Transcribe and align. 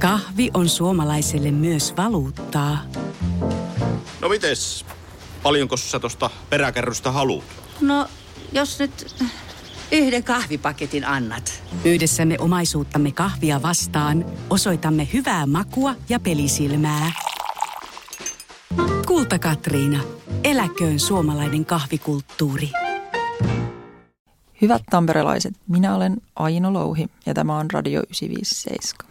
Kahvi 0.00 0.50
on 0.54 0.68
suomalaiselle 0.68 1.50
myös 1.50 1.96
valuuttaa. 1.96 2.78
No 4.20 4.28
mites? 4.28 4.84
Paljonko 5.42 5.76
sä 5.76 6.00
tosta 6.00 6.30
peräkärrystä 6.50 7.10
haluat? 7.10 7.44
No, 7.80 8.06
jos 8.52 8.78
nyt 8.78 9.14
yhden 9.92 10.24
kahvipaketin 10.24 11.04
annat. 11.04 11.62
Yhdessämme 11.84 12.36
omaisuuttamme 12.38 13.12
kahvia 13.12 13.62
vastaan 13.62 14.26
osoitamme 14.50 15.08
hyvää 15.12 15.46
makua 15.46 15.94
ja 16.08 16.20
pelisilmää. 16.20 17.12
Kulta 19.06 19.38
Katriina. 19.38 20.02
Eläköön 20.44 21.00
suomalainen 21.00 21.64
kahvikulttuuri. 21.64 22.70
Hyvät 24.62 24.82
tamperelaiset, 24.90 25.54
minä 25.68 25.94
olen 25.94 26.16
Aino 26.36 26.72
Louhi 26.72 27.06
ja 27.26 27.34
tämä 27.34 27.58
on 27.58 27.70
Radio 27.70 28.00
957. 28.00 29.09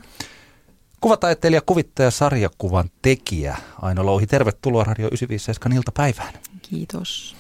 Kuvataiteilija, 1.01 1.61
kuvittaja, 1.61 2.11
sarjakuvan 2.11 2.89
tekijä 3.01 3.57
Aino 3.81 4.05
Louhi. 4.05 4.27
Tervetuloa 4.27 4.83
Radio 4.83 5.07
957 5.07 5.77
iltapäivään. 5.77 6.33
Kiitos. 6.61 7.35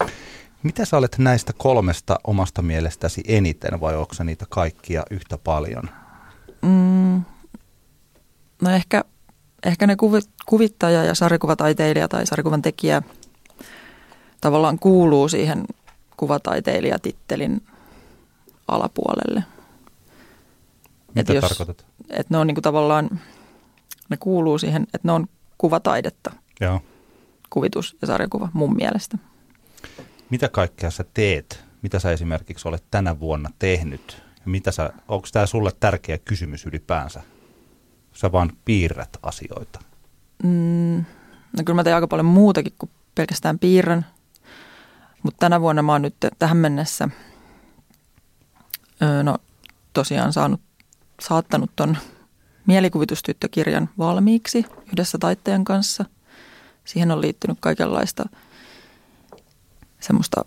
Mitä 0.63 0.85
sä 0.85 0.97
olet 0.97 1.15
näistä 1.17 1.53
kolmesta 1.57 2.19
omasta 2.23 2.61
mielestäsi 2.61 3.23
eniten 3.27 3.81
vai 3.81 3.95
onko 3.95 4.13
niitä 4.23 4.45
kaikkia 4.49 5.03
yhtä 5.11 5.37
paljon? 5.37 5.83
Mm, 6.61 7.21
no 8.61 8.69
ehkä, 8.69 9.03
ehkä 9.65 9.87
ne 9.87 9.95
kuvittaja 10.45 11.03
ja 11.03 11.15
sarjakuvataiteilija 11.15 12.07
tai 12.07 12.27
sarjakuvan 12.27 12.61
tekijä 12.61 13.01
tavallaan 14.41 14.79
kuuluu 14.79 15.29
siihen 15.29 15.65
kuvataiteilijatittelin 16.17 17.63
alapuolelle. 18.67 19.43
Mitä 21.15 21.33
jos, 21.33 21.41
tarkoitat? 21.41 21.85
Että 22.09 22.33
ne 22.33 22.37
on 22.37 22.47
niin 22.47 22.55
kuin 22.55 22.63
tavallaan, 22.63 23.19
ne 24.09 24.17
kuuluu 24.17 24.57
siihen, 24.57 24.83
että 24.83 25.07
ne 25.07 25.11
on 25.11 25.27
kuvataidetta. 25.57 26.31
Joo. 26.61 26.81
Kuvitus 27.49 27.97
ja 28.01 28.07
sarjakuva 28.07 28.49
mun 28.53 28.75
mielestä. 28.75 29.17
Mitä 30.29 30.49
kaikkea 30.49 30.91
sä 30.91 31.05
teet? 31.13 31.63
Mitä 31.81 31.99
sä 31.99 32.11
esimerkiksi 32.11 32.67
olet 32.67 32.83
tänä 32.91 33.19
vuonna 33.19 33.49
tehnyt? 33.59 34.23
Ja 34.35 34.51
mitä 34.51 34.71
sä, 34.71 34.93
onko 35.07 35.27
tämä 35.31 35.45
sulle 35.45 35.71
tärkeä 35.79 36.17
kysymys 36.17 36.65
ylipäänsä? 36.65 37.21
Sä 38.13 38.31
vaan 38.31 38.51
piirrät 38.65 39.17
asioita. 39.23 39.79
Mm, 40.43 41.05
no 41.57 41.63
kyllä 41.65 41.75
mä 41.75 41.83
teen 41.83 41.95
aika 41.95 42.07
paljon 42.07 42.25
muutakin 42.25 42.73
kuin 42.77 42.89
pelkästään 43.15 43.59
piirrän. 43.59 44.05
Mutta 45.23 45.39
tänä 45.39 45.61
vuonna 45.61 45.81
mä 45.81 45.91
oon 45.91 46.01
nyt 46.01 46.15
tähän 46.39 46.57
mennessä 46.57 47.09
öö, 49.01 49.23
no, 49.23 49.37
tosiaan 49.93 50.33
saanut, 50.33 50.61
saattanut 51.21 51.71
ton 51.75 51.97
mielikuvitustyttökirjan 52.69 53.89
valmiiksi 53.97 54.65
yhdessä 54.91 55.17
taiteilijan 55.17 55.63
kanssa. 55.63 56.05
Siihen 56.85 57.11
on 57.11 57.21
liittynyt 57.21 57.57
kaikenlaista– 57.59 58.25
semmoista 59.99 60.45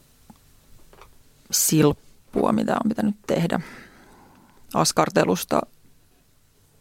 silppua, 1.51 2.53
mitä 2.53 2.73
on 2.85 2.89
pitänyt 2.89 3.17
tehdä 3.27 3.61
askartelusta 4.75 5.61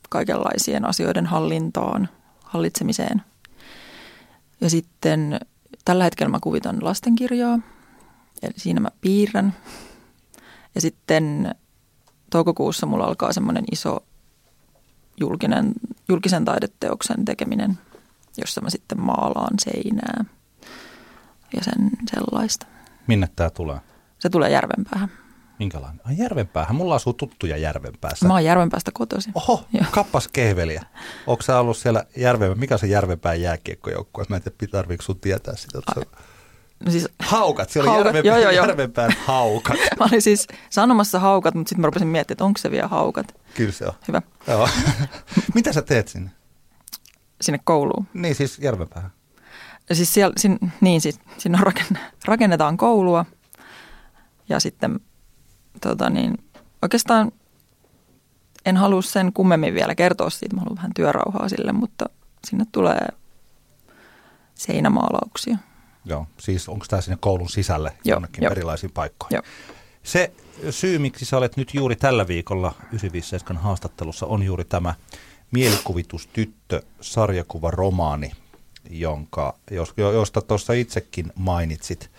kaikenlaisien 0.10 0.86
asioiden 0.86 1.26
hallintaan, 1.26 2.10
hallitsemiseen. 2.44 3.22
Ja 4.62 4.70
sitten 4.70 5.40
tällä 5.86 6.04
hetkellä 6.04 6.30
mä 6.30 6.40
kuvitan 6.42 6.78
lastenkirjaa, 6.82 7.60
eli 8.42 8.54
siinä 8.58 8.80
mä 8.80 8.90
piirrän. 9.02 9.54
Ja 10.76 10.82
sitten 10.82 11.56
toukokuussa 12.30 12.86
mulla 12.86 13.06
alkaa 13.06 13.34
semmoinen 13.34 13.64
iso 13.72 14.04
julkinen, 15.20 15.74
julkisen 16.10 16.46
taideteoksen 16.46 17.26
tekeminen, 17.26 17.78
jossa 18.38 18.62
mä 18.62 18.70
sitten 18.70 19.02
maalaan 19.02 19.54
seinää– 19.60 20.26
ja 21.58 21.64
sen 21.64 21.90
sellaista. 22.16 22.66
Minne 23.08 23.30
tämä 23.36 23.50
tulee? 23.50 23.78
Se 24.20 24.30
tulee 24.30 24.50
Järvenpäähän. 24.50 25.12
Minkälainen? 25.60 26.02
Ai 26.04 26.18
Järvenpäähän. 26.18 26.76
Mulla 26.76 26.96
asuu 26.96 27.14
tuttuja 27.14 27.58
Järvenpäässä. 27.58 28.28
Mä 28.28 28.34
oon 28.34 28.44
Järvenpäästä 28.44 28.92
kotoisin. 28.94 29.34
Oho, 29.36 29.66
Joo. 29.74 29.86
kappas 29.92 30.28
kehveliä. 30.28 30.86
Onko 31.28 31.44
sä 31.44 31.60
ollut 31.60 31.78
siellä 31.78 32.06
Järvenpää? 32.18 32.60
Mikä 32.60 32.78
se 32.78 32.88
Järvenpään 32.88 33.42
jääkiekkojoukkue? 33.42 34.26
Mä 34.30 34.36
en 34.36 34.42
tiedä, 34.42 34.72
tarviiko 34.72 35.04
sun 35.04 35.20
tietää 35.20 35.56
sitä. 35.56 35.80
Se... 35.94 36.02
No 36.86 36.92
siis, 36.92 37.08
haukat, 37.20 37.70
siellä 37.70 37.92
oli 37.92 37.96
haukat, 37.96 38.16
Järvenpään, 38.16 38.42
joo, 38.42 38.52
joo, 38.52 38.68
Järvenpään 38.68 39.12
haukat. 39.26 39.78
mä 40.00 40.06
olin 40.06 40.22
siis 40.22 40.48
sanomassa 40.70 41.20
haukat, 41.20 41.56
mutta 41.56 41.70
sitten 41.70 41.82
mä 41.82 41.86
rupesin 41.86 42.08
miettimään, 42.08 42.34
että 42.36 42.46
onko 42.46 42.58
se 42.58 42.72
vielä 42.72 42.88
haukat. 42.88 43.36
Kyllä 43.54 43.72
se 43.72 43.86
on. 43.86 43.94
Hyvä. 44.08 44.22
Joo. 44.48 44.70
Mitä 45.56 45.74
sä 45.74 45.82
teet 45.82 46.08
sinne? 46.08 46.32
Sinne 47.42 47.60
kouluun. 47.64 48.08
Niin 48.14 48.36
siis 48.36 48.60
Järvenpäähän. 48.60 49.12
Siis 49.94 50.14
siellä, 50.14 50.34
sin, 50.38 50.60
niin, 50.82 51.02
siis, 51.02 51.20
rakenn, 51.60 51.98
rakennetaan 52.26 52.78
koulua 52.78 53.26
ja 54.50 54.60
sitten 54.60 55.00
tota 55.82 56.10
niin, 56.10 56.38
oikeastaan 56.82 57.32
en 58.66 58.78
halua 58.78 59.02
sen 59.02 59.34
kummemmin 59.34 59.74
vielä 59.74 59.96
kertoa 59.96 60.30
siitä, 60.30 60.56
mä 60.56 60.62
haluan 60.62 60.78
vähän 60.78 60.92
työrauhaa 60.96 61.50
sille, 61.50 61.72
mutta 61.72 62.06
sinne 62.48 62.66
tulee 62.72 63.08
seinämaalauksia. 64.56 65.58
Joo, 66.06 66.28
siis 66.40 66.70
onko 66.70 66.86
tämä 66.90 67.02
sinne 67.02 67.18
koulun 67.20 67.50
sisälle 67.50 67.94
Joo, 68.06 68.16
jonnekin 68.16 68.44
jo. 68.44 68.52
erilaisiin 68.52 68.92
paikkoihin? 68.92 69.36
Joo. 69.36 69.44
Se 70.04 70.32
syy, 70.70 71.00
miksi 71.00 71.26
sä 71.26 71.38
olet 71.38 71.58
nyt 71.58 71.74
juuri 71.74 71.96
tällä 71.96 72.28
viikolla 72.28 72.74
957 72.78 73.64
haastattelussa, 73.64 74.26
on 74.26 74.44
juuri 74.44 74.66
tämä 74.66 74.94
mielikuvitustyttö 75.52 76.82
sarjakuva 77.02 77.72
romaani, 77.72 78.32
jonka, 78.90 79.58
josta 79.98 80.42
tuossa 80.42 80.74
itsekin 80.74 81.32
mainitsit. 81.36 82.12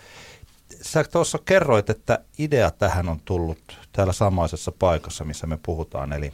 Sä 0.81 1.03
tuossa 1.03 1.39
kerroit, 1.45 1.89
että 1.89 2.19
idea 2.37 2.71
tähän 2.71 3.09
on 3.09 3.19
tullut 3.25 3.77
täällä 3.91 4.13
samaisessa 4.13 4.71
paikassa, 4.71 5.23
missä 5.23 5.47
me 5.47 5.59
puhutaan, 5.65 6.13
eli 6.13 6.33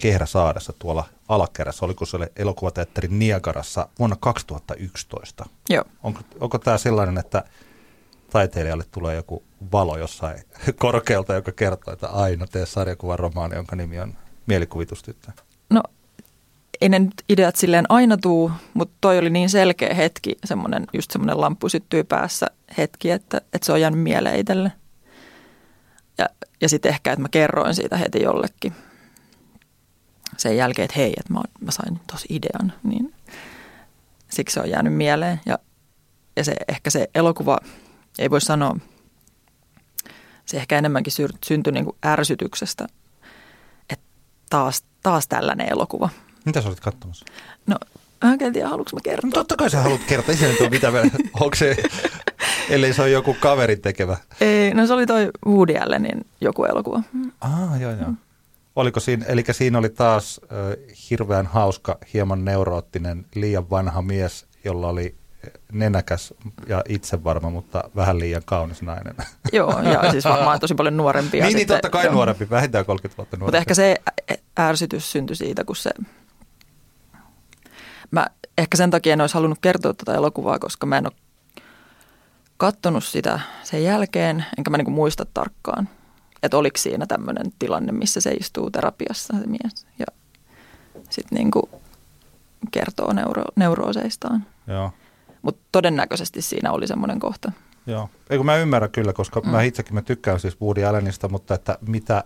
Kehräsaadessa 0.00 0.72
tuolla 0.78 1.04
alakerrassa. 1.28 1.86
Oliko 1.86 2.06
se 2.06 2.18
elokuvateatterin 2.36 3.18
Niagarassa 3.18 3.88
vuonna 3.98 4.16
2011? 4.20 5.44
Joo. 5.68 5.84
Onko, 6.02 6.20
onko 6.40 6.58
tämä 6.58 6.78
sellainen, 6.78 7.18
että 7.18 7.44
taiteilijalle 8.30 8.84
tulee 8.90 9.16
joku 9.16 9.42
valo 9.72 9.98
jossain 9.98 10.38
korkealta, 10.78 11.34
joka 11.34 11.52
kertoo, 11.52 11.94
että 11.94 12.08
aina 12.08 12.46
tee 12.46 12.66
sarjakuvan 12.66 13.18
romaani, 13.18 13.54
jonka 13.54 13.76
nimi 13.76 14.00
on 14.00 14.14
Mielikuvitustyttö? 14.46 15.32
No 15.70 15.82
ei 16.80 16.88
ne 16.88 16.98
nyt 16.98 17.24
ideat 17.28 17.56
silleen 17.56 17.86
aina 17.88 18.16
tuu, 18.16 18.50
mutta 18.74 18.94
toi 19.00 19.18
oli 19.18 19.30
niin 19.30 19.50
selkeä 19.50 19.94
hetki, 19.94 20.36
semmoinen, 20.44 20.86
just 20.92 21.10
semmoinen 21.10 21.40
lamppu 21.40 21.68
syttyi 21.68 22.04
päässä 22.04 22.46
hetki, 22.78 23.10
että, 23.10 23.40
että 23.52 23.66
se 23.66 23.72
on 23.72 23.80
jäänyt 23.80 24.00
mieleen 24.00 24.38
itselle. 24.38 24.72
Ja, 26.18 26.28
ja 26.60 26.68
sitten 26.68 26.92
ehkä, 26.92 27.12
että 27.12 27.22
mä 27.22 27.28
kerroin 27.28 27.74
siitä 27.74 27.96
heti 27.96 28.22
jollekin 28.22 28.74
sen 30.40 30.56
jälkeen, 30.56 30.84
että 30.84 30.96
hei, 30.96 31.14
että 31.16 31.32
mä, 31.32 31.40
mä 31.60 31.70
sain 31.70 32.00
tosi 32.06 32.26
idean, 32.30 32.72
niin 32.82 33.14
siksi 34.30 34.54
se 34.54 34.60
on 34.60 34.70
jäänyt 34.70 34.94
mieleen. 34.94 35.40
Ja, 35.46 35.58
ja 36.36 36.44
se, 36.44 36.56
ehkä 36.68 36.90
se 36.90 37.10
elokuva, 37.14 37.58
ei 38.18 38.30
voi 38.30 38.40
sanoa, 38.40 38.76
se 40.46 40.56
ehkä 40.56 40.78
enemmänkin 40.78 41.12
syntyi 41.44 41.72
niin 41.72 41.84
kuin 41.84 41.96
ärsytyksestä, 42.06 42.86
että 43.90 44.06
taas, 44.50 44.84
taas 45.02 45.28
tällainen 45.28 45.68
elokuva– 45.68 46.08
mitä 46.44 46.60
sä 46.60 46.68
olit 46.68 46.80
katsomassa? 46.80 47.24
No, 47.66 47.76
mä 48.24 48.36
en 48.40 48.52
tiedä, 48.52 48.68
haluatko 48.68 48.96
mä 48.96 49.00
kertoa. 49.04 49.28
No, 49.28 49.32
totta 49.32 49.56
kai 49.56 49.70
sä 49.70 49.80
haluat 49.80 50.00
kertoa, 50.06 50.34
ei 50.34 50.56
se 50.58 50.68
mitään, 50.70 50.94
onko 51.40 51.56
se, 51.56 51.76
ellei 52.70 52.92
se 52.92 53.02
ole 53.02 53.10
joku 53.10 53.36
kaverin 53.40 53.80
tekevä. 53.80 54.16
Ei, 54.40 54.74
no 54.74 54.86
se 54.86 54.92
oli 54.92 55.06
toi 55.06 55.30
Woody 55.46 55.76
Allenin 55.76 56.26
joku 56.40 56.64
elokuva. 56.64 57.02
Ah, 57.40 57.80
joo, 57.80 57.92
joo. 57.92 58.08
Mm. 58.08 58.16
Oliko 58.76 59.00
siinä, 59.00 59.24
eli 59.26 59.44
siinä 59.50 59.78
oli 59.78 59.88
taas 59.88 60.40
äh, 60.42 60.96
hirveän 61.10 61.46
hauska, 61.46 61.98
hieman 62.14 62.44
neuroottinen, 62.44 63.26
liian 63.34 63.70
vanha 63.70 64.02
mies, 64.02 64.46
jolla 64.64 64.88
oli 64.88 65.14
nenäkäs 65.72 66.34
ja 66.66 66.82
itsevarma, 66.88 67.50
mutta 67.50 67.84
vähän 67.96 68.18
liian 68.18 68.42
kaunis 68.44 68.82
nainen. 68.82 69.14
Joo, 69.52 69.80
ja 69.80 70.10
siis 70.10 70.24
varmaan 70.24 70.60
tosi 70.60 70.74
paljon 70.74 70.96
nuorempia. 70.96 71.44
niin, 71.44 71.56
niin, 71.56 71.66
totta 71.66 71.90
kai 71.90 72.04
joo. 72.04 72.14
nuorempi, 72.14 72.50
vähintään 72.50 72.84
30 72.84 73.16
vuotta 73.16 73.36
nuorempi. 73.36 73.46
Mutta 73.46 73.58
ehkä 73.58 73.74
se 73.74 73.96
ärsytys 74.58 75.12
syntyi 75.12 75.36
siitä, 75.36 75.64
kun 75.64 75.76
se 75.76 75.90
Mä 78.10 78.26
ehkä 78.58 78.76
sen 78.76 78.90
takia 78.90 79.12
en 79.12 79.20
olisi 79.20 79.34
halunnut 79.34 79.58
kertoa 79.62 79.94
tätä 79.94 80.14
elokuvaa, 80.14 80.58
koska 80.58 80.86
mä 80.86 80.98
en 80.98 81.06
ole 81.06 81.12
kattonut 82.56 83.04
sitä 83.04 83.40
sen 83.62 83.84
jälkeen, 83.84 84.44
enkä 84.58 84.70
mä 84.70 84.76
niinku 84.76 84.90
muista 84.90 85.26
tarkkaan, 85.34 85.88
että 86.42 86.56
oliko 86.56 86.78
siinä 86.78 87.06
tämmöinen 87.06 87.52
tilanne, 87.58 87.92
missä 87.92 88.20
se 88.20 88.30
istuu 88.30 88.70
terapiassa 88.70 89.34
se 89.40 89.46
mies 89.46 89.86
ja 89.98 90.06
sitten 91.10 91.36
niinku 91.36 91.68
kertoo 92.70 93.12
neuro, 93.12 93.44
neurooseistaan. 93.56 94.46
Joo. 94.66 94.92
Mutta 95.42 95.62
todennäköisesti 95.72 96.42
siinä 96.42 96.72
oli 96.72 96.86
semmoinen 96.86 97.20
kohta. 97.20 97.52
Joo, 97.86 98.10
eikö 98.30 98.44
mä 98.44 98.56
ymmärrän 98.56 98.90
kyllä, 98.90 99.12
koska 99.12 99.40
mm. 99.40 99.50
mä 99.50 99.62
itsekin 99.62 99.94
mä 99.94 100.02
tykkään 100.02 100.40
siis 100.40 100.60
Woody 100.60 100.84
Allenista, 100.84 101.28
mutta 101.28 101.54
että 101.54 101.78
mitä 101.86 102.24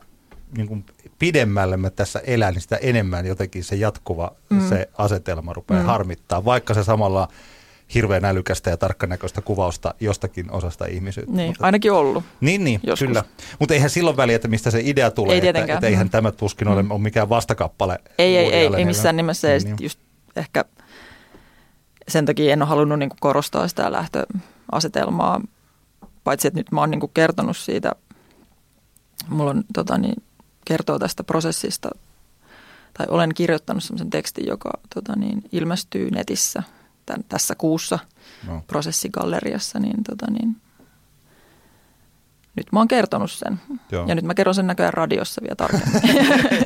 niin 0.56 0.68
kuin 0.68 0.84
pidemmälle 1.18 1.76
mä 1.76 1.90
tässä 1.90 2.18
elän, 2.18 2.54
niin 2.54 2.62
sitä 2.62 2.76
enemmän 2.76 3.26
jotenkin 3.26 3.64
se 3.64 3.76
jatkuva 3.76 4.32
mm. 4.50 4.68
se 4.68 4.88
asetelma 4.98 5.52
rupeaa 5.52 5.80
mm. 5.80 5.86
harmittaa, 5.86 6.44
vaikka 6.44 6.74
se 6.74 6.84
samalla 6.84 7.28
hirveän 7.94 8.24
älykästä 8.24 8.70
ja 8.70 8.76
tarkkanäköistä 8.76 9.40
kuvausta 9.40 9.94
jostakin 10.00 10.50
osasta 10.50 10.86
ihmisyyttä. 10.86 11.32
Niin, 11.32 11.48
mutta, 11.48 11.64
ainakin 11.64 11.92
ollut. 11.92 12.24
Niin, 12.40 12.64
niin 12.64 12.80
Joskus. 12.82 13.06
kyllä. 13.06 13.24
Mutta 13.58 13.74
eihän 13.74 13.90
silloin 13.90 14.16
väliä, 14.16 14.36
että 14.36 14.48
mistä 14.48 14.70
se 14.70 14.80
idea 14.84 15.10
tulee. 15.10 15.34
Ei 15.34 15.40
tietenkään. 15.40 15.76
Että, 15.76 15.86
että 15.86 15.86
eihän 15.86 16.06
Mm. 16.06 16.10
tämä 16.10 16.32
tuskin 16.32 16.68
ole, 16.68 16.84
ole 16.90 17.00
mikään 17.00 17.28
vastakappale. 17.28 17.98
Ei, 18.18 18.36
ei, 18.36 18.52
ei, 18.52 18.70
ei 18.76 18.84
missään 18.84 19.16
nimessä. 19.16 19.48
Niin, 19.48 19.64
niin. 19.64 19.76
just 19.80 19.98
ehkä 20.36 20.64
sen 22.08 22.26
takia 22.26 22.52
en 22.52 22.62
ole 22.62 22.68
halunnut 22.68 22.98
niinku 22.98 23.16
korostaa 23.20 23.68
sitä 23.68 23.92
lähtöasetelmaa, 23.92 25.40
paitsi 26.24 26.48
että 26.48 26.60
nyt 26.60 26.72
mä 26.72 26.80
oon 26.80 26.90
niinku 26.90 27.08
kertonut 27.08 27.56
siitä, 27.56 27.92
mulla 29.28 29.50
on 29.50 29.64
tota, 29.74 29.98
niin, 29.98 30.22
kertoo 30.64 30.98
tästä 30.98 31.24
prosessista, 31.24 31.90
tai 32.98 33.06
olen 33.10 33.34
kirjoittanut 33.34 33.84
sellaisen 33.84 34.10
tekstin, 34.10 34.46
joka 34.46 34.70
tota, 34.94 35.12
niin, 35.16 35.42
ilmestyy 35.52 36.10
netissä 36.10 36.62
tämän, 37.06 37.24
tässä 37.28 37.54
kuussa 37.54 37.98
No. 38.46 38.62
prosessigalleriassa, 38.66 39.78
niin, 39.78 40.04
tota, 40.04 40.30
niin 40.30 40.56
nyt 42.56 42.66
mä 42.72 42.80
oon 42.80 42.88
kertonut 42.88 43.30
sen. 43.30 43.60
Joo. 43.92 44.06
Ja 44.06 44.14
nyt 44.14 44.24
mä 44.24 44.34
kerron 44.34 44.54
sen 44.54 44.66
näköjään 44.66 44.94
radiossa 44.94 45.40
vielä 45.42 45.54
tarkemmin. 45.54 46.02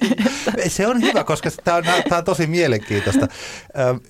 Se 0.68 0.86
on 0.86 1.02
hyvä, 1.02 1.24
koska 1.24 1.50
tämä 1.64 1.76
on, 1.76 1.84
on 2.18 2.24
tosi 2.24 2.46
mielenkiintoista. 2.46 3.28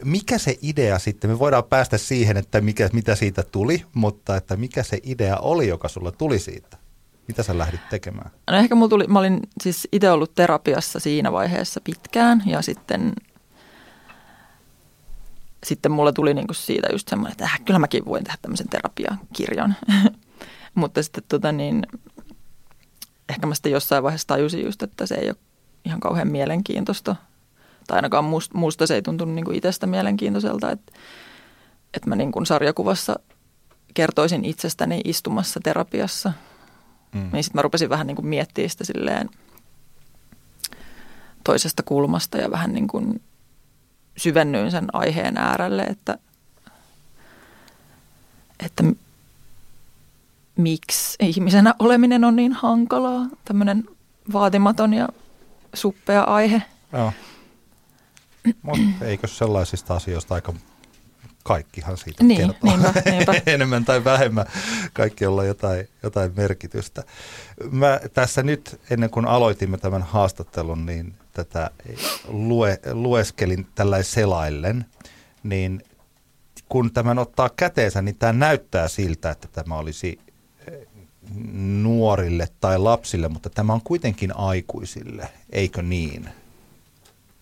Mikä 0.04 0.38
se 0.38 0.58
idea 0.62 0.98
sitten, 0.98 1.30
me 1.30 1.38
voidaan 1.38 1.64
päästä 1.64 1.98
siihen, 1.98 2.36
että 2.36 2.60
mikä, 2.60 2.88
mitä 2.92 3.14
siitä 3.14 3.42
tuli, 3.42 3.84
mutta 3.94 4.36
että 4.36 4.56
mikä 4.56 4.82
se 4.82 4.98
idea 5.02 5.36
oli, 5.36 5.68
joka 5.68 5.88
sulla 5.88 6.12
tuli 6.12 6.38
siitä? 6.38 6.76
Mitä 7.28 7.42
sä 7.42 7.58
lähdit 7.58 7.80
tekemään? 7.90 8.30
No 8.50 8.56
ehkä 8.56 8.74
mulla 8.74 8.88
tuli, 8.88 9.06
mä 9.06 9.18
olin 9.18 9.40
siis 9.62 9.88
itse 9.92 10.10
ollut 10.10 10.34
terapiassa 10.34 11.00
siinä 11.00 11.32
vaiheessa 11.32 11.80
pitkään 11.80 12.42
ja 12.46 12.62
sitten, 12.62 13.12
sitten 15.64 15.92
mulle 15.92 16.12
tuli 16.12 16.34
niinku 16.34 16.54
siitä 16.54 16.88
just 16.92 17.08
semmoinen, 17.08 17.32
että 17.32 17.44
äh, 17.44 17.60
kyllä 17.64 17.78
mäkin 17.78 18.04
voin 18.04 18.24
tehdä 18.24 18.38
tämmöisen 18.42 18.68
terapiakirjan. 18.68 19.76
Mutta 20.74 21.02
sitten 21.02 21.24
tota 21.28 21.52
niin, 21.52 21.86
ehkä 23.28 23.46
mä 23.46 23.54
sitten 23.54 23.72
jossain 23.72 24.02
vaiheessa 24.02 24.26
tajusin 24.26 24.64
just, 24.64 24.82
että 24.82 25.06
se 25.06 25.14
ei 25.14 25.28
ole 25.28 25.36
ihan 25.84 26.00
kauhean 26.00 26.28
mielenkiintoista. 26.28 27.16
Tai 27.86 27.98
ainakaan 27.98 28.24
musta, 28.24 28.58
musta 28.58 28.86
se 28.86 28.94
ei 28.94 29.02
tuntunut 29.02 29.34
niinku 29.34 29.50
itsestä 29.50 29.86
mielenkiintoiselta, 29.86 30.70
että, 30.70 30.92
että 31.94 32.08
mä 32.08 32.16
niin 32.16 32.32
kuin 32.32 32.46
sarjakuvassa 32.46 33.16
kertoisin 33.94 34.44
itsestäni 34.44 35.00
istumassa 35.04 35.60
terapiassa– 35.62 36.32
Mm. 37.14 37.30
niin 37.32 37.44
sitten 37.44 37.58
mä 37.58 37.62
rupesin 37.62 37.88
vähän 37.88 38.06
niin 38.06 38.16
kuin 38.16 38.26
miettimään 38.26 38.70
sitä 38.70 38.84
silleen 38.84 39.30
toisesta 41.44 41.82
kulmasta 41.82 42.38
ja 42.38 42.50
vähän 42.50 42.72
niin 42.72 42.88
kuin 42.88 43.22
syvennyin 44.18 44.70
sen 44.70 44.86
aiheen 44.92 45.36
äärelle, 45.38 45.82
että, 45.82 46.18
että 48.64 48.84
miksi 50.56 51.16
ihmisenä 51.20 51.74
oleminen 51.78 52.24
on 52.24 52.36
niin 52.36 52.52
hankalaa, 52.52 53.26
tämmöinen 53.44 53.84
vaatimaton 54.32 54.94
ja 54.94 55.08
suppea 55.74 56.22
aihe. 56.22 56.62
Joo. 56.92 57.12
Mutta 58.62 59.04
eikö 59.04 59.26
sellaisista 59.26 59.94
asioista 59.94 60.34
aika 60.34 60.54
kaikkihan 61.44 61.96
siitä 61.96 62.24
Niin, 62.24 62.40
kertoo. 62.40 62.76
niinpä, 62.76 63.02
niinpä. 63.10 63.34
Enemmän 63.46 63.84
tai 63.84 64.04
vähemmän 64.04 64.46
kaikki 64.92 65.26
olla 65.26 65.44
jotain, 65.44 65.88
jotain 66.02 66.32
merkitystä. 66.36 67.02
Mä 67.70 68.00
tässä 68.14 68.42
nyt 68.42 68.80
ennen 68.90 69.10
kuin 69.10 69.26
aloitimme 69.26 69.78
tämän 69.78 70.02
haastattelun, 70.02 70.86
niin 70.86 71.14
tätä 71.44 71.70
lue, 72.28 72.80
lueskelin 72.92 73.66
tällä 73.74 74.02
selaillen, 74.02 74.84
niin 75.42 75.82
kun 76.68 76.92
tämän 76.92 77.18
ottaa 77.18 77.50
käteensä, 77.56 78.02
niin 78.02 78.16
tämä 78.16 78.32
näyttää 78.32 78.88
siltä, 78.88 79.30
että 79.30 79.48
tämä 79.48 79.78
olisi 79.78 80.18
eh, 80.66 80.86
nuorille 81.82 82.48
tai 82.60 82.78
lapsille, 82.78 83.28
mutta 83.28 83.50
tämä 83.50 83.72
on 83.72 83.80
kuitenkin 83.84 84.36
aikuisille, 84.36 85.28
eikö 85.50 85.82
niin? 85.82 86.28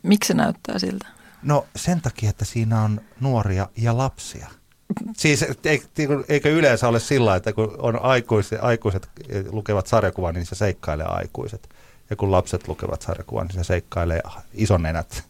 Miksi 0.03 0.29
se 0.29 0.35
näyttää 0.35 0.79
siltä? 0.79 1.07
No 1.43 1.67
sen 1.77 2.01
takia, 2.01 2.31
että 2.31 2.45
siinä 2.45 2.83
on 2.83 3.01
nuoria 3.21 3.69
ja 3.77 3.97
lapsia. 3.97 4.49
Siis 5.17 5.45
eikö, 5.65 5.87
eikö 6.29 6.51
yleensä 6.51 6.89
ole 6.89 7.01
sillä, 7.01 7.37
että 7.37 7.53
kun 7.53 7.75
on 7.79 8.03
aikuiset, 8.03 8.59
aikuiset 8.63 9.09
lukevat 9.51 9.87
sarjakuvan, 9.87 10.35
niin 10.35 10.47
se 10.47 10.55
seikkailee 10.55 11.07
aikuiset. 11.07 11.69
Ja 12.11 12.17
kun 12.17 12.33
lapset 12.33 12.69
lukevat 12.69 13.03
sarjakuvan, 13.03 13.47
niin 13.47 13.55
se 13.55 13.65
seikkailee 13.65 14.21
isonenät. 14.55 15.25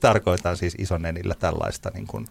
Tarkoitan 0.00 0.56
siis 0.56 0.74
isonenillä 0.78 1.34
tällaista 1.34 1.90
niin 1.94 2.06
kuin 2.06 2.26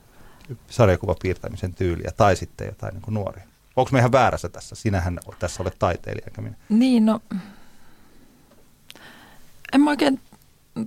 sarjakuvapiirtämisen 0.69 1.73
tyyliä 1.73 2.11
tai 2.17 2.35
sitten 2.35 2.67
jotain 2.67 2.93
niin 2.93 3.01
kuin 3.01 3.13
nuoria. 3.13 3.43
Onko 3.75 3.89
me 3.91 3.99
ihan 3.99 4.11
väärässä 4.11 4.49
tässä? 4.49 4.75
Sinähän 4.75 5.19
tässä 5.39 5.63
olet 5.63 5.75
taiteilija, 5.79 6.25
eikä 6.27 6.41
minä. 6.41 6.55
Niin, 6.69 7.05
no 7.05 7.21
en 9.73 9.81
mä 9.81 9.89
oikein, 9.89 10.19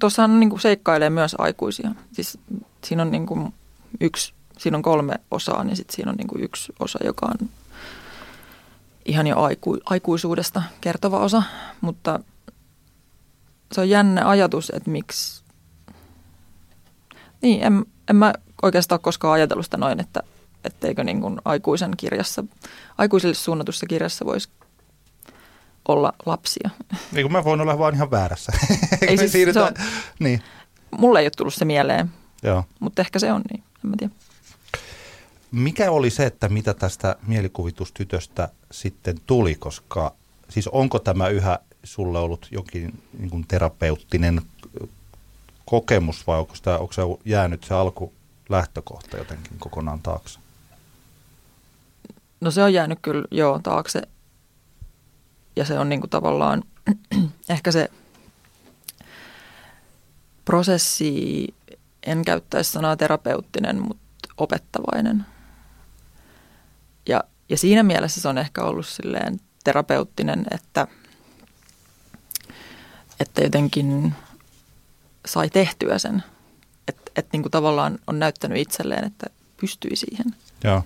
tuossahan 0.00 0.40
niin 0.40 0.60
seikkailee 0.60 1.10
myös 1.10 1.36
aikuisia. 1.38 1.90
Siis 2.12 2.38
siinä 2.84 3.02
on 3.02 3.10
niin 3.10 3.26
kuin 3.26 3.54
yksi, 4.00 4.34
siinä 4.58 4.76
on 4.76 4.82
kolme 4.82 5.14
osaa, 5.30 5.64
niin 5.64 5.76
sitten 5.76 5.96
siinä 5.96 6.10
on 6.10 6.16
niin 6.16 6.28
kuin 6.28 6.44
yksi 6.44 6.72
osa, 6.80 6.98
joka 7.04 7.26
on 7.26 7.48
ihan 9.04 9.26
jo 9.26 9.40
aiku, 9.40 9.78
aikuisuudesta 9.84 10.62
kertova 10.80 11.18
osa, 11.18 11.42
mutta 11.80 12.20
se 13.72 13.80
on 13.80 13.88
jännä 13.88 14.28
ajatus, 14.28 14.70
että 14.74 14.90
miksi, 14.90 15.42
niin 17.42 17.62
en, 17.62 17.84
en 18.10 18.16
mä 18.16 18.34
oikeastaan 18.62 18.96
ole 18.96 19.02
koskaan 19.02 19.34
ajatellut 19.34 19.66
sitä 19.66 19.76
noin, 19.76 20.00
että 20.00 20.22
etteikö 20.64 21.04
niin 21.04 21.20
kuin 21.20 21.38
aikuisen 21.44 21.90
kirjassa, 21.96 22.44
aikuisille 22.98 23.34
suunnatussa 23.34 23.86
kirjassa 23.86 24.24
voisi 24.26 24.48
olla 25.88 26.12
lapsia. 26.26 26.70
Niin 27.12 27.24
kuin 27.24 27.32
mä 27.32 27.44
voin 27.44 27.60
olla 27.60 27.78
vaan 27.78 27.94
ihan 27.94 28.10
väärässä. 28.10 28.52
Ei 29.08 29.18
siis, 29.18 29.32
Siirrytään- 29.32 29.74
se 29.76 29.82
on- 29.82 29.88
Niin, 30.18 30.42
Mulle 30.90 31.20
ei 31.20 31.24
ole 31.26 31.30
tullut 31.36 31.54
se 31.54 31.64
mieleen, 31.64 32.10
joo. 32.42 32.64
mutta 32.80 33.02
ehkä 33.02 33.18
se 33.18 33.32
on 33.32 33.42
niin, 33.52 33.64
en 33.84 33.90
mä 33.90 33.96
tiedä. 33.98 34.12
Mikä 35.52 35.90
oli 35.90 36.10
se, 36.10 36.26
että 36.26 36.48
mitä 36.48 36.74
tästä 36.74 37.16
mielikuvitustytöstä 37.26 38.48
sitten 38.70 39.16
tuli, 39.26 39.54
koska 39.54 40.14
siis 40.48 40.68
onko 40.68 40.98
tämä 40.98 41.28
yhä 41.28 41.58
sulle 41.84 42.18
ollut 42.18 42.48
jokin 42.50 43.02
niin 43.18 43.30
kuin 43.30 43.44
terapeuttinen 43.48 44.42
kokemus 45.66 46.26
vai 46.26 46.38
onko, 46.38 46.54
sitä, 46.54 46.78
onko 46.78 46.92
se 46.92 47.02
jäänyt 47.24 47.64
se 47.64 47.74
alku 47.74 48.12
lähtökohta 48.48 49.16
jotenkin 49.16 49.58
kokonaan 49.58 50.00
taakse? 50.00 50.38
No 52.40 52.50
se 52.50 52.62
on 52.62 52.74
jäänyt 52.74 52.98
kyllä 53.02 53.24
joo 53.30 53.58
taakse 53.58 54.02
ja 55.56 55.64
se 55.64 55.78
on 55.78 55.88
niin 55.88 56.00
kuin 56.00 56.10
tavallaan 56.10 56.62
ehkä 57.48 57.72
se 57.72 57.90
prosessi, 60.44 61.46
en 62.02 62.24
käyttäisi 62.24 62.72
sanaa 62.72 62.96
terapeuttinen, 62.96 63.82
mutta 63.82 64.28
opettavainen. 64.36 65.26
Ja, 67.08 67.24
ja 67.48 67.58
siinä 67.58 67.82
mielessä 67.82 68.20
se 68.20 68.28
on 68.28 68.38
ehkä 68.38 68.62
ollut 68.62 68.86
silleen 68.86 69.40
terapeuttinen, 69.64 70.46
että, 70.50 70.86
että 73.22 73.42
jotenkin 73.42 74.14
sai 75.26 75.50
tehtyä 75.50 75.98
sen. 75.98 76.22
Että 76.88 77.12
et 77.16 77.26
niin 77.32 77.42
kuin 77.42 77.50
tavallaan 77.50 77.98
on 78.06 78.18
näyttänyt 78.18 78.58
itselleen, 78.58 79.04
että 79.04 79.26
pystyi 79.60 79.96
siihen. 79.96 80.26
Joo. 80.64 80.84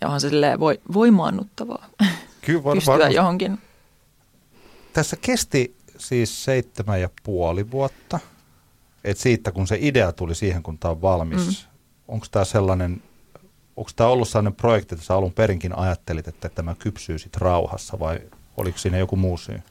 Ja 0.00 0.06
onhan 0.06 0.20
se 0.20 0.30
voi, 0.60 0.80
voimaannuttavaa 0.92 1.88
Kyllä 2.46 2.64
var, 2.64 2.76
pystyä 2.76 2.92
varmasti. 2.92 3.14
johonkin. 3.14 3.58
Tässä 4.92 5.16
kesti 5.20 5.76
siis 5.98 6.44
seitsemän 6.44 7.00
ja 7.00 7.08
puoli 7.22 7.70
vuotta. 7.70 8.18
Et 9.04 9.18
siitä, 9.18 9.52
kun 9.52 9.66
se 9.66 9.78
idea 9.80 10.12
tuli 10.12 10.34
siihen, 10.34 10.62
kun 10.62 10.78
tämä 10.78 10.92
on 10.92 11.02
valmis. 11.02 11.46
Mm. 11.46 11.70
Onko 12.08 12.26
tämä 12.30 12.44
sellainen, 12.44 13.02
onko 13.76 13.90
tämä 13.96 14.10
ollut 14.10 14.28
sellainen 14.28 14.54
projekti, 14.54 14.94
että 14.94 15.06
sä 15.06 15.14
alun 15.14 15.32
perinkin 15.32 15.78
ajattelit, 15.78 16.28
että 16.28 16.48
tämä 16.48 16.74
kypsyy 16.78 17.18
sit 17.18 17.36
rauhassa 17.36 17.98
vai 17.98 18.20
oliko 18.56 18.78
siinä 18.78 18.98
joku 18.98 19.16
muu 19.16 19.36
syy? 19.36 19.62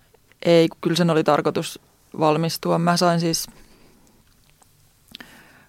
Ei, 0.46 0.70
kyllä 0.82 0.96
sen 0.96 1.10
oli 1.10 1.24
tarkoitus 1.24 1.80
valmistua. 2.20 2.80
Mä 2.80 2.98
sain 2.98 3.20
siis 3.20 3.48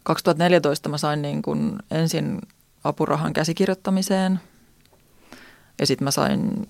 2014 0.03 0.89
mä 0.89 0.99
sain 0.99 1.23
niin 1.23 1.43
kuin 1.43 1.79
ensin 1.91 2.41
apurahan 2.85 3.33
käsikirjoittamiseen 3.33 4.41
ja 5.79 5.87
sitten 5.87 6.05
mä 6.05 6.11
sain 6.11 6.69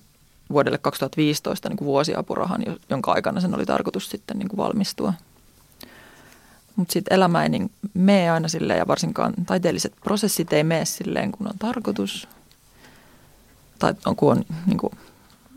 vuodelle 0.51 0.79
2015 0.79 1.69
niin 1.69 1.77
kuin 1.77 1.87
vuosiapurahan, 1.87 2.63
jo- 2.67 2.79
jonka 2.91 3.13
aikana 3.13 3.41
sen 3.41 3.55
oli 3.55 3.67
tarkoitus 3.67 4.11
sitten 4.11 4.39
niin 4.39 4.49
kuin 4.49 4.57
valmistua. 4.57 5.13
Mutta 6.77 6.93
sitten 6.93 7.15
elämä 7.15 7.43
ei 7.43 7.49
niin 7.49 7.71
mene 7.95 8.31
aina 8.31 8.49
silleen 8.49 8.79
ja 8.79 8.87
varsinkaan 8.87 9.35
taiteelliset 9.47 9.93
prosessit 10.05 10.53
ei 10.53 10.65
mene 10.65 10.85
silleen 10.85 11.33
kun 11.33 11.49
on 11.49 11.59
tarkoitus 11.59 12.29
tai 13.79 13.95
on, 14.07 14.17
kun 14.17 14.33
on 14.33 14.45
niin 14.67 14.79
kuin 14.79 14.93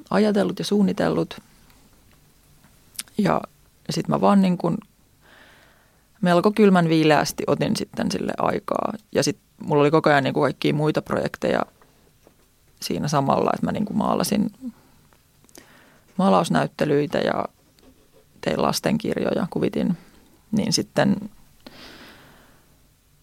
ajatellut 0.09 0.59
ja 0.59 0.65
suunnitellut. 0.65 1.48
Ja 3.19 3.41
sitten 3.89 4.15
mä 4.15 4.21
vaan 4.21 4.41
niin 4.41 4.57
kuin 4.57 4.77
melko 6.21 6.51
kylmän 6.51 6.89
viileästi 6.89 7.43
otin 7.47 7.75
sitten 7.75 8.11
sille 8.11 8.33
aikaa. 8.37 8.93
Ja 9.11 9.23
sitten 9.23 9.45
mulla 9.63 9.81
oli 9.81 9.91
koko 9.91 10.09
ajan 10.09 10.23
niin 10.23 10.33
kuin 10.33 10.41
kaikkia 10.41 10.73
muita 10.73 11.01
projekteja 11.01 11.61
siinä 12.81 13.07
samalla, 13.07 13.51
että 13.53 13.65
mä 13.65 13.71
niin 13.71 13.85
kuin 13.85 13.97
maalasin 13.97 14.51
maalausnäyttelyitä 16.17 17.17
ja 17.17 17.45
tein 18.41 18.61
lastenkirjoja, 18.61 19.47
kuvitin. 19.49 19.97
Niin 20.51 20.73
sitten 20.73 21.29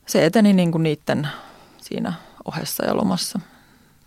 se 0.07 0.27
eteni 0.27 0.53
niin 0.53 0.73
kuin 0.73 0.83
niiden 0.83 1.29
siinä 1.79 2.13
ohessa 2.45 2.85
ja 2.85 2.97
lomassa. 2.97 3.41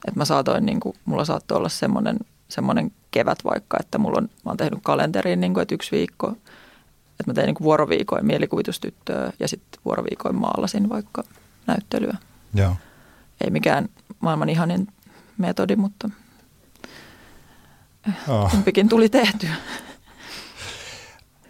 Että 0.08 0.20
mä 0.20 0.26
saatoin, 0.26 0.66
niin 0.66 0.80
kuin, 0.80 0.96
mulla 1.06 1.26
saattoi 1.26 1.58
olla 1.58 1.70
semmoinen, 1.70 2.20
semmoinen 2.50 2.92
kevät 3.12 3.40
vaikka, 3.44 3.78
että 3.80 3.98
mulla 3.98 4.18
on, 4.18 4.24
mä 4.24 4.52
oon 4.52 4.58
tehnyt 4.58 4.80
kalenteriin, 4.84 5.40
niin 5.40 5.54
kuin, 5.54 5.62
että 5.62 5.76
yksi 5.76 5.92
viikko, 5.92 6.28
että 7.10 7.24
mä 7.28 7.34
tein 7.34 7.46
niin 7.46 7.56
vuoroviikoin 7.62 8.26
mielikuvitustyttöä 8.26 9.32
ja 9.40 9.48
sitten 9.48 9.82
vuoroviikoin 9.86 10.36
maalasin 10.36 10.90
vaikka 10.90 11.24
näyttelyä. 11.68 12.18
Joo. 12.54 12.76
Ei 13.44 13.50
mikään 13.50 13.90
maailman 14.20 14.50
ihanin 14.50 14.88
metodi, 15.38 15.76
mutta 15.76 16.10
Oh. 18.28 18.52
kumpikin 18.52 18.90
tuli 18.90 19.10
tehtyä. 19.10 19.54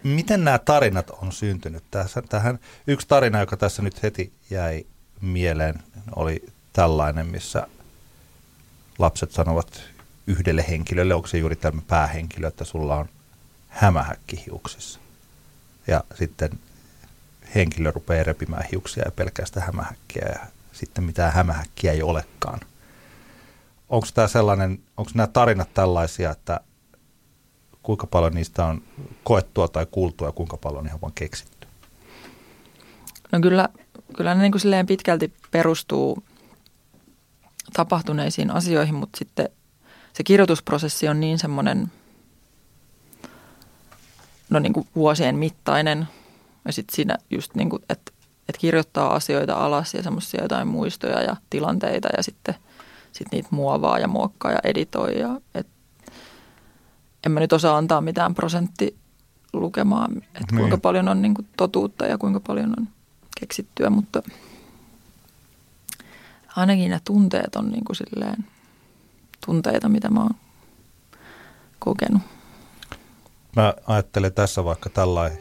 Miten 0.02 0.44
nämä 0.44 0.58
tarinat 0.58 1.10
on 1.10 1.32
syntynyt? 1.32 1.84
Tässä, 1.90 2.22
tähän, 2.22 2.58
yksi 2.86 3.08
tarina, 3.08 3.40
joka 3.40 3.56
tässä 3.56 3.82
nyt 3.82 4.02
heti 4.02 4.32
jäi 4.50 4.86
mieleen, 5.20 5.82
oli 6.16 6.44
tällainen, 6.72 7.26
missä 7.26 7.66
lapset 8.98 9.32
sanovat 9.32 9.82
yhdelle 10.30 10.64
henkilölle, 10.68 11.14
onko 11.14 11.28
se 11.28 11.38
juuri 11.38 11.56
tämä 11.56 11.82
päähenkilö, 11.88 12.48
että 12.48 12.64
sulla 12.64 12.96
on 12.96 13.08
hämähäkki 13.68 14.42
hiuksissa. 14.46 15.00
Ja 15.86 16.04
sitten 16.14 16.50
henkilö 17.54 17.90
rupeaa 17.90 18.24
repimään 18.24 18.64
hiuksia 18.72 19.02
ja 19.04 19.10
pelkää 19.10 19.46
sitä 19.46 19.60
hämähäkkiä 19.60 20.28
ja 20.28 20.38
sitten 20.72 21.04
mitään 21.04 21.32
hämähäkkiä 21.32 21.92
ei 21.92 22.02
olekaan. 22.02 22.60
Onko 23.88 24.06
tämä 24.14 24.28
sellainen, 24.28 24.80
onko 24.96 25.10
nämä 25.14 25.26
tarinat 25.26 25.74
tällaisia, 25.74 26.30
että 26.30 26.60
kuinka 27.82 28.06
paljon 28.06 28.34
niistä 28.34 28.66
on 28.66 28.82
koettua 29.24 29.68
tai 29.68 29.86
kuultua 29.90 30.28
ja 30.28 30.32
kuinka 30.32 30.56
paljon 30.56 30.80
on 30.80 30.86
ihan 30.86 31.00
vaan 31.00 31.12
keksitty? 31.12 31.66
No 33.32 33.40
kyllä, 33.40 33.68
kyllä 34.16 34.34
ne 34.34 34.40
niin 34.40 34.52
kuin 34.52 34.60
silleen 34.60 34.86
pitkälti 34.86 35.32
perustuu 35.50 36.22
tapahtuneisiin 37.72 38.50
asioihin, 38.50 38.94
mutta 38.94 39.18
sitten 39.18 39.48
se 40.12 40.22
kirjoitusprosessi 40.24 41.08
on 41.08 41.20
niin 41.20 41.38
semmoinen 41.38 41.92
no 44.50 44.58
niin 44.58 44.72
kuin 44.72 44.88
vuosien 44.96 45.36
mittainen. 45.36 46.08
Ja 46.66 46.72
sitten 46.72 46.96
siinä 46.96 47.16
just 47.30 47.54
niin 47.54 47.70
kuin, 47.70 47.82
että, 47.88 48.12
että 48.48 48.60
kirjoittaa 48.60 49.14
asioita 49.14 49.54
alas 49.54 49.94
ja 49.94 50.02
semmoisia 50.02 50.42
jotain 50.42 50.68
muistoja 50.68 51.22
ja 51.22 51.36
tilanteita 51.50 52.08
ja 52.16 52.22
sitten 52.22 52.54
sit 53.12 53.28
niitä 53.32 53.48
muovaa 53.50 53.98
ja 53.98 54.08
muokkaa 54.08 54.52
ja 54.52 54.58
editoi. 54.64 55.18
Ja, 55.18 55.40
et, 55.54 55.66
en 57.26 57.32
mä 57.32 57.40
nyt 57.40 57.52
osaa 57.52 57.76
antaa 57.78 58.00
mitään 58.00 58.34
prosenttilukemaa, 58.34 60.08
että 60.26 60.40
Niin. 60.50 60.58
kuinka 60.58 60.78
paljon 60.78 61.08
on 61.08 61.22
niin 61.22 61.34
kuin 61.34 61.48
totuutta 61.56 62.06
ja 62.06 62.18
kuinka 62.18 62.40
paljon 62.40 62.74
on 62.78 62.88
keksittyä, 63.40 63.90
mutta 63.90 64.22
ainakin 66.56 66.90
ne 66.90 67.00
tunteet 67.04 67.56
on 67.56 67.70
niin 67.70 67.84
kuin 67.84 67.96
silleen 67.96 68.44
tunteita, 69.46 69.88
mitä 69.88 70.10
mä 70.10 70.20
oon 70.20 70.34
kokenut. 71.78 72.22
Mä 73.56 73.74
ajattelen 73.86 74.32
tässä 74.32 74.64
vaikka 74.64 74.90
tällainen, 74.90 75.38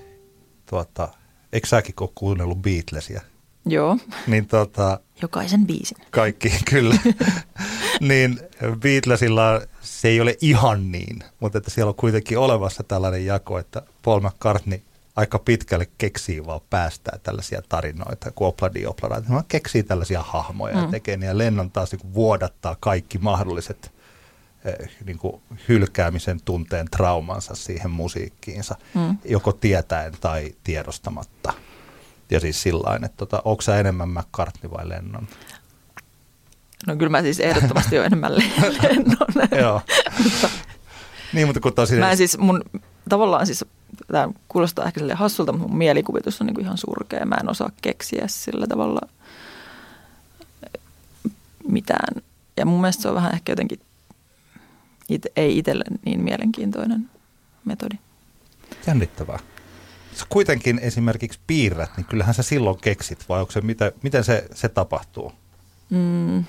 tuota, 0.70 1.08
eikö 1.54 1.68
säkin 1.68 1.96
ole 2.02 2.10
kuunnellut 2.16 2.62
Beatlesia? 2.62 3.22
Joo, 3.66 3.98
Niin 4.28 4.48
tota, 4.48 5.00
jokaisen 5.22 5.68
biisin. 5.68 5.98
kaikki, 6.12 6.52
kyllä. 6.72 6.96
niin 8.00 8.40
Beatlesilla 8.80 9.62
se 9.82 10.08
ei 10.08 10.22
ole 10.22 10.38
ihan 10.42 10.92
niin, 10.92 11.24
mutta 11.40 11.58
että 11.58 11.72
siellä 11.72 11.90
on 11.90 11.96
kuitenkin 11.96 12.38
olemassa 12.38 12.84
tällainen 12.84 13.26
jako, 13.26 13.60
että 13.60 13.82
Paul 14.04 14.20
McCartney 14.20 14.82
aika 15.20 15.40
pitkälle 15.40 15.88
keksii 15.98 16.46
vaan 16.46 16.62
päästää 16.70 17.20
tällaisia 17.24 17.62
tarinoita, 17.70 18.32
kuin 18.32 18.48
Opladi 18.48 18.86
Opladi. 18.86 19.28
Hän 19.28 19.44
keksii 19.48 19.84
tällaisia 19.84 20.22
hahmoja 20.22 20.76
mm. 20.76 20.82
ja 20.82 20.88
tekee 20.88 21.18
niin, 21.18 21.28
ja 21.28 21.38
Lennon 21.38 21.72
taas 21.72 21.92
niin 21.92 22.00
kuin 22.00 22.14
vuodattaa 22.14 22.76
kaikki 22.80 23.18
mahdolliset 23.18 23.94
eh, 24.66 24.90
niin 25.06 25.18
kuin 25.18 25.42
hylkäämisen 25.70 26.40
tunteen 26.46 26.88
traumansa 26.92 27.56
siihen 27.56 27.92
musiikkiinsa, 27.92 28.76
mm. 28.96 29.18
joko 29.26 29.52
tietäen 29.52 30.14
tai 30.22 30.56
tiedostamatta. 30.64 31.54
Ja 32.32 32.40
siis 32.40 32.62
sillä 32.62 32.96
että 32.96 33.18
tota, 33.18 33.42
onko 33.46 33.62
sä 33.62 33.80
enemmän 33.80 34.10
McCartney 34.10 34.72
vai 34.72 34.90
Lennon? 34.90 35.28
No 36.88 36.96
kyllä 36.96 37.10
mä 37.10 37.22
siis 37.22 37.40
ehdottomasti 37.40 37.96
jo 37.96 38.04
enemmän 38.04 38.36
lennon. 38.36 39.50
Joo. 39.64 39.82
niin, 41.34 41.48
mutta 41.48 41.60
kun 41.60 41.74
tosiaan... 41.74 42.10
Mä 42.10 42.16
siis 42.16 42.38
mun, 42.38 42.64
tavallaan 43.10 43.46
siis, 43.46 43.66
tämä 44.08 44.30
kuulostaa 44.48 44.86
ehkä 44.86 45.00
sille 45.00 45.14
hassulta, 45.14 45.52
mutta 45.52 45.68
mun 45.68 45.78
mielikuvitus 45.78 46.42
on 46.42 46.48
niin 46.48 46.56
kuin 46.56 46.66
ihan 46.66 46.78
surkea. 46.78 47.26
Mä 47.26 47.36
en 47.42 47.50
osaa 47.50 47.72
keksiä 47.82 48.24
sillä 48.28 48.68
tavalla 48.68 49.02
mitään. 51.68 52.24
Ja 52.58 52.66
mun 52.66 52.82
mielestä 52.82 53.02
se 53.02 53.10
on 53.10 53.16
vähän 53.16 53.34
ehkä 53.34 53.52
jotenkin, 53.52 53.80
it, 55.10 55.26
ei 55.36 55.58
itselle 55.58 55.84
niin 56.06 56.24
mielenkiintoinen 56.24 57.10
metodi. 57.66 57.96
Jännittävää. 58.88 59.40
Sä 60.14 60.26
kuitenkin 60.30 60.80
esimerkiksi 60.80 61.40
piirrät, 61.48 61.90
niin 61.98 62.06
kyllähän 62.06 62.34
sä 62.34 62.44
silloin 62.44 62.78
keksit, 62.82 63.30
vai 63.30 63.40
onko 63.40 63.52
se, 63.52 63.62
mitä, 63.62 63.92
miten 64.04 64.24
se, 64.24 64.48
se 64.54 64.70
tapahtuu? 64.70 65.32
Mm. 65.90 66.44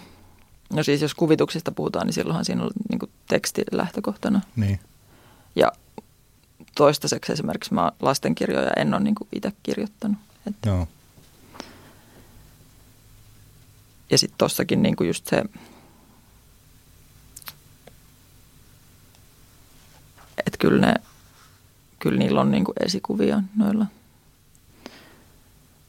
No 0.73 0.82
siis 0.82 1.02
jos 1.02 1.14
kuvituksista 1.14 1.73
puhutaan, 1.73 2.06
niin 2.06 2.14
silloinhan 2.14 2.44
siinä 2.44 2.62
on 2.62 2.70
niin 2.90 3.11
teksti 3.28 3.62
lähtökohtana. 3.73 4.40
Niin. 4.56 4.80
Ja 5.56 5.73
toistaiseksi 6.80 7.32
esimerkiksi 7.32 7.75
mä 7.75 7.92
lastenkirjoja 8.02 8.70
en 8.76 8.94
ole 8.94 9.02
niin 9.02 9.14
itse 9.32 9.52
kirjoittanut. 9.62 10.18
Et, 10.46 10.54
Joo. 10.66 10.88
ja 14.10 14.18
sitten 14.18 14.38
tossakin 14.38 14.82
niin 14.82 14.96
just 15.06 15.26
se, 15.26 15.44
että 20.46 20.58
kyllä, 20.58 20.87
ne, 20.87 20.94
kyllä 21.99 22.18
niillä 22.18 22.40
on 22.40 22.50
niin 22.50 22.64
esikuvia 22.84 23.42
noilla 23.56 23.87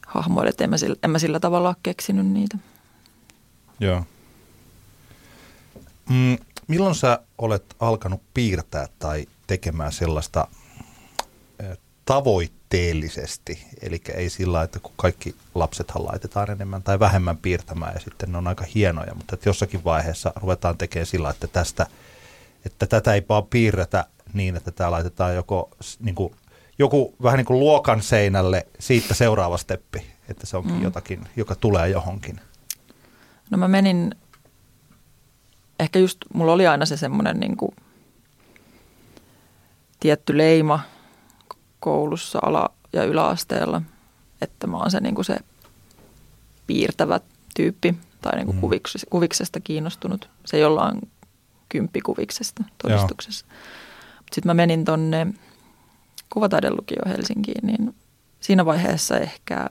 hahmoilla, 0.06 0.50
että 0.50 0.64
en 0.64 0.70
mä, 0.70 0.78
sillä, 0.78 0.96
en 1.02 1.10
mä 1.10 1.18
sillä 1.18 1.40
tavalla 1.40 1.68
ole 1.68 1.76
keksinyt 1.82 2.26
niitä. 2.26 2.58
Joo. 3.80 4.04
Mm, 6.08 6.38
milloin 6.68 6.94
sä 6.94 7.18
olet 7.38 7.76
alkanut 7.80 8.22
piirtää 8.34 8.88
tai 8.98 9.26
tekemään 9.46 9.92
sellaista 9.92 10.48
tavoitteellisesti, 12.04 13.66
eli 13.82 14.00
ei 14.14 14.30
sillä 14.30 14.62
että 14.62 14.78
kun 14.78 14.92
kaikki 14.96 15.34
lapsethan 15.54 16.06
laitetaan 16.06 16.50
enemmän 16.50 16.82
tai 16.82 17.00
vähemmän 17.00 17.36
piirtämään 17.36 17.94
ja 17.94 18.00
sitten 18.00 18.32
ne 18.32 18.38
on 18.38 18.46
aika 18.46 18.64
hienoja, 18.74 19.14
mutta 19.14 19.34
että 19.34 19.48
jossakin 19.48 19.84
vaiheessa 19.84 20.32
ruvetaan 20.36 20.78
tekemään 20.78 21.06
sillä 21.06 21.30
että 21.30 21.46
tästä, 21.46 21.86
että 22.66 22.86
tätä 22.86 23.14
ei 23.14 23.26
vaan 23.28 23.46
piirretä 23.46 24.04
niin, 24.32 24.56
että 24.56 24.70
tämä 24.70 24.90
laitetaan 24.90 25.34
joko 25.34 25.70
niin 26.00 26.14
kuin, 26.14 26.34
joku 26.78 27.14
vähän 27.22 27.36
niin 27.36 27.46
kuin 27.46 27.60
luokan 27.60 28.02
seinälle, 28.02 28.66
siitä 28.78 29.14
seuraava 29.14 29.56
steppi, 29.56 30.06
että 30.28 30.46
se 30.46 30.56
onkin 30.56 30.74
mm. 30.74 30.82
jotakin, 30.82 31.28
joka 31.36 31.54
tulee 31.54 31.88
johonkin. 31.88 32.40
No 33.50 33.58
mä 33.58 33.68
menin, 33.68 34.14
ehkä 35.80 35.98
just 35.98 36.18
mulla 36.34 36.52
oli 36.52 36.66
aina 36.66 36.86
se 36.86 36.96
semmoinen 36.96 37.40
niin 37.40 37.56
kuin 37.56 37.76
tietty 40.00 40.38
leima 40.38 40.80
koulussa 41.82 42.38
ala- 42.42 42.70
ja 42.92 43.04
yläasteella, 43.04 43.82
että 44.40 44.66
mä 44.66 44.76
oon 44.76 44.90
se, 44.90 45.00
niin 45.00 45.14
kuin 45.14 45.24
se 45.24 45.36
piirtävä 46.66 47.20
tyyppi 47.56 47.94
tai 48.20 48.36
niin 48.36 48.46
kuin 48.46 48.56
Mm. 48.56 48.60
kuviksesta, 48.60 49.06
kuviksesta 49.10 49.60
kiinnostunut. 49.60 50.28
Se 50.44 50.58
jollain 50.58 51.00
kymppikuviksesta 51.68 52.64
todistuksessa. 52.82 53.46
Sitten 54.32 54.48
mä 54.50 54.54
menin 54.54 54.84
tonne 54.84 55.26
kuvataidelukioon 56.32 57.08
Helsinkiin, 57.10 57.66
niin 57.66 57.94
siinä 58.40 58.64
vaiheessa 58.66 59.18
ehkä 59.18 59.68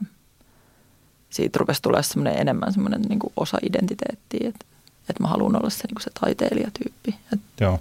siitä 1.30 1.58
rupesi 1.58 1.82
tulemaan 1.82 2.04
semmoinen 2.04 2.40
enemmän 2.40 2.72
semmoinen 2.72 3.02
niin 3.02 3.18
kuin 3.18 3.32
osa 3.36 3.58
identiteettiä, 3.62 4.48
että, 4.48 4.64
että 5.10 5.22
mä 5.22 5.28
haluan 5.28 5.56
olla 5.56 5.70
se, 5.70 5.86
niin 5.86 5.94
kuin 5.94 6.02
se 6.02 6.10
taiteilijatyyppi. 6.20 7.14
Et, 7.32 7.40
Joo. 7.60 7.80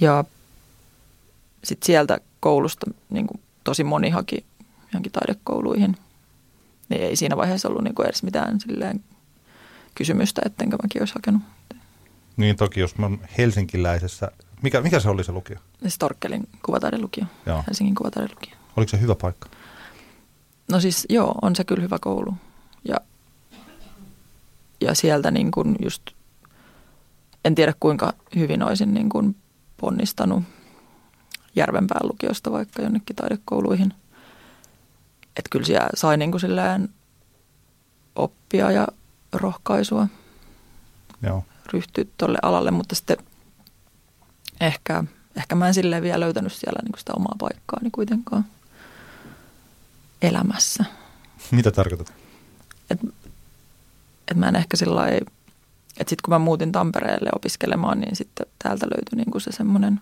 ja 0.00 0.24
sitten 1.64 1.86
sieltä 1.86 2.18
koulusta 2.42 2.86
niin 3.10 3.26
kuin 3.26 3.40
tosi 3.64 3.84
moni 3.84 4.10
haki 4.10 4.44
johonkin 4.92 5.12
taidekouluihin. 5.12 5.96
Niin 6.88 7.02
ei 7.02 7.16
siinä 7.16 7.36
vaiheessa 7.36 7.68
ollut 7.68 7.84
niin 7.84 7.94
kuin 7.94 8.06
edes 8.06 8.22
mitään 8.22 8.60
silleen 8.60 9.04
kysymystä, 9.94 10.42
ettenkö 10.44 10.76
mäkin 10.82 11.02
olisi 11.02 11.14
hakenut. 11.14 11.42
Niin 12.36 12.56
toki, 12.56 12.80
jos 12.80 12.98
mä 12.98 13.10
helsinkiläisessä 13.38 14.30
Mikä, 14.62 14.80
mikä 14.80 15.00
se 15.00 15.08
oli 15.08 15.24
se 15.24 15.32
lukio? 15.32 15.56
Storkkelin 15.88 16.48
kuvataidelukio, 16.66 17.24
Joo. 17.46 17.64
Helsingin 17.66 17.94
kuvataidelukio. 17.94 18.54
Oliko 18.76 18.90
se 18.90 19.00
hyvä 19.00 19.14
paikka? 19.14 19.48
No 20.70 20.80
siis 20.80 21.06
joo, 21.08 21.34
on 21.42 21.56
se 21.56 21.64
kyllä 21.64 21.82
hyvä 21.82 21.98
koulu. 22.00 22.34
Ja, 22.84 22.96
ja 24.80 24.94
sieltä 24.94 25.30
niin 25.30 25.50
kuin 25.50 25.76
just, 25.82 26.02
en 27.44 27.54
tiedä 27.54 27.74
kuinka 27.80 28.12
hyvin 28.36 28.62
olisin 28.62 28.94
niin 28.94 29.08
kuin 29.08 29.36
ponnistanut 29.76 30.42
Järvenpään 31.56 32.08
lukiosta 32.08 32.52
vaikka 32.52 32.82
jonnekin 32.82 33.16
taidekouluihin. 33.16 33.94
Että 35.36 35.48
kyllä 35.50 35.66
siellä 35.66 35.88
sai 35.94 36.16
niin 36.16 36.30
kuin 36.30 36.40
silleen 36.40 36.88
oppia 38.16 38.70
ja 38.70 38.88
rohkaisua 39.32 40.08
Joo. 41.22 41.44
ryhtyä 41.72 42.04
tuolle 42.16 42.38
alalle, 42.42 42.70
mutta 42.70 42.94
sitten 42.94 43.16
ehkä, 44.60 45.04
ehkä 45.36 45.54
mä 45.54 45.68
en 45.68 45.74
silleen 45.74 46.02
vielä 46.02 46.20
löytänyt 46.20 46.52
siellä 46.52 46.80
niin 46.82 46.92
kuin 46.92 47.00
sitä 47.00 47.12
omaa 47.16 47.36
paikkaani 47.38 47.90
kuitenkaan 47.90 48.44
elämässä. 50.22 50.84
Mitä 51.50 51.70
tarkoitat? 51.70 52.12
Et, 52.90 53.00
et 54.30 54.36
mä 54.36 54.48
en 54.48 54.56
ehkä 54.56 54.76
sillä 54.76 55.06
että 55.96 56.10
sitten 56.10 56.22
kun 56.24 56.34
mä 56.34 56.38
muutin 56.38 56.72
Tampereelle 56.72 57.30
opiskelemaan, 57.34 58.00
niin 58.00 58.16
sitten 58.16 58.46
täältä 58.62 58.86
löytyi 58.86 59.16
niinku 59.16 59.40
se 59.40 59.52
semmoinen 59.52 60.00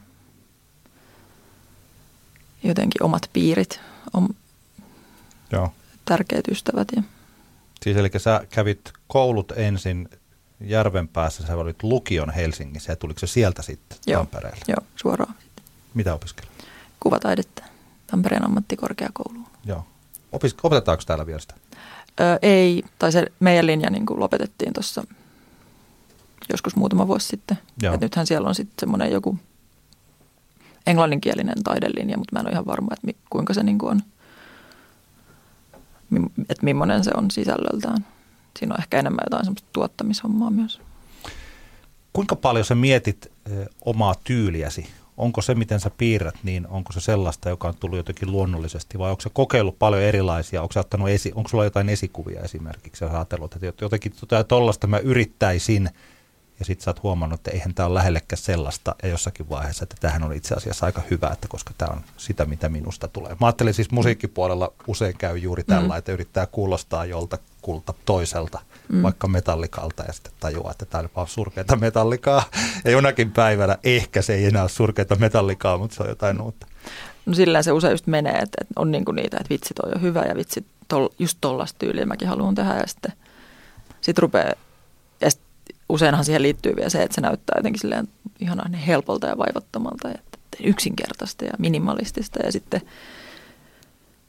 jotenkin 2.62 3.02
omat 3.02 3.31
piirit, 3.33 3.81
om, 4.12 4.29
Joo. 5.52 5.73
tärkeät 6.05 6.49
ystävät. 6.49 6.88
Ja, 6.97 7.02
Siis 7.83 7.97
eli 7.97 8.11
sä 8.17 8.47
kävit 8.50 8.93
koulut 9.09 9.52
ensin 9.57 10.09
Järvenpäässä, 10.61 11.47
sä 11.47 11.57
olit 11.57 11.83
lukion 11.83 12.31
Helsingissä 12.31 12.93
ja 12.93 12.97
tuliko 12.97 13.21
se 13.21 13.26
sieltä 13.26 13.62
sitten 13.62 13.99
Joo. 14.07 14.19
Tampereelle? 14.21 14.64
joo, 14.69 14.87
suoraan. 14.97 15.35
Mitä 15.95 16.14
opiskelit? 16.14 16.50
Kuvataidetta 17.00 17.62
Tampereen 18.07 18.45
ammattikorkeakouluun. 18.45 19.47
Joo. 19.64 19.87
Opis- 20.33 20.55
opetetaanko 20.62 21.05
täällä 21.07 21.26
vielä 21.26 21.38
sitä? 21.40 21.55
Ö, 22.21 22.38
ei, 22.43 22.83
tai 22.99 23.12
se 23.12 23.26
meidän 23.40 23.67
linja 23.67 23.90
niin 23.90 24.07
kuin 24.07 24.21
lopetettiin 24.21 24.73
tuossa 24.73 25.05
joskus 26.52 26.76
muutama 26.76 27.07
vuosi 27.07 27.26
sitten. 27.29 27.59
Joo. 27.83 27.95
Et 27.95 28.00
nythän 28.00 28.26
siellä 28.26 28.49
on 28.49 28.55
sitten 28.55 28.75
semmoinen 28.81 29.12
joku 29.12 29.38
englanninkielinen 30.87 31.62
taidelinja, 31.64 32.18
mutta 32.18 32.37
mä 32.37 32.40
en 32.40 32.46
ole 32.46 32.52
ihan 32.52 32.66
varma, 32.66 32.88
että 32.92 33.22
kuinka 33.30 33.54
se 33.54 33.62
niin 33.62 33.78
on, 33.82 34.00
että 36.49 36.64
millainen 36.64 37.04
se 37.04 37.10
on 37.16 37.30
sisällöltään. 37.30 38.06
Siinä 38.58 38.75
on 38.75 38.80
ehkä 38.80 38.99
enemmän 38.99 39.25
jotain 39.26 39.44
semmoista 39.44 39.68
tuottamishommaa 39.72 40.50
myös. 40.50 40.80
Kuinka 42.12 42.37
paljon 42.37 42.64
sä 42.64 42.75
mietit 42.75 43.32
ö, 43.50 43.66
omaa 43.84 44.14
tyyliäsi? 44.25 44.87
Onko 45.16 45.42
se, 45.42 45.54
miten 45.54 45.80
sä 45.80 45.90
piirrät, 45.99 46.34
niin 46.42 46.66
onko 46.66 46.92
se 46.92 47.00
sellaista, 47.00 47.49
joka 47.49 47.68
on 47.68 47.75
tullut 47.80 47.96
jotenkin 47.96 48.32
luonnollisesti 48.32 48.99
vai 48.99 49.10
onko 49.10 49.20
sä 49.20 49.30
kokeillut 49.32 49.78
paljon 49.78 50.02
erilaisia? 50.02 50.62
Onko, 50.62 50.80
ottanut 50.80 51.08
esi- 51.08 51.32
onko 51.34 51.49
sulla 51.49 51.64
jotain 51.64 51.88
esikuvia 51.88 52.40
esimerkiksi? 52.40 52.99
Sä 52.99 53.10
ajatellut, 53.10 53.54
että 53.54 53.84
jotenkin 53.84 54.12
tuollaista 54.49 54.87
mä 54.87 54.99
yrittäisin 54.99 55.90
ja 56.61 56.64
sitten 56.64 56.85
sä 56.85 56.90
oot 56.90 57.02
huomannut, 57.02 57.40
että 57.40 57.50
eihän 57.50 57.75
tämä 57.75 57.87
ole 57.87 57.95
lähellekään 57.95 58.43
sellaista 58.43 58.95
ja 59.02 59.09
jossakin 59.09 59.49
vaiheessa, 59.50 59.83
että 59.83 59.97
tämähän 60.00 60.23
on 60.23 60.33
itse 60.33 60.55
asiassa 60.55 60.87
aika 60.87 61.02
hyvä, 61.11 61.29
että 61.33 61.49
koska 61.49 61.75
tämä 61.79 61.93
on 61.93 62.00
sitä, 62.17 62.45
mitä 62.45 62.69
minusta 62.69 63.09
tulee. 63.09 63.37
Mä 63.40 63.47
ajattelin 63.47 63.75
siis 63.75 63.90
musiikkipuolella 63.90 64.73
usein 64.87 65.17
käy 65.19 65.38
juuri 65.38 65.64
tällä, 65.64 65.95
mm. 65.95 65.99
että 65.99 66.12
yrittää 66.12 66.47
kuulostaa 66.47 67.05
jolta 67.05 67.38
kulta 67.62 67.95
toiselta, 68.05 68.59
mm. 68.88 69.02
vaikka 69.02 69.29
metallikalta 69.29 70.02
ja 70.02 70.12
sitten 70.12 70.33
tajuaa, 70.40 70.71
että 70.71 70.85
tämä 70.85 71.02
on 71.02 71.11
vaan 71.17 71.29
surkeita 71.29 71.76
metallikaa. 71.76 72.43
Ja 72.85 72.90
jonakin 72.90 73.33
päivänä 73.33 73.79
ehkä 73.85 74.23
se 74.23 74.35
ei 74.35 74.45
enää 74.45 74.62
ole 74.62 74.69
surkeita 74.69 75.17
metallikaa, 75.17 75.79
mutta 75.79 75.97
se 75.97 76.02
on 76.02 76.09
jotain 76.09 76.40
uutta. 76.40 76.67
No 77.26 77.35
silleen 77.35 77.64
se 77.64 77.73
usein 77.73 77.90
just 77.90 78.07
menee, 78.07 78.38
että, 78.38 78.64
on 78.76 78.90
niin 78.90 79.05
kuin 79.05 79.17
niitä, 79.17 79.37
että 79.37 79.50
vitsi 79.50 79.75
toi 79.75 79.93
on 79.95 80.02
hyvä 80.02 80.23
ja 80.23 80.37
vitsi 80.37 80.67
tol, 80.88 81.09
just 81.19 81.38
tollaista 81.40 81.79
tyyliä 81.79 82.07
mäkin 82.07 82.29
haluan 82.29 82.55
tehdä 82.55 82.75
ja 82.75 82.87
sitten 82.87 83.12
sit 84.00 84.19
rupeaa, 84.19 84.52
useinhan 85.91 86.25
siihen 86.25 86.43
liittyy 86.43 86.76
vielä 86.76 86.89
se, 86.89 87.03
että 87.03 87.15
se 87.15 87.21
näyttää 87.21 87.55
jotenkin 87.59 87.81
silleen 87.81 88.09
ihanan 88.41 88.75
helpolta 88.75 89.26
ja 89.26 89.39
vaivattomalta 89.39 90.09
ja 90.09 90.19
yksinkertaista 90.65 91.45
ja 91.45 91.53
minimalistista. 91.59 92.39
Ja 92.45 92.53
sitten 92.53 92.83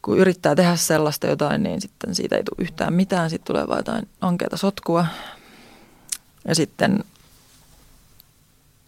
kun 0.01 0.17
yrittää 0.17 0.55
tehdä 0.55 0.75
sellaista 0.75 1.27
jotain, 1.27 1.63
niin 1.63 1.81
sitten 1.81 2.15
siitä 2.15 2.35
ei 2.35 2.43
tule 2.43 2.63
yhtään 2.65 2.93
mitään, 2.93 3.29
sitten 3.29 3.47
tulee 3.47 3.67
vain 3.67 3.79
jotain 3.79 4.07
ankeata 4.21 4.57
sotkua. 4.57 5.05
Ja 6.47 6.55
sitten 6.55 7.03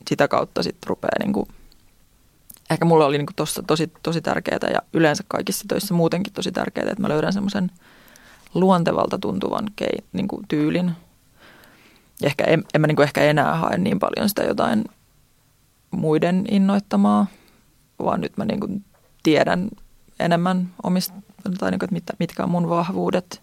sitä 0.10 0.28
kautta 0.28 0.64
sitten 0.64 0.88
rupeaa 0.88 1.20
niin 1.20 1.34
kuin 1.34 1.48
ehkä 2.70 2.86
mulla 2.86 3.06
oli 3.06 3.18
niinku 3.18 3.34
tossa 3.36 3.64
tosi, 3.64 3.92
tosi 4.04 4.22
tärkeää 4.22 4.70
ja 4.74 4.80
yleensä 4.94 5.24
kaikissa 5.28 5.66
töissä 5.68 5.94
muutenkin 5.94 6.34
tosi 6.34 6.52
tärkeää, 6.52 6.90
että 6.90 7.02
mä 7.02 7.10
löydän 7.10 7.34
semmoisen 7.34 7.72
luontevalta 8.54 9.18
tuntuvan 9.18 9.66
kei, 9.76 9.98
niinku 10.14 10.42
tyylin. 10.48 10.92
Ja 12.24 12.28
ehkä 12.28 12.44
en, 12.44 12.64
en 12.74 12.82
mä 12.82 12.88
niinku 12.88 13.02
ehkä 13.02 13.22
enää 13.22 13.56
hae 13.56 13.78
niin 13.78 14.00
paljon 14.00 14.30
sitä 14.30 14.44
jotain 14.44 14.86
muiden 15.92 16.46
innoittamaa, 16.52 17.28
vaan 18.04 18.22
nyt 18.22 18.38
mä 18.38 18.46
niinku 18.46 18.68
tiedän 19.24 19.70
enemmän 20.20 20.70
omista, 20.84 21.14
tai 21.60 21.72
niinku, 21.72 21.86
että 21.86 21.94
mit, 21.94 22.04
mitkä 22.20 22.44
on 22.44 22.52
mun 22.52 22.70
vahvuudet 22.70 23.42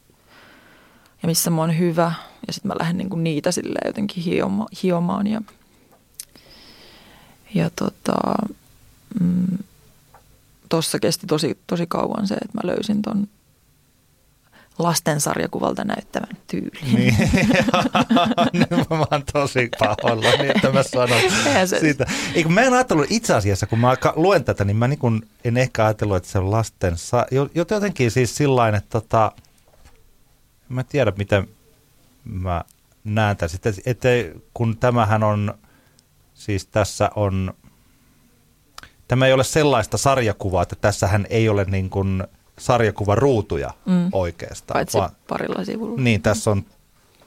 ja 1.23 1.27
missä 1.27 1.51
mä 1.51 1.61
oon 1.61 1.79
hyvä. 1.79 2.12
Ja 2.47 2.53
sitten 2.53 2.69
mä 2.69 2.75
lähden 2.79 2.97
niinku 2.97 3.16
niitä 3.16 3.53
silleen 3.53 3.88
jotenkin 3.88 4.25
hioma, 4.25 4.66
hiomaan 4.83 5.27
ja, 5.27 5.43
ja 7.55 7.71
tota, 7.77 8.19
mm, 9.21 9.59
tuossa 10.69 10.99
kesti 10.99 11.27
tosi, 11.27 11.59
tosi 11.66 11.87
kauan 11.87 12.27
se, 12.27 12.35
että 12.35 12.59
mä 12.59 12.61
löysin 12.64 13.03
ton 13.03 13.29
lastensarjakuvalta 14.83 15.85
näyttävän 15.85 16.37
tyylin. 16.47 16.95
Niin, 16.95 17.16
nyt 18.53 18.90
mä 18.90 18.99
oon 19.11 19.23
tosi 19.33 19.69
pahoillani, 19.79 20.49
että 20.49 20.73
mä 20.73 20.83
sanon 20.83 21.21
se- 21.66 21.81
siitä. 21.81 22.07
Eikö 22.35 22.49
mä 22.49 22.61
en 22.61 22.73
ajatellut 22.73 23.07
itse 23.11 23.35
asiassa, 23.35 23.66
kun 23.66 23.79
mä 23.79 23.97
luen 24.14 24.45
tätä, 24.45 24.64
niin 24.64 24.77
mä 24.77 24.88
niin 24.88 24.99
kun 24.99 25.23
en 25.45 25.57
ehkä 25.57 25.85
ajatellut, 25.85 26.16
että 26.16 26.29
se 26.29 26.38
on 26.38 26.51
lasten, 26.51 26.95
jotenkin 27.55 28.11
siis 28.11 28.37
sillain, 28.37 28.75
että 28.75 28.90
tota, 28.90 29.33
en 30.71 30.77
mä 30.77 30.85
tiedä 30.85 31.12
miten 31.16 31.49
mä 32.25 32.64
näen 33.05 33.37
tässä, 33.37 33.57
että, 33.57 33.83
että 33.87 34.09
kun 34.55 34.77
tämähän 34.77 35.23
on, 35.23 35.55
siis 36.35 36.66
tässä 36.66 37.11
on, 37.16 37.55
tämä 39.09 39.27
ei 39.27 39.33
ole 39.33 39.45
sellaista 39.45 39.99
sarjakuvaa, 39.99 40.62
että 40.62 40.77
tässähän 40.81 41.27
ei 41.31 41.49
ole 41.49 41.64
niin 41.64 41.90
kuin 41.90 42.25
sarjakuvaruutuja 42.61 43.70
mm. 43.87 44.09
oikeastaan. 44.12 44.77
Paitsi 44.77 44.99
vaan- 44.99 45.11
parilla 45.29 45.64
sivulla. 45.64 46.01
niin, 46.03 46.23
tässä 46.23 46.51
on 46.51 46.64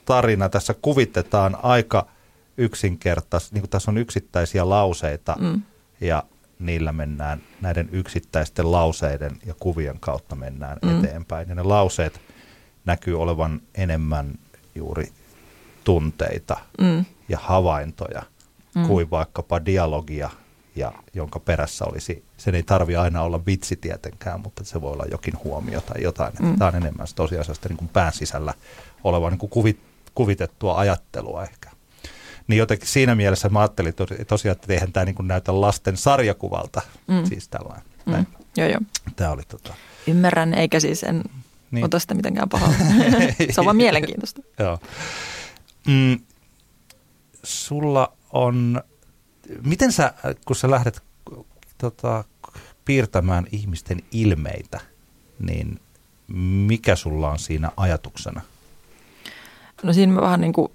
tarina, 0.04 0.48
tässä 0.48 0.74
kuvitetaan 0.82 1.56
aika 1.62 2.06
yksinkertaisesti, 2.56 3.54
niin 3.54 3.62
kuin 3.62 3.70
tässä 3.70 3.90
on 3.90 3.98
yksittäisiä 3.98 4.68
lauseita 4.68 5.36
mm. 5.40 5.62
ja 6.00 6.22
niillä 6.58 6.92
mennään, 6.92 7.40
näiden 7.60 7.88
yksittäisten 7.92 8.72
lauseiden 8.72 9.38
ja 9.46 9.54
kuvien 9.60 10.00
kautta 10.00 10.36
mennään 10.36 10.78
mm. 10.82 10.98
eteenpäin. 10.98 11.48
Ja 11.48 11.54
ne 11.54 11.62
lauseet 11.62 12.20
näkyy 12.84 13.20
olevan 13.20 13.60
enemmän 13.74 14.34
juuri 14.74 15.12
tunteita 15.84 16.56
mm. 16.80 17.04
ja 17.28 17.38
havaintoja 17.38 18.22
mm. 18.74 18.86
kuin 18.86 19.10
vaikkapa 19.10 19.64
dialogia, 19.64 20.30
ja 20.76 20.92
jonka 21.14 21.40
perässä 21.40 21.84
olisi, 21.84 22.24
sen 22.36 22.54
ei 22.54 22.62
tarvi 22.62 22.96
aina 22.96 23.22
olla 23.22 23.46
vitsi 23.46 23.76
tietenkään, 23.76 24.40
mutta 24.40 24.64
se 24.64 24.80
voi 24.80 24.92
olla 24.92 25.04
jokin 25.10 25.34
huomio 25.44 25.80
tai 25.80 26.02
jotain. 26.02 26.32
Mm. 26.42 26.58
Tämä 26.58 26.68
on 26.68 26.76
enemmän 26.76 27.06
tosiasiassa 27.14 27.68
niin 27.68 27.76
kuin 27.76 27.88
pään 27.88 28.12
sisällä 28.12 28.54
oleva 29.04 29.30
niin 29.30 29.38
kuin 29.38 29.50
kuvit, 29.50 29.80
kuvitettua 30.14 30.78
ajattelua 30.78 31.42
ehkä. 31.42 31.70
Niin 32.46 32.58
jotenkin 32.58 32.88
siinä 32.88 33.14
mielessä 33.14 33.48
mä 33.48 33.60
ajattelin 33.60 33.94
tos- 33.94 34.24
tosiaan, 34.24 34.56
että 34.56 34.72
eihän 34.72 34.92
tämä 34.92 35.04
niin 35.04 35.14
kuin 35.14 35.28
näytä 35.28 35.60
lasten 35.60 35.96
sarjakuvalta, 35.96 36.82
mm. 37.06 37.24
siis 37.24 37.48
tällainen. 37.48 37.84
Mm. 38.06 38.26
Joo, 38.56 38.68
joo. 38.68 38.80
Tämä 39.16 39.30
oli 39.30 39.42
tota, 39.48 39.74
Ymmärrän, 40.06 40.54
eikä 40.54 40.80
siis 40.80 41.02
en 41.02 41.16
Niin. 41.16 41.30
niin. 41.70 41.84
ota 41.84 41.98
sitä 41.98 42.14
mitenkään 42.14 42.48
pahaa. 42.48 42.72
se 43.50 43.60
on 43.60 43.64
vaan 43.64 43.76
mielenkiintoista. 43.76 44.40
Joo. 44.58 44.78
Mm, 45.86 46.18
sulla 47.42 48.12
on, 48.32 48.82
miten 49.64 49.92
sä, 49.92 50.14
kun 50.44 50.56
sä 50.56 50.70
lähdet 50.70 51.02
tota, 51.78 52.24
piirtämään 52.84 53.46
ihmisten 53.52 54.00
ilmeitä, 54.12 54.80
niin 55.38 55.80
mikä 56.66 56.96
sulla 56.96 57.30
on 57.30 57.38
siinä 57.38 57.70
ajatuksena? 57.76 58.40
No 59.82 59.92
siinä 59.92 60.12
mä 60.12 60.20
vähän 60.20 60.40
niin 60.40 60.52
kuin 60.52 60.72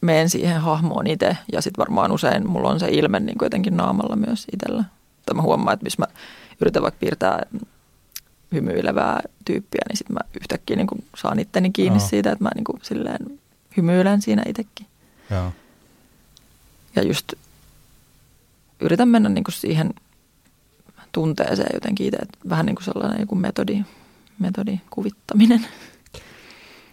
menen 0.00 0.30
siihen 0.30 0.60
hahmoon 0.60 1.06
itse 1.06 1.36
ja 1.52 1.62
sitten 1.62 1.78
varmaan 1.78 2.12
usein 2.12 2.50
mulla 2.50 2.68
on 2.68 2.80
se 2.80 2.88
ilme 2.88 3.20
niin 3.20 3.38
kuin 3.38 3.46
jotenkin 3.46 3.76
naamalla 3.76 4.16
myös 4.16 4.46
itsellä. 4.52 4.84
Tai 5.26 5.34
mä 5.34 5.42
huomaan, 5.42 5.74
että 5.74 5.86
jos 5.86 5.98
mä 5.98 6.06
yritän 6.60 6.82
vaikka 6.82 6.98
piirtää 7.00 7.42
hymyilevää 8.52 9.20
tyyppiä, 9.44 9.80
niin 9.88 9.96
sitten 9.96 10.14
mä 10.14 10.20
yhtäkkiä 10.40 10.76
niin 10.76 10.86
kuin 10.86 11.04
saan 11.16 11.38
itteni 11.38 11.70
kiinni 11.70 11.98
Joo. 11.98 12.08
siitä, 12.08 12.32
että 12.32 12.44
mä 12.44 12.50
niin 12.54 12.64
kuin 12.64 12.78
silleen 12.82 13.38
hymyilen 13.76 14.22
siinä 14.22 14.42
itsekin. 14.46 14.86
Joo. 15.30 15.52
Ja 16.96 17.02
just 17.02 17.32
yritän 18.80 19.08
mennä 19.08 19.28
niin 19.28 19.44
kuin 19.44 19.54
siihen 19.54 19.90
tunteeseen 21.12 21.70
jotenkin 21.74 22.06
itse, 22.06 22.16
että 22.16 22.38
vähän 22.48 22.66
niin 22.66 22.76
kuin 22.76 22.84
sellainen 22.84 23.20
joku 23.20 23.34
metodi, 23.34 23.82
metodi 24.38 24.80
kuvittaminen. 24.90 25.66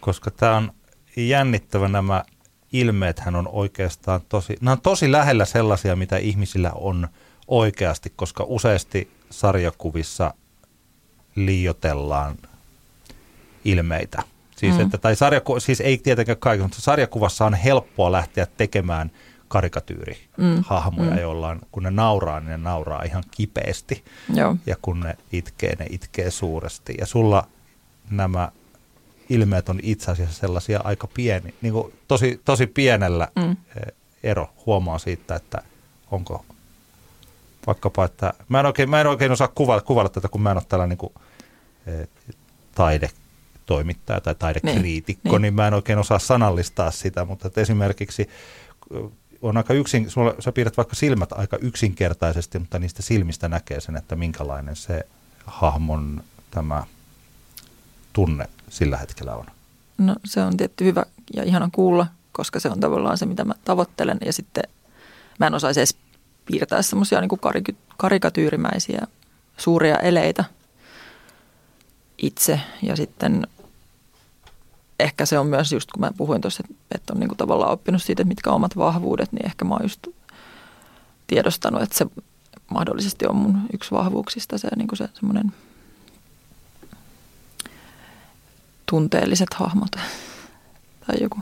Koska 0.00 0.30
tämä 0.30 0.56
on 0.56 0.72
jännittävä 1.16 1.88
nämä 1.88 2.24
ilmeethän 2.72 3.36
on 3.36 3.48
oikeastaan 3.48 4.20
tosi, 4.28 4.56
nämä 4.60 4.72
on 4.72 4.80
tosi 4.80 5.12
lähellä 5.12 5.44
sellaisia, 5.44 5.96
mitä 5.96 6.16
ihmisillä 6.16 6.70
on 6.74 7.08
oikeasti, 7.48 8.12
koska 8.16 8.44
useasti 8.48 9.10
sarjakuvissa 9.30 10.34
liiotellaan 11.34 12.36
ilmeitä. 13.64 14.22
Siis, 14.56 14.74
mm. 14.74 14.80
että, 14.80 14.98
tai 14.98 15.16
sarjaku, 15.16 15.60
siis 15.60 15.80
ei 15.80 15.98
tietenkään 15.98 16.38
kaikki, 16.38 16.62
mutta 16.62 16.80
sarjakuvassa 16.80 17.46
on 17.46 17.54
helppoa 17.54 18.12
lähteä 18.12 18.46
tekemään 18.46 19.10
karikatyyri 19.50 20.18
mm. 20.36 20.62
hahmoja, 20.66 21.10
mm. 21.10 21.18
joilla 21.18 21.48
on, 21.48 21.60
kun 21.72 21.82
ne 21.82 21.90
nauraa, 21.90 22.40
niin 22.40 22.50
ne 22.50 22.56
nauraa 22.56 23.02
ihan 23.02 23.24
kipeästi. 23.30 24.04
Joo. 24.34 24.56
Ja 24.66 24.76
kun 24.82 25.00
ne 25.00 25.16
itkee, 25.32 25.76
ne 25.78 25.86
itkee 25.90 26.30
suuresti. 26.30 26.94
Ja 26.98 27.06
sulla 27.06 27.46
nämä 28.10 28.52
ilmeet 29.28 29.68
on 29.68 29.80
itse 29.82 30.10
asiassa 30.10 30.40
sellaisia 30.40 30.80
aika 30.84 31.06
pieni, 31.14 31.54
niin 31.62 31.72
kuin 31.72 31.92
tosi, 32.08 32.40
tosi 32.44 32.66
pienellä 32.66 33.28
mm. 33.36 33.50
Eh, 33.50 33.92
ero 34.22 34.50
huomaa 34.66 34.98
siitä, 34.98 35.34
että 35.34 35.62
onko 36.10 36.44
vaikkapa, 37.66 38.04
että 38.04 38.34
mä 38.48 38.60
en 38.60 38.66
oikein, 38.66 38.90
mä 38.90 39.00
en 39.00 39.06
oikein 39.06 39.32
osaa 39.32 39.48
kuvailla, 39.48 39.82
kuvailla 39.82 40.08
tätä, 40.08 40.28
kun 40.28 40.42
mä 40.42 40.50
en 40.50 40.56
ole 40.56 40.64
tällainen 40.68 40.98
niin 40.98 40.98
kuin, 40.98 41.12
eh, 41.86 42.08
taidetoimittaja 42.74 44.20
tai 44.20 44.34
taidekriitikko, 44.34 45.28
niin, 45.28 45.32
niin. 45.32 45.42
niin 45.42 45.54
mä 45.54 45.66
en 45.66 45.74
oikein 45.74 45.98
osaa 45.98 46.18
sanallistaa 46.18 46.90
sitä, 46.90 47.24
mutta 47.24 47.46
että 47.46 47.60
esimerkiksi 47.60 48.22
eh, 48.94 49.10
on 49.42 49.56
aika 49.56 49.74
yksin, 49.74 50.10
sulla, 50.10 50.34
sä 50.38 50.52
piirrät 50.52 50.76
vaikka 50.76 50.96
silmät 50.96 51.32
aika 51.32 51.56
yksinkertaisesti, 51.56 52.58
mutta 52.58 52.78
niistä 52.78 53.02
silmistä 53.02 53.48
näkee 53.48 53.80
sen, 53.80 53.96
että 53.96 54.16
minkälainen 54.16 54.76
se 54.76 55.06
hahmon 55.46 56.24
tämä 56.50 56.84
tunne 58.12 58.48
sillä 58.68 58.96
hetkellä 58.96 59.34
on? 59.34 59.46
No 59.98 60.16
se 60.24 60.42
on 60.42 60.56
tietty 60.56 60.84
hyvä 60.84 61.04
ja 61.34 61.42
ihana 61.42 61.68
kuulla, 61.72 62.06
koska 62.32 62.60
se 62.60 62.68
on 62.68 62.80
tavallaan 62.80 63.18
se, 63.18 63.26
mitä 63.26 63.44
mä 63.44 63.54
tavoittelen. 63.64 64.18
Ja 64.24 64.32
sitten 64.32 64.64
mä 65.40 65.46
en 65.46 65.54
osaisi 65.54 65.80
edes 65.80 65.96
piirtää 66.46 66.82
semmoisia 66.82 67.20
niin 67.20 67.30
karik- 67.30 67.76
karikatyyrimäisiä 67.96 69.06
suuria 69.56 69.96
eleitä 69.96 70.44
itse. 72.18 72.60
Ja 72.82 72.96
sitten 72.96 73.46
ehkä 75.02 75.26
se 75.26 75.38
on 75.38 75.46
myös 75.46 75.72
just, 75.72 75.90
kun 75.90 76.00
mä 76.00 76.10
puhuin 76.16 76.40
tuossa, 76.40 76.62
että 76.94 77.12
on 77.12 77.20
niin 77.20 77.28
kuin 77.28 77.38
tavallaan 77.38 77.72
oppinut 77.72 78.02
siitä, 78.02 78.24
mitkä 78.24 78.50
on 78.50 78.56
omat 78.56 78.76
vahvuudet, 78.76 79.32
niin 79.32 79.46
ehkä 79.46 79.64
mä 79.64 79.74
oon 79.74 79.84
just 79.84 80.06
tiedostanut, 81.26 81.82
että 81.82 81.98
se 81.98 82.06
mahdollisesti 82.70 83.26
on 83.26 83.36
mun 83.36 83.58
yksi 83.72 83.90
vahvuuksista 83.90 84.58
se, 84.58 84.68
niin 84.76 84.88
kuin 84.88 84.98
se 84.98 85.08
semmoinen– 85.14 85.52
tunteelliset 88.90 89.54
hahmot 89.54 89.90
tai 91.06 91.16
joku. 91.20 91.38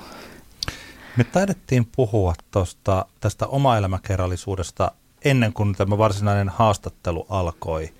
Me 1.16 1.24
taidettiin 1.24 1.88
puhua 1.96 2.34
tosta, 2.50 3.06
tästä 3.20 3.46
omaelämäkerrallisuudesta 3.46 4.92
ennen 5.24 5.52
kuin 5.52 5.74
tämä 5.74 5.98
varsinainen 5.98 6.48
haastattelu 6.48 7.26
alkoi. 7.28 7.94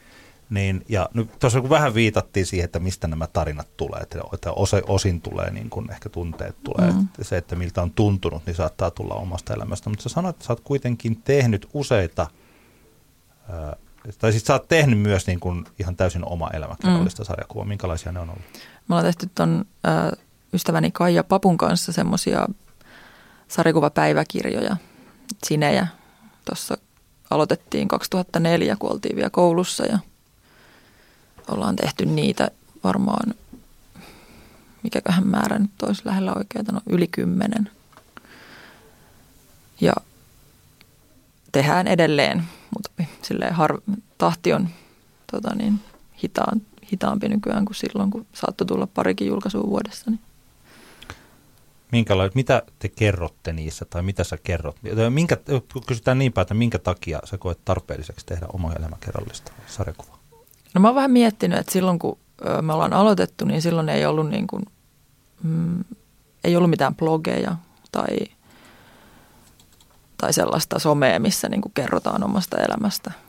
Niin, 0.51 0.85
ja 0.89 1.09
nyt 1.15 1.39
tuossa 1.39 1.61
kun 1.61 1.71
vähän 1.71 1.95
viitattiin 1.95 2.47
siihen, 2.47 2.65
että 2.65 2.79
mistä 2.79 3.09
nämä 3.09 3.27
tarinat 3.27 3.77
tulee, 3.77 4.01
että, 4.01 4.53
osin 4.87 5.21
tulee 5.21 5.51
niin 5.51 5.71
kuin 5.71 5.91
ehkä 5.91 6.09
tunteet 6.09 6.57
tulee, 6.65 6.87
mm-hmm. 6.87 7.05
että 7.05 7.25
se, 7.25 7.37
että 7.37 7.57
miltä 7.57 7.83
on 7.83 7.91
tuntunut, 7.91 8.47
niin 8.47 8.57
saattaa 8.57 8.91
tulla 8.91 9.15
omasta 9.15 9.55
elämästä. 9.55 9.91
Mutta 9.91 10.03
sä 10.03 10.09
sanoit, 10.09 10.37
että 10.37 10.47
sä 10.47 10.53
oot 10.53 10.61
kuitenkin 10.61 11.23
tehnyt 11.23 11.69
useita, 11.75 12.27
tai 14.19 14.33
siis 14.33 14.45
sä 14.45 14.53
oot 14.53 14.69
tehnyt 14.69 14.99
myös 14.99 15.27
niin 15.27 15.41
kuin 15.41 15.65
ihan 15.79 15.97
täysin 15.97 16.25
oma 16.25 16.51
elämäkerrallista 16.51 17.23
mm. 17.23 17.27
sarjakuvaa. 17.27 17.65
Minkälaisia 17.65 18.13
ne 18.13 18.21
on 18.21 18.31
ollut? 18.31 18.45
Me 18.89 18.95
ollaan 18.95 19.05
tehty 19.05 19.31
ton 19.35 19.65
ö, 19.87 20.17
ystäväni 20.53 20.91
Kaija 20.91 21.25
Papun 21.25 21.59
kanssa 21.59 21.93
semmoisia 21.93 22.47
sarjakuvapäiväkirjoja, 23.49 24.77
sinejä. 25.47 25.87
Tuossa 26.45 26.79
aloitettiin 27.31 27.89
2004, 27.89 28.77
kun 28.77 28.93
oltiin 28.93 29.17
vielä 29.17 29.31
koulussa 29.31 29.87
ja 29.87 29.99
ollaan 31.49 31.77
tehty 31.77 32.07
niitä 32.07 32.51
varmaan, 32.85 33.35
mikäköhän 34.83 35.27
määrä 35.27 35.59
nyt 35.59 35.83
olisi 35.83 36.03
lähellä 36.05 36.33
oikeaa, 36.37 36.73
no 36.73 36.81
yli 36.87 37.07
kymmenen. 37.07 37.71
Ja 39.81 39.93
tehdään 41.53 41.87
edelleen, 41.87 42.45
mutta 42.75 43.05
silleen 43.23 43.55
har, 43.55 43.81
tahti 44.19 44.53
on 44.53 44.69
tota 45.33 45.55
niin, 45.55 45.81
hitaan, 46.23 46.63
hitaampi 46.93 47.29
nykyään 47.29 47.65
kuin 47.65 47.77
silloin, 47.77 48.11
kun 48.11 48.27
saattoi 48.35 48.67
tulla 48.67 48.87
parikin 48.87 49.29
julkaisua 49.29 49.63
vuodessa. 49.63 50.11
Niin. 50.11 50.21
Mitä 52.35 52.63
te 52.79 52.89
kerrotte 52.89 53.53
niissä 53.53 53.85
tai 53.85 54.03
mitä 54.03 54.25
sä 54.25 54.39
kerrot? 54.43 54.77
Minkä, 55.11 55.37
kysytään 55.87 56.19
niin 56.19 56.33
päin, 56.33 56.43
että 56.43 56.55
minkä 56.55 56.79
takia 56.79 57.21
sä 57.25 57.39
koet 57.39 57.59
tarpeelliseksi 57.65 58.27
tehdä 58.27 58.47
oma 58.53 58.73
elämäkerrallista 58.73 59.53
sarjakuvaa? 59.67 60.18
No 60.79 60.83
mä 60.83 60.88
oon 60.88 60.95
vähän 60.95 61.11
miettinyt, 61.11 61.59
että 61.59 61.73
silloin 61.73 61.99
kun 61.99 62.19
me 62.62 62.73
ollaan 62.73 62.93
aloitettu, 62.93 63.45
niin 63.45 63.62
silloin 63.62 63.88
ei 63.88 64.07
ollut, 64.07 64.29
niin 64.29 64.47
kuin, 64.47 64.62
mm, 65.43 65.85
ei 66.45 66.57
ollut 66.57 66.71
mitään 66.71 66.95
blogeja 66.95 67.57
tai, 67.93 68.09
tai 70.17 70.33
sellaista 70.33 70.79
somea, 70.79 71.21
missä 71.21 71.49
niin 71.49 71.61
kuin 71.61 71.73
kerrotaan 71.75 72.25
omasta 72.25 72.57
elämästä– 72.57 73.12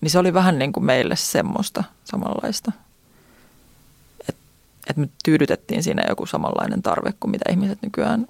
niin 0.00 0.10
se 0.10 0.18
oli 0.18 0.34
vähän 0.34 0.58
niin 0.58 0.72
kuin 0.72 0.84
meille 0.84 1.16
semmoista 1.16 1.84
samanlaista. 2.04 2.72
Että 4.28 4.42
et 4.86 4.96
me 4.96 5.08
tyydytettiin 5.24 5.82
siinä 5.82 6.04
joku 6.08 6.26
samanlainen 6.26 6.82
tarve 6.82 7.12
kuin 7.20 7.30
mitä 7.30 7.44
ihmiset 7.50 7.78
nykyään 7.82 8.26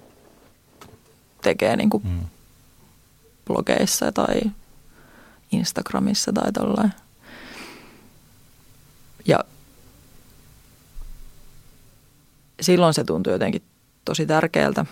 tekee 1.41 1.75
niin 1.75 1.89
kuin 1.89 2.03
mm. 2.07 2.19
blogeissa 3.45 4.11
tai 4.11 4.41
Instagramissa 5.51 6.33
tai 6.33 6.51
tollain. 6.51 6.93
Ja 9.27 9.39
silloin 12.61 12.93
se 12.93 13.03
tuntui 13.03 13.33
jotenkin 13.33 13.61
tosi 14.05 14.25
tärkeältä. 14.25 14.85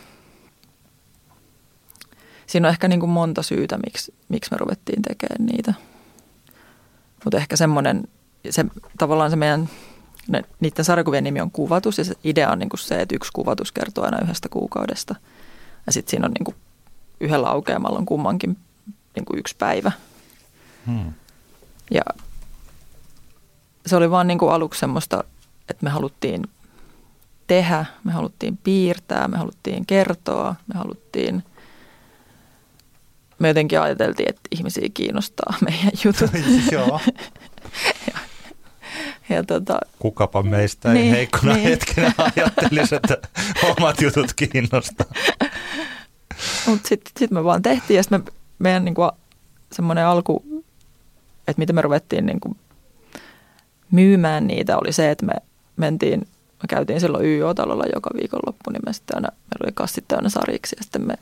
Siinä 2.47 2.67
on 2.67 2.71
ehkä 2.71 2.87
niin 2.87 2.99
kuin 2.99 3.09
monta 3.09 3.43
syytä, 3.43 3.77
miksi, 3.85 4.13
miksi 4.29 4.51
me 4.51 4.57
ruvettiin 4.57 5.01
tekemään 5.01 5.45
niitä– 5.45 5.73
mutta 7.25 7.37
ehkä 7.37 7.55
semmoinen, 7.55 8.03
se, 8.49 8.65
tavallaan 8.97 9.29
se 9.29 9.35
meidän, 9.35 9.69
ne, 10.27 10.43
niiden 10.59 10.85
sarjakuvien 10.85 11.23
nimi 11.23 11.41
on 11.41 11.51
kuvatus 11.51 11.97
ja 11.97 12.03
se 12.03 12.13
idea 12.23 12.51
on 12.51 12.59
niinku 12.59 12.77
se, 12.77 13.01
että 13.01 13.15
yksi 13.15 13.31
kuvatus 13.33 13.71
kertoo 13.71 14.03
aina 14.03 14.21
yhdestä 14.23 14.49
kuukaudesta. 14.49 15.15
Ja 15.85 15.91
sitten 15.91 16.11
siinä 16.11 16.25
on 16.25 16.31
niinku 16.31 16.55
yhdellä 17.19 17.47
aukeamalla 17.47 17.99
on 17.99 18.05
kummankin 18.05 18.57
niinku 19.15 19.33
yksi 19.37 19.55
päivä. 19.59 19.91
Hmm. 20.85 21.13
Ja 21.91 22.01
se 23.85 23.95
oli 23.95 24.11
vaan 24.11 24.27
niinku 24.27 24.47
aluksi 24.47 24.79
semmoista, 24.79 25.23
että 25.69 25.83
me 25.83 25.89
haluttiin 25.89 26.43
tehdä, 27.47 27.85
me 28.03 28.11
haluttiin 28.11 28.57
piirtää, 28.57 29.27
me 29.27 29.37
haluttiin 29.37 29.85
kertoa, 29.85 30.55
me 30.73 30.79
haluttiin– 30.79 31.43
me 33.39 33.47
jotenkin 33.47 33.81
ajateltiin, 33.81 34.29
että 34.29 34.41
ihmisiä 34.51 34.87
kiinnostaa 34.93 35.53
meidän 35.69 35.91
jutut. 36.05 36.31
Joo. 36.71 36.99
ja, 38.07 38.19
ja 39.29 39.43
tota, 39.43 39.79
Kukapa 39.99 40.43
meistä 40.43 40.89
ei 40.89 40.95
niin, 40.95 41.15
heikkona 41.15 41.53
niin. 41.53 41.69
hetkenä 41.69 42.13
ajattelisi, 42.35 42.95
että 42.95 43.17
omat 43.77 44.01
jutut 44.01 44.33
kiinnostaa. 44.33 45.07
Mutta 46.67 46.87
sitten 46.87 47.11
sit 47.19 47.31
me 47.31 47.43
vaan 47.43 47.61
tehtiin 47.61 47.97
ja 47.97 48.03
sitten 48.03 48.23
me, 48.25 48.31
meidän 48.59 48.85
niinku, 48.85 49.01
semmoinen 49.71 50.05
alku, 50.05 50.63
että 51.47 51.59
miten 51.59 51.75
me 51.75 51.81
ruvettiin 51.81 52.25
niinku, 52.25 52.57
myymään 53.91 54.47
niitä, 54.47 54.77
oli 54.77 54.93
se, 54.93 55.11
että 55.11 55.25
me 55.25 55.33
mentiin, 55.77 56.19
me 56.63 56.67
käytiin 56.69 56.99
silloin 56.99 57.25
YO-talolla 57.25 57.83
joka 57.95 58.09
viikonloppu, 58.13 58.69
niin 58.71 58.81
me 58.85 58.93
sitten 58.93 59.17
aina, 59.17 59.27
meillä 59.27 59.63
oli 59.65 59.71
kassit 59.73 60.05
täynnä 60.07 60.29
sarjiksi 60.29 60.75
ja 60.79 60.83
sitten 60.83 61.07
me 61.07 61.15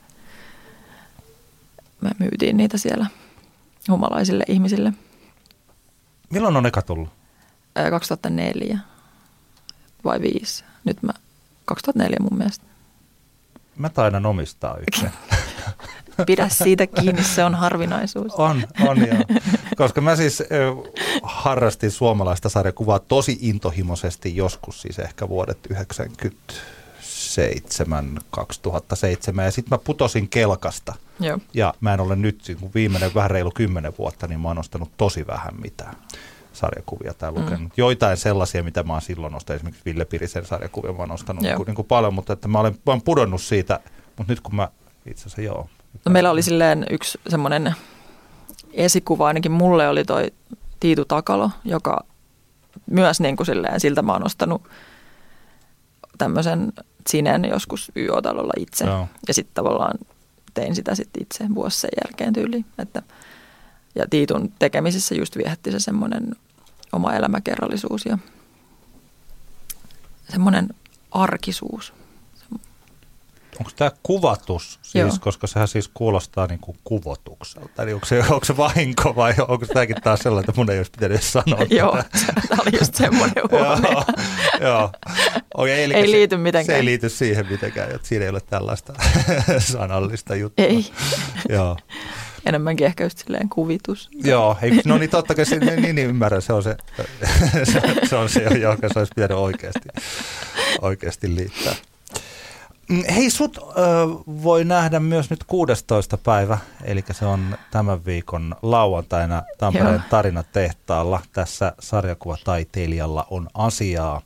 me 2.04 2.10
myytiin 2.18 2.56
niitä 2.56 2.78
siellä 2.78 3.06
humalaisille 3.88 4.44
ihmisille. 4.48 4.92
Milloin 6.30 6.56
on 6.56 6.66
eka 6.66 6.82
tullut? 6.82 7.08
2004 7.90 8.78
vai 10.04 10.20
5. 10.20 10.64
Nyt 10.84 11.02
mä, 11.02 11.12
2004 11.64 12.16
mun 12.20 12.38
mielestä. 12.38 12.64
Mä 13.76 13.88
taidan 13.88 14.26
omistaa 14.26 14.76
yhden. 14.76 15.12
Pidä 16.26 16.48
siitä 16.48 16.86
kiinni, 16.86 17.24
se 17.24 17.44
on 17.44 17.54
harvinaisuus. 17.54 18.34
On, 18.34 18.62
on 18.88 18.98
joo. 18.98 19.24
Koska 19.76 20.00
mä 20.00 20.16
siis 20.16 20.42
harrastin 21.22 21.90
suomalaista 21.90 22.48
sarjakuvaa 22.48 22.98
tosi 22.98 23.38
intohimoisesti 23.40 24.36
joskus, 24.36 24.82
siis 24.82 24.98
ehkä 24.98 25.28
vuodet 25.28 25.58
97, 25.70 28.18
2007. 28.30 29.44
Ja 29.44 29.50
sitten 29.50 29.70
mä 29.70 29.78
putosin 29.84 30.28
kelkasta– 30.28 30.94
Joo. 31.20 31.38
Ja 31.54 31.74
mä 31.80 31.94
en 31.94 32.00
ole 32.00 32.16
nyt, 32.16 32.56
kun 32.60 32.70
viimeinen 32.74 33.14
vähän 33.14 33.30
reilu 33.30 33.50
kymmenen 33.50 33.92
vuotta, 33.98 34.26
niin 34.26 34.40
mä 34.40 34.48
oon 34.48 34.58
ostanut 34.58 34.90
tosi 34.96 35.26
vähän 35.26 35.54
mitään 35.62 35.94
sarjakuvia 36.52 37.14
tai 37.14 37.32
lukenut. 37.32 37.60
Mm. 37.60 37.70
Joitain 37.76 38.16
sellaisia, 38.16 38.62
mitä 38.62 38.82
mä 38.82 38.92
oon 38.92 39.02
silloin 39.02 39.34
ostanut, 39.34 39.56
esimerkiksi 39.56 39.82
Ville 39.84 40.04
Pirisen 40.04 40.46
sarjakuvia 40.46 40.92
mä 40.92 40.98
oon 40.98 41.10
ostanut 41.10 41.42
niin 41.42 41.56
kuin, 41.56 41.66
niin 41.66 41.74
kuin 41.74 41.88
paljon, 41.88 42.14
mutta 42.14 42.32
että 42.32 42.48
mä 42.48 42.58
olen, 42.58 42.72
mä 42.72 42.92
olen 42.92 43.02
pudonnut 43.02 43.42
siitä, 43.42 43.80
mutta 44.16 44.32
nyt 44.32 44.40
kun 44.40 44.54
mä 44.54 44.68
itse 45.06 45.22
asiassa 45.22 45.42
joo. 45.42 45.68
No 46.04 46.12
meillä 46.12 46.30
oli 46.30 46.42
silleen 46.42 46.86
yksi 46.90 47.18
semmoinen 47.28 47.74
esikuva, 48.72 49.26
ainakin 49.26 49.52
mulle 49.52 49.88
oli 49.88 50.04
toi 50.04 50.32
Tiitu 50.80 51.04
Takalo, 51.04 51.50
joka 51.64 52.04
myös 52.90 53.20
niin 53.20 53.36
kuin 53.36 53.46
silleen, 53.46 53.80
siltä 53.80 54.02
mä 54.02 54.12
oon 54.12 54.26
ostanut 54.26 54.62
tämmöisen 56.18 56.72
Sinen 57.08 57.44
joskus 57.44 57.92
YO-talolla 57.96 58.52
itse. 58.58 58.84
Joo. 58.84 59.08
Ja 59.28 59.34
sitten 59.34 59.54
tavallaan 59.54 59.98
tein 60.54 60.74
sitä 60.74 60.94
sitten 60.94 61.22
itse 61.22 61.44
vuosi 61.54 61.80
sen 61.80 61.90
jälkeen 62.04 62.32
tyyliin. 62.32 62.64
Että, 62.78 63.02
ja 63.94 64.06
Tiitun 64.10 64.52
tekemisessä 64.58 65.14
just 65.14 65.36
viehätti 65.36 65.72
se 65.72 65.80
semmoinen 65.80 66.36
oma 66.92 67.12
elämäkerrallisuus 67.12 68.06
ja 68.06 68.18
semmoinen 70.28 70.68
arkisuus. 71.10 71.92
Onko 73.60 73.70
tämä 73.76 73.90
kuvatus, 74.02 74.78
siis, 74.82 74.94
Joo. 74.94 75.18
koska 75.20 75.46
sehän 75.46 75.68
siis 75.68 75.90
kuulostaa 75.94 76.46
niin 76.46 76.60
kuin 76.60 76.78
kuvotukselta. 76.84 77.82
Eli 77.82 77.92
onko 77.92 78.06
se, 78.06 78.20
onko 78.20 78.44
se 78.44 78.56
vahinko 78.56 79.16
vai 79.16 79.34
onko 79.48 79.66
tämäkin 79.66 79.96
taas 80.02 80.20
sellainen, 80.20 80.50
että 80.50 80.60
mun 80.60 80.70
ei 80.70 80.78
olisi 80.78 80.90
pitänyt 80.90 81.22
sanoa 81.22 81.66
Joo, 81.70 82.02
tämä 82.48 82.62
oli 82.62 82.78
just 82.78 82.94
semmoinen 82.94 83.44
huomio. 83.50 84.04
Joo, 84.68 84.90
okay, 85.54 85.70
eli 85.70 85.94
ei 85.94 86.06
se, 86.06 86.10
liity 86.10 86.36
mitenkään. 86.36 86.76
Se 86.76 86.76
ei 86.76 86.84
liity 86.84 87.08
siihen 87.08 87.46
mitenkään, 87.50 87.90
että 87.90 88.08
siinä 88.08 88.24
ei 88.24 88.30
ole 88.30 88.40
tällaista 88.40 88.92
sanallista 89.72 90.36
juttua. 90.36 90.64
Ei. 90.66 90.90
Joo. 91.48 91.76
Enemmänkin 92.46 92.86
ehkä 92.86 93.04
just 93.04 93.18
silleen 93.18 93.48
kuvitus. 93.48 94.08
Joo, 94.24 94.56
ei, 94.62 94.80
no 94.84 94.98
niin 94.98 95.10
totta 95.10 95.34
kai 95.34 95.46
se, 95.46 95.58
niin, 95.58 95.94
niin, 95.94 96.08
ymmärrän, 96.08 96.42
se 96.42 96.52
on 96.52 96.62
se, 96.62 96.76
se, 97.64 97.82
se, 98.08 98.16
on 98.16 98.28
se 98.28 98.42
joka 98.42 98.88
se 98.92 98.98
olisi 98.98 99.12
pitänyt 99.16 99.38
oikeasti, 99.38 99.88
oikeasti 100.80 101.34
liittää. 101.34 101.74
Mm, 102.88 103.04
hei, 103.14 103.30
sut 103.30 103.56
ö, 103.58 103.62
voi 104.26 104.64
nähdä 104.64 105.00
myös 105.00 105.30
nyt 105.30 105.44
16. 105.44 106.18
päivä, 106.18 106.58
eli 106.84 107.04
se 107.12 107.26
on 107.26 107.58
tämän 107.70 108.04
viikon 108.04 108.56
lauantaina 108.62 109.42
Tampereen 109.58 110.04
tarinatehtaalla. 110.10 111.20
Tässä 111.32 111.72
sarjakuvataiteilijalla 111.80 113.26
on 113.30 113.48
asiaa. 113.54 114.22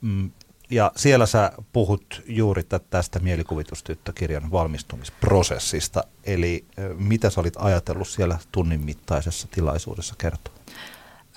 Mm, 0.00 0.30
ja 0.70 0.92
siellä 0.96 1.26
sä 1.26 1.52
puhut 1.72 2.22
juuri 2.26 2.62
tästä 2.90 3.18
mielikuvitustyttökirjan 3.18 4.50
valmistumisprosessista. 4.50 6.04
Eli 6.24 6.64
mitä 6.98 7.30
sä 7.30 7.40
olit 7.40 7.54
ajatellut 7.58 8.08
siellä 8.08 8.38
tunnin 8.52 8.80
mittaisessa 8.80 9.48
tilaisuudessa 9.50 10.14
kertoa? 10.18 10.54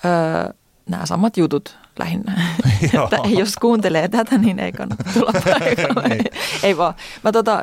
Öö, 0.04 0.54
nämä 0.88 1.06
samat 1.06 1.36
jutut 1.36 1.78
lähinnä. 1.98 2.56
että 2.82 3.28
jos 3.38 3.56
kuuntelee 3.56 4.08
tätä, 4.08 4.38
niin 4.38 4.58
ei 4.58 4.72
kannata 4.72 5.04
tulla 5.14 5.32
paikalle. 5.32 6.08
niin. 6.14 6.24
ei 6.62 6.76
vaan. 6.76 6.94
Mä 7.24 7.32
tota, 7.32 7.60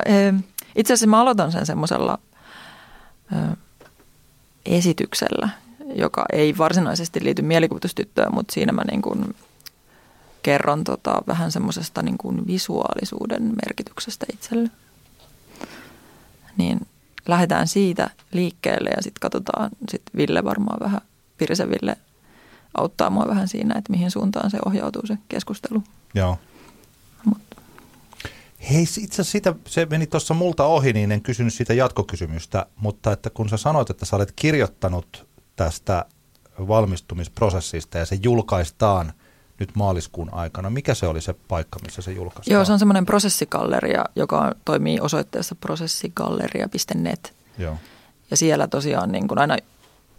itse 0.76 0.92
asiassa 0.92 1.06
mä 1.06 1.20
aloitan 1.20 1.52
sen 1.52 1.66
semmoisella 1.66 2.18
esityksellä, 4.66 5.48
joka 5.94 6.24
ei 6.32 6.58
varsinaisesti 6.58 7.24
liity 7.24 7.42
mielikuvitustyttöön, 7.42 8.34
mutta 8.34 8.54
siinä 8.54 8.72
mä 8.72 8.82
niin 8.90 9.02
kuin 9.02 9.34
kerron 10.42 10.84
tota, 10.84 11.22
vähän 11.26 11.52
semmoisesta 11.52 12.02
niin 12.02 12.18
kuin 12.18 12.46
visuaalisuuden 12.46 13.42
merkityksestä 13.42 14.26
itselle. 14.32 14.70
Niin 16.56 16.80
lähdetään 17.28 17.68
siitä 17.68 18.10
liikkeelle 18.32 18.90
ja 18.96 19.02
sitten 19.02 19.20
katsotaan, 19.20 19.70
sitten 19.88 20.16
Ville 20.16 20.44
varmaan 20.44 20.80
vähän, 20.80 21.00
Pirisen 21.38 21.70
Ville 21.70 21.96
auttaa 22.74 23.10
mua 23.10 23.28
vähän 23.28 23.48
siinä, 23.48 23.74
että 23.78 23.92
mihin 23.92 24.10
suuntaan 24.10 24.50
se 24.50 24.58
ohjautuu 24.66 25.02
se 25.06 25.18
keskustelu. 25.28 25.82
Joo. 26.14 26.38
Mut. 27.24 27.38
Hei, 28.70 28.82
itse 28.82 29.02
asiassa 29.02 29.32
sitä, 29.32 29.54
se 29.66 29.86
meni 29.90 30.06
tuossa 30.06 30.34
multa 30.34 30.64
ohi, 30.64 30.92
niin 30.92 31.12
en 31.12 31.22
kysynyt 31.22 31.54
siitä 31.54 31.74
jatkokysymystä, 31.74 32.66
mutta 32.76 33.12
että 33.12 33.30
kun 33.30 33.48
sä 33.48 33.56
sanoit, 33.56 33.90
että 33.90 34.04
sä 34.04 34.16
olet 34.16 34.32
kirjoittanut 34.36 35.26
tästä 35.56 36.04
valmistumisprosessista 36.58 37.98
ja 37.98 38.06
se 38.06 38.18
julkaistaan 38.22 39.12
nyt 39.58 39.70
maaliskuun 39.74 40.34
aikana. 40.34 40.70
Mikä 40.70 40.94
se 40.94 41.06
oli 41.06 41.20
se 41.20 41.34
paikka, 41.48 41.78
missä 41.82 42.02
se 42.02 42.12
julkaistaan? 42.12 42.54
Joo, 42.54 42.64
se 42.64 42.72
on 42.72 42.78
semmoinen 42.78 43.06
prosessigalleria, 43.06 44.04
joka 44.16 44.54
toimii 44.64 45.00
osoitteessa 45.00 45.54
prosessigalleria.net. 45.54 47.34
Joo. 47.58 47.76
Ja 48.30 48.36
siellä 48.36 48.68
tosiaan 48.68 49.12
niin 49.12 49.28
kuin 49.28 49.38
aina 49.38 49.56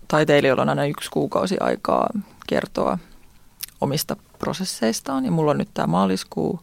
taiteilijoilla 0.07 0.61
on 0.61 0.69
aina 0.69 0.85
yksi 0.85 1.09
kuukausi 1.09 1.57
aikaa 1.59 2.09
kertoa 2.47 2.97
omista 3.81 4.15
prosesseistaan. 4.39 5.25
Ja 5.25 5.31
mulla 5.31 5.51
on 5.51 5.57
nyt 5.57 5.69
tämä 5.73 5.87
maaliskuu. 5.87 6.59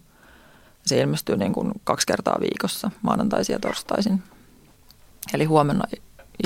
Se 0.87 1.01
ilmestyy 1.01 1.37
niin 1.37 1.53
kuin 1.53 1.73
kaksi 1.85 2.07
kertaa 2.07 2.37
viikossa, 2.41 2.91
maanantaisin 3.03 3.53
ja 3.53 3.59
torstaisin. 3.59 4.23
Eli 5.35 5.45
huomenna 5.45 5.85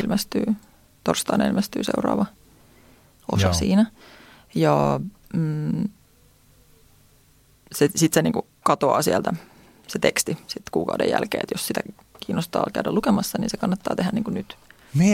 ilmestyy, 0.02 0.44
torstaina 1.04 1.46
ilmestyy 1.46 1.84
seuraava 1.84 2.26
osa 3.32 3.46
Joo. 3.46 3.52
siinä. 3.52 3.86
Ja 4.54 5.00
mm, 5.34 5.88
sitten 7.74 8.12
se 8.12 8.22
niin 8.22 8.32
kuin 8.32 8.46
katoaa 8.62 9.02
sieltä 9.02 9.32
se 9.86 9.98
teksti 9.98 10.38
sit 10.46 10.62
kuukauden 10.70 11.10
jälkeen, 11.10 11.42
että 11.42 11.54
jos 11.54 11.66
sitä 11.66 11.80
kiinnostaa 12.26 12.66
käydä 12.72 12.92
lukemassa, 12.92 13.38
niin 13.38 13.50
se 13.50 13.56
kannattaa 13.56 13.96
tehdä 13.96 14.10
niin 14.12 14.24
kuin 14.24 14.34
nyt 14.34 14.56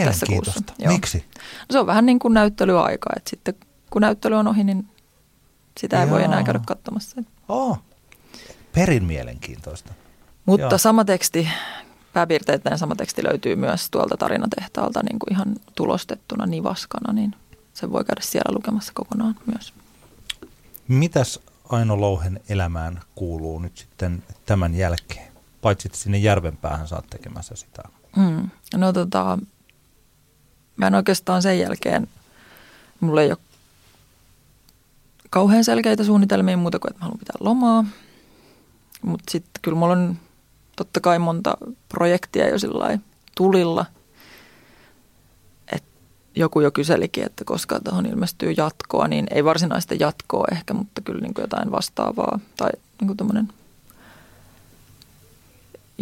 tässä 0.05 0.25
kuussa. 0.25 0.61
Miksi? 0.87 1.25
No, 1.59 1.65
se 1.71 1.79
on 1.79 1.87
vähän 1.87 2.05
niin 2.05 2.19
kuin 2.19 2.33
näyttelyaika, 2.33 3.09
että 3.17 3.29
sitten 3.29 3.55
kun 3.91 4.01
näyttely 4.01 4.35
on 4.35 4.47
ohi, 4.47 4.63
niin 4.63 4.87
sitä 5.79 5.97
ei 5.99 6.07
Joo. 6.07 6.11
voi 6.11 6.23
enää 6.23 6.43
käydä 6.43 6.59
katsomassa. 6.65 7.23
Oh, 7.47 7.79
perin 8.73 9.03
mielenkiintoista. 9.03 9.93
Mutta 10.45 10.67
Joo. 10.67 10.77
sama 10.77 11.05
teksti, 11.05 11.47
pääpiirteittäin 12.13 12.77
sama 12.77 12.95
teksti 12.95 13.23
löytyy 13.23 13.55
myös 13.55 13.89
tuolta 13.91 14.17
tarinatehtaalta 14.17 15.03
niin 15.03 15.19
kuin 15.19 15.33
ihan 15.33 15.55
tulostettuna 15.75 16.45
nivaskana, 16.45 17.13
niin 17.13 17.35
se 17.73 17.91
voi 17.91 18.05
käydä 18.05 18.21
siellä 18.21 18.55
lukemassa 18.55 18.91
kokonaan 18.95 19.35
myös. 19.45 19.73
Mitäs 20.87 21.39
Aino 21.69 22.01
Louhen 22.01 22.39
elämään 22.49 23.01
kuuluu 23.15 23.59
nyt 23.59 23.77
sitten 23.77 24.23
tämän 24.45 24.75
jälkeen? 24.75 25.31
Paitsi 25.61 25.87
että 25.87 25.97
sinne 25.97 26.17
järven 26.17 26.57
päähän 26.57 26.87
saat 26.87 27.05
tekemässä 27.09 27.55
sitä. 27.55 27.83
Mm. 28.15 28.49
No 28.75 28.93
tota, 28.93 29.37
mä 30.75 30.87
en 30.87 30.95
oikeastaan 30.95 31.41
sen 31.41 31.59
jälkeen, 31.59 32.07
mulla 32.99 33.21
ei 33.21 33.29
ole 33.29 33.37
kauhean 35.31 35.63
selkeitä 35.63 36.03
suunnitelmia 36.03 36.57
muuta 36.57 36.79
kuin, 36.79 36.89
että 36.91 36.99
mä 36.99 37.03
haluan 37.05 37.19
pitää 37.19 37.35
lomaa. 37.39 37.85
Mutta 39.01 39.31
sitten 39.31 39.61
kyllä 39.61 39.77
mulla 39.77 39.93
on 39.93 40.17
totta 40.75 40.99
kai 40.99 41.19
monta 41.19 41.57
projektia 41.89 42.49
jo 42.49 42.59
sillä 42.59 42.99
tulilla. 43.35 43.85
Et 45.71 45.83
joku 46.35 46.61
jo 46.61 46.71
kyselikin, 46.71 47.25
että 47.25 47.45
koska 47.45 47.79
tuohon 47.79 48.05
ilmestyy 48.05 48.51
jatkoa, 48.51 49.07
niin 49.07 49.27
ei 49.31 49.43
varsinaista 49.43 49.95
jatkoa 49.95 50.45
ehkä, 50.51 50.73
mutta 50.73 51.01
kyllä 51.01 51.21
niin 51.21 51.33
kuin 51.33 51.43
jotain 51.43 51.71
vastaavaa. 51.71 52.39
Tai 52.57 52.69
niin 53.01 53.17
kuin 53.17 53.47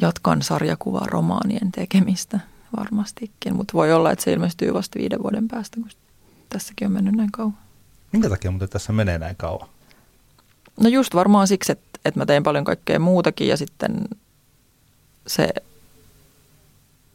jatkan 0.02 0.42
sarjakuvaa 0.42 1.08
romaanien 1.08 1.72
tekemistä 1.72 2.40
varmastikin. 2.78 3.56
Mutta 3.56 3.74
voi 3.74 3.94
olla, 3.94 4.12
että 4.12 4.26
se 4.26 4.34
ilmestyy 4.34 4.74
vasta 4.74 5.00
viiden 5.00 5.24
vuoden 5.24 5.48
päästä, 5.48 5.78
kun 5.78 5.90
tässäkin 6.50 6.88
on 6.88 6.92
mennyt 6.92 7.16
näin 7.16 7.32
kauan. 7.32 7.69
Minkä 8.12 8.30
takia 8.30 8.52
muuten 8.52 8.70
tässä 8.70 8.94
menee 8.94 9.18
näin 9.18 9.36
kauan? 9.36 9.70
No 10.80 10.90
just 10.90 11.16
varmaan 11.16 11.48
siksi, 11.48 11.72
että, 11.72 12.00
että 12.06 12.20
mä 12.20 12.26
teen 12.26 12.44
paljon 12.44 12.64
kaikkea 12.64 13.00
muutakin 13.00 13.48
ja 13.48 13.58
sitten 13.58 14.06
se 15.28 15.50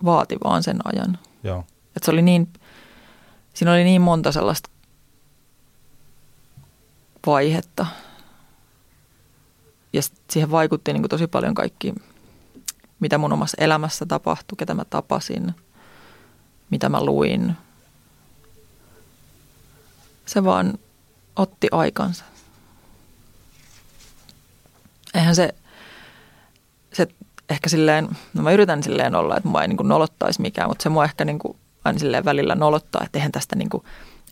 vaati 0.04 0.37
vaan 0.44 0.62
sen 0.62 0.78
ajan. 0.85 1.18
Joo. 1.44 1.64
Että 1.96 2.04
se 2.04 2.11
oli 2.11 2.22
niin, 2.22 2.48
siinä 3.54 3.72
oli 3.72 3.85
niin 3.85 4.02
monta 4.02 4.33
sellaista 4.33 4.70
vaihetta. 7.26 7.87
Ja 9.92 10.02
siihen 10.30 10.50
vaikutti 10.50 10.92
niin 10.92 11.02
kuin 11.02 11.11
tosi 11.11 11.26
paljon 11.26 11.54
kaikki, 11.54 11.94
mitä 13.00 13.18
mun 13.18 13.33
omassa 13.33 13.57
elämässä 13.61 14.07
tapahtui, 14.07 14.57
ketä 14.57 14.74
mä 14.74 14.85
tapasin, 14.85 15.54
mitä 16.70 16.88
mä 16.88 17.04
luin. 17.04 17.57
Se 20.26 20.44
vaan 20.44 20.78
otti 21.37 21.68
aikansa. 21.70 22.24
Eihän 25.14 25.34
se, 25.34 25.54
se 26.92 27.08
ehkä 27.50 27.68
silleen, 27.68 28.08
no 28.34 28.42
mä 28.42 28.52
yritän 28.52 28.82
silleen 28.82 29.14
olla, 29.14 29.37
että 29.37 29.48
mua 29.48 29.62
ei 29.62 29.68
niin 29.68 29.76
kuin 29.76 29.88
nolottaisi 29.88 30.40
mikään, 30.40 30.68
mutta 30.68 30.82
se 30.82 30.88
mua 30.88 31.04
ehkä 31.04 31.24
niin 31.24 31.38
kuin 31.38 31.56
aina 31.84 31.98
silleen 31.98 32.24
välillä 32.24 32.54
nolottaa, 32.54 33.02
että 33.04 33.18
eihän 33.18 33.32
tästä 33.32 33.56
niin 33.56 33.70
kuin, 33.70 33.84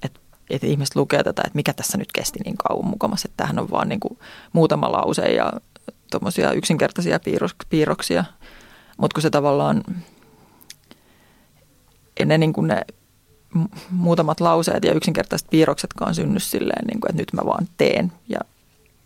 että, 0.02 0.20
että 0.50 0.66
ihmiset 0.66 0.96
lukee 0.96 1.22
tätä, 1.22 1.42
että 1.46 1.57
mikä 1.57 1.72
tässä 1.72 1.98
nyt 1.98 2.12
kesti 2.12 2.38
niin 2.44 2.57
kauan 2.57 2.87
mukamassa, 2.87 3.28
että 3.28 3.37
tämähän 3.37 3.59
on 3.59 3.70
vaan 3.70 3.88
niin 3.88 4.00
kuin 4.00 4.18
muutama 4.52 4.92
lause 4.92 5.22
ja 5.22 5.52
tuommoisia 6.11 6.52
yksinkertaisia 6.52 7.20
piirroksia. 7.68 8.24
Mutta 8.96 9.14
kun 9.14 9.22
se 9.22 9.31
tavallaan, 9.31 9.83
ne, 12.24 12.38
niin 12.38 12.52
kuin 12.52 12.68
ne 12.68 12.83
muutamat 13.90 14.40
lauseet 14.40 14.84
ja 14.84 14.92
yksinkertaiset 14.92 15.50
piirroksetkaan 15.50 16.14
synny 16.14 16.40
silleen, 16.40 16.86
niin 16.86 17.00
kuin, 17.00 17.10
että 17.10 17.22
nyt 17.22 17.32
mä 17.32 17.42
vaan 17.46 17.68
teen 17.76 18.12
ja 18.28 18.38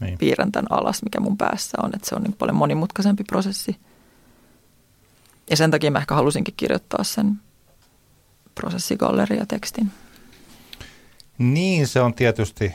Niin. 0.00 0.18
piirrän 0.18 0.52
tämän 0.52 0.66
alas, 0.72 1.02
mikä 1.02 1.20
mun 1.20 1.36
päässä 1.36 1.78
on. 1.82 1.90
Että 1.94 2.08
se 2.08 2.14
on 2.14 2.22
niin 2.22 2.32
paljon 2.32 2.56
monimutkaisempi 2.56 3.24
prosessi. 3.24 3.76
Ja 5.50 5.56
sen 5.56 5.70
takia 5.70 5.90
mä 5.90 5.98
ehkä 5.98 6.14
halusinkin 6.14 6.54
kirjoittaa 6.56 7.04
sen 7.04 7.40
prosessigalleria-tekstin. 8.54 9.90
Niin, 11.38 11.86
se 11.86 12.00
on 12.00 12.14
tietysti, 12.14 12.72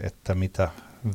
että 0.00 0.34
mitä 0.34 0.68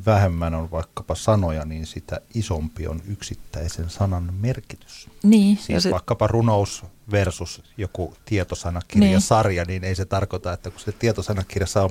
vähemmän 0.06 0.54
on 0.54 0.70
vaikkapa 0.70 1.14
sanoja, 1.14 1.64
niin 1.64 1.86
sitä 1.86 2.20
isompi 2.34 2.86
on 2.86 3.02
yksittäisen 3.08 3.90
sanan 3.90 4.34
merkitys. 4.40 5.08
Niin, 5.22 5.56
Siis 5.56 5.82
sit, 5.82 5.92
vaikkapa 5.92 6.26
runous 6.26 6.84
versus 7.10 7.62
joku 7.76 8.14
tietosanakirjasarja, 8.24 9.64
niin. 9.64 9.82
niin 9.82 9.88
ei 9.88 9.94
se 9.94 10.04
tarkoita, 10.04 10.52
että 10.52 10.70
kun 10.70 10.80
se 10.80 10.92
tietosanakirjassa 10.92 11.82
on 11.82 11.90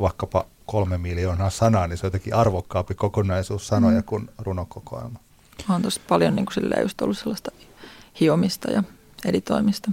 vaikkapa 0.00 0.46
kolme 0.66 0.98
miljoonaa 0.98 1.50
sanaa, 1.50 1.86
niin 1.86 1.98
se 1.98 2.06
on 2.06 2.08
jotenkin 2.08 2.34
arvokkaampi 2.34 2.94
kokonaisuus 2.94 3.68
sanoja 3.68 4.00
mm. 4.00 4.04
kuin 4.04 4.30
runokokoelma. 4.38 5.18
on 5.68 5.82
tosi 5.82 6.00
paljon 6.08 6.36
niin 6.36 6.46
kuin 6.46 6.82
just 6.82 7.02
ollut 7.02 7.18
sellaista 7.18 7.50
hiomista 8.20 8.70
ja 8.70 8.82
editoimista. 9.24 9.90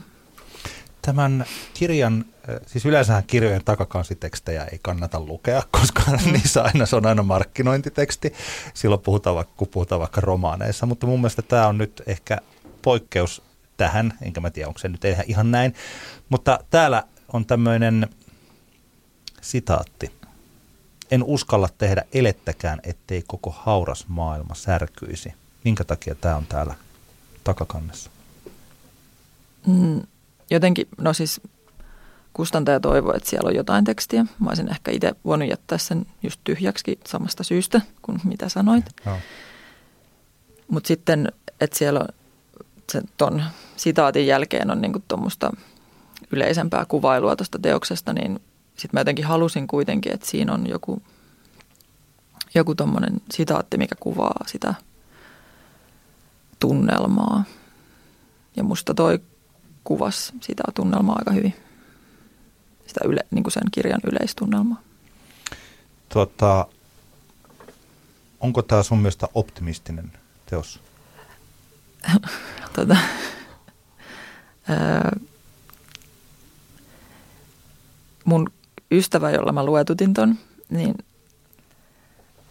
Tämän 1.01 1.45
kirjan, 1.73 2.25
siis 2.65 2.85
yleensähän 2.85 3.23
kirjojen 3.27 3.63
takakansitekstejä 3.65 4.63
ei 4.63 4.79
kannata 4.81 5.19
lukea, 5.19 5.63
koska 5.79 6.01
mm. 6.11 6.31
niissä 6.31 6.63
aina 6.63 6.85
se 6.85 6.95
on 6.95 7.05
aina 7.05 7.23
markkinointiteksti. 7.23 8.33
Silloin 8.73 9.01
puhutaan 9.01 9.35
vaikka, 9.35 9.53
kun 9.57 9.67
puhutaan 9.67 9.99
vaikka 10.01 10.21
romaaneissa, 10.21 10.85
mutta 10.85 11.07
mun 11.07 11.19
mielestä 11.19 11.41
tämä 11.41 11.67
on 11.67 11.77
nyt 11.77 12.01
ehkä 12.07 12.37
poikkeus 12.81 13.41
tähän, 13.77 14.13
enkä 14.21 14.41
mä 14.41 14.49
tiedä, 14.49 14.67
onko 14.67 14.79
se 14.79 14.87
nyt 14.87 15.01
ihan 15.27 15.51
näin. 15.51 15.73
Mutta 16.29 16.59
täällä 16.69 17.03
on 17.33 17.45
tämmöinen 17.45 18.07
sitaatti. 19.41 20.11
En 21.11 21.23
uskalla 21.23 21.69
tehdä 21.77 22.03
elettäkään, 22.13 22.79
ettei 22.83 23.23
koko 23.27 23.55
hauras 23.57 24.05
maailma 24.07 24.55
särkyisi. 24.55 25.33
Minkä 25.63 25.83
takia 25.83 26.15
tämä 26.15 26.35
on 26.35 26.45
täällä 26.45 26.75
takakannessa? 27.43 28.09
Mm, 29.67 30.01
jotenkin, 30.51 30.87
no 30.97 31.13
siis 31.13 31.41
kustantaja 32.33 32.79
toivoi, 32.79 33.17
että 33.17 33.29
siellä 33.29 33.47
on 33.47 33.55
jotain 33.55 33.85
tekstiä. 33.85 34.25
Mä 34.39 34.49
olisin 34.49 34.69
ehkä 34.69 34.91
itse 34.91 35.15
voinut 35.25 35.49
jättää 35.49 35.77
sen 35.77 36.05
just 36.23 36.41
tyhjäksi 36.43 36.99
samasta 37.07 37.43
syystä 37.43 37.81
kuin 38.01 38.21
mitä 38.23 38.49
sanoit. 38.49 38.85
Joo. 39.05 39.17
Mutta 40.67 40.87
sitten, 40.87 41.31
että 41.61 41.77
siellä 41.77 41.99
on 41.99 42.07
sen 42.91 43.03
ton 43.17 43.43
sitaatin 43.75 44.27
jälkeen 44.27 44.71
on 44.71 44.81
niinku 44.81 45.03
tuommoista 45.07 45.51
yleisempää 46.31 46.85
kuvailua 46.85 47.35
tuosta 47.35 47.59
teoksesta, 47.59 48.13
niin 48.13 48.39
sitten 48.75 48.89
mä 48.93 48.99
jotenkin 48.99 49.25
halusin 49.25 49.67
kuitenkin, 49.67 50.13
että 50.13 50.27
siinä 50.27 50.53
on 50.53 50.67
joku, 50.67 51.01
joku 52.55 52.75
tuommoinen 52.75 53.21
sitaatti, 53.31 53.77
mikä 53.77 53.95
kuvaa 53.99 54.43
sitä 54.45 54.73
tunnelmaa. 56.59 57.43
Ja 58.55 58.63
musta 58.63 58.93
toi 58.93 59.19
kuvasi 59.89 60.33
sitä 60.41 60.63
tunnelmaa 60.73 61.15
aika 61.19 61.31
hyvin. 61.31 61.55
Sitä 62.87 62.99
yle, 63.05 63.25
niin 63.31 63.43
kuin 63.43 63.51
sen 63.51 63.63
kirjan 63.71 64.01
yleistunnelmaa. 64.11 64.81
Tota, 66.09 66.67
onko 68.39 68.61
tämä 68.61 68.83
sun 68.83 68.97
mielestä 68.97 69.27
optimistinen 69.33 70.11
teos? 70.45 70.79
Tota, 72.75 72.97
ää, 74.67 75.17
mun 78.25 78.49
ystävä, 78.91 79.31
jolla 79.31 79.51
mä 79.51 79.65
luetutin 79.65 80.13
ton, 80.13 80.35
niin 80.69 80.95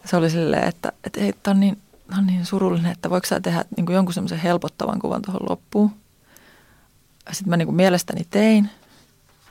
se 0.04 0.16
oli 0.16 0.30
silleen, 0.30 0.68
että, 0.68 0.92
että 1.04 1.20
hei, 1.20 1.32
tää 1.42 1.54
on 1.54 1.60
niin, 1.60 1.78
on 2.18 2.26
niin 2.26 2.46
surullinen, 2.46 2.92
että 2.92 3.10
voiko 3.10 3.26
sä 3.26 3.40
tehdä 3.40 3.64
niin 3.76 3.86
kuin 3.86 3.94
jonkun 3.94 4.14
semmoisen 4.14 4.38
helpottavan 4.38 4.98
kuvan 4.98 5.22
tuohon 5.22 5.48
loppuun. 5.50 6.07
Sitten 7.32 7.48
mä 7.50 7.56
niin 7.56 7.66
kuin 7.66 7.76
mielestäni 7.76 8.26
tein, 8.30 8.70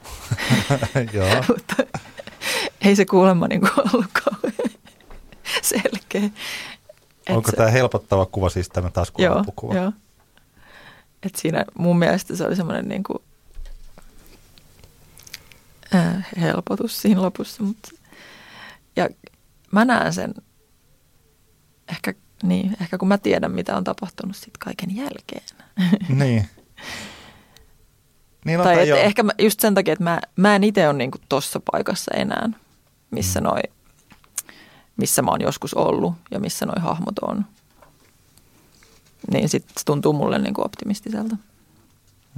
Joo. 1.14 1.44
mutta 1.48 1.76
ei 2.82 2.96
se 2.96 3.06
kuulemma 3.06 3.48
niin 3.48 3.62
kuin 3.62 3.72
ollut 3.94 4.12
kauhean 4.24 4.72
selkeä. 5.62 6.24
Et 7.28 7.36
Onko 7.36 7.52
se- 7.52 7.58
tämä 7.58 7.70
helpottava 7.70 8.26
kuva 8.26 8.50
siis 8.50 8.70
tämä 8.70 8.90
taskulappukuva? 8.90 9.74
Joo, 9.74 9.84
joo. 9.84 9.92
Et 11.24 11.36
siinä 11.36 11.66
mun 11.78 12.00
mielestä 12.00 12.36
se 12.36 12.44
oli 12.44 12.56
semmoinen 12.56 12.88
niin 12.88 13.04
kuin, 13.04 13.20
äh, 15.96 16.28
helpotus 16.42 17.02
siinä 17.02 17.22
lopussa. 17.22 17.64
Mutta, 17.64 17.90
ja 18.96 19.10
mä 19.72 19.86
näen 19.86 20.14
sen, 20.14 20.34
ehkä, 21.90 22.14
niin, 22.44 22.78
ehkä 22.82 22.98
kun 22.98 23.08
mä 23.08 23.18
tiedän, 23.18 23.52
mitä 23.52 23.78
on 23.78 23.84
tapahtunut 23.84 24.36
sit 24.36 24.58
kaiken 24.60 24.96
jälkeen. 24.96 25.44
Niin. 26.10 26.50
Niin, 28.46 28.58
no, 28.58 28.64
tai 28.64 28.76
tai 28.76 28.90
et 28.90 28.98
ehkä 28.98 29.24
mä, 29.24 29.32
just 29.40 29.60
sen 29.60 29.76
takia, 29.76 29.94
että 29.94 30.04
mä, 30.04 30.20
mä 30.36 30.56
en 30.56 30.64
itse 30.64 30.88
ole 30.88 30.98
niin 30.98 31.12
tuossa 31.30 31.62
paikassa 31.72 32.12
enää, 32.16 32.50
missä, 33.12 33.40
Mm. 33.40 33.44
noi, 33.44 33.62
missä 34.98 35.22
mä 35.22 35.32
oon 35.32 35.42
joskus 35.42 35.74
ollut 35.74 36.14
ja 36.32 36.40
missä 36.40 36.66
noi 36.66 36.76
hahmot 36.80 37.20
on. 37.20 37.46
Niin 39.32 39.50
sitten 39.50 39.74
se 39.78 39.86
tuntuu 39.86 40.14
mulle 40.14 40.40
niin 40.40 40.54
kuin 40.54 40.66
optimistiselta. 40.66 41.36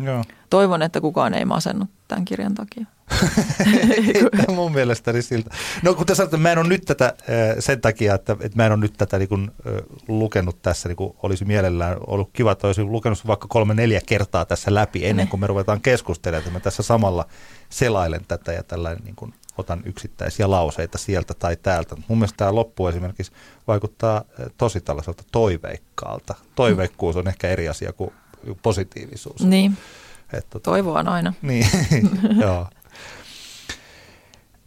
Joo. 0.03 0.23
Toivon, 0.49 0.81
että 0.81 1.01
kukaan 1.01 1.33
ei 1.33 1.45
masennu 1.45 1.85
tämän 2.07 2.25
kirjan 2.25 2.55
takia. 2.55 2.85
Mun 4.55 4.71
mielestäni 4.71 5.21
siltä. 5.21 5.49
No 5.83 5.93
kun 5.93 6.05
te 6.05 6.15
sanotte, 6.15 6.35
että 6.35 6.43
mä 6.43 6.51
en 6.51 6.57
ole 6.57 6.67
nyt 6.67 6.85
tätä 6.85 7.13
sen 7.59 7.81
takia, 7.81 8.15
että, 8.15 8.33
että 8.39 8.57
mä 8.57 8.65
en 8.65 8.71
ole 8.71 8.79
nyt 8.79 8.93
tätä 8.97 9.17
niin 9.17 9.29
kuin, 9.29 9.51
lukenut 10.07 10.61
tässä, 10.61 10.89
niin 10.89 10.95
kuin 10.95 11.13
olisi 11.23 11.45
mielellään 11.45 11.97
ollut 12.07 12.29
kiva, 12.33 12.51
että 12.51 12.67
olisin 12.67 12.91
lukenut 12.91 13.27
vaikka 13.27 13.47
kolme 13.47 13.73
neljä 13.73 14.01
kertaa 14.05 14.45
tässä 14.45 14.73
läpi 14.73 15.05
ennen 15.05 15.27
kuin 15.27 15.39
me 15.39 15.47
ruvetaan 15.47 15.81
keskustelemaan, 15.81 16.39
että 16.39 16.51
mä 16.51 16.59
tässä 16.59 16.83
samalla 16.83 17.25
selailen 17.69 18.25
tätä 18.27 18.53
ja 18.53 18.63
tällainen 18.63 19.03
niin 19.03 19.15
kuin, 19.15 19.33
otan 19.57 19.81
yksittäisiä 19.85 20.49
lauseita 20.49 20.97
sieltä 20.97 21.33
tai 21.33 21.55
täältä. 21.55 21.95
Mun 22.07 22.17
mielestä 22.17 22.37
tämä 22.37 22.55
loppu 22.55 22.87
esimerkiksi 22.87 23.31
vaikuttaa 23.67 24.23
tosi 24.57 24.81
tällaiselta 24.81 25.23
toiveikkaalta. 25.31 26.35
Toiveikkuus 26.55 27.15
on 27.15 27.27
ehkä 27.27 27.47
eri 27.47 27.69
asia 27.69 27.93
kuin 27.93 28.13
positiivisuus. 28.61 29.41
Niin, 29.43 29.77
Että, 30.33 30.49
tota, 30.49 30.63
toivoa 30.63 30.99
on 30.99 31.07
aina. 31.07 31.33
niin, 31.41 31.67
joo. 32.41 32.67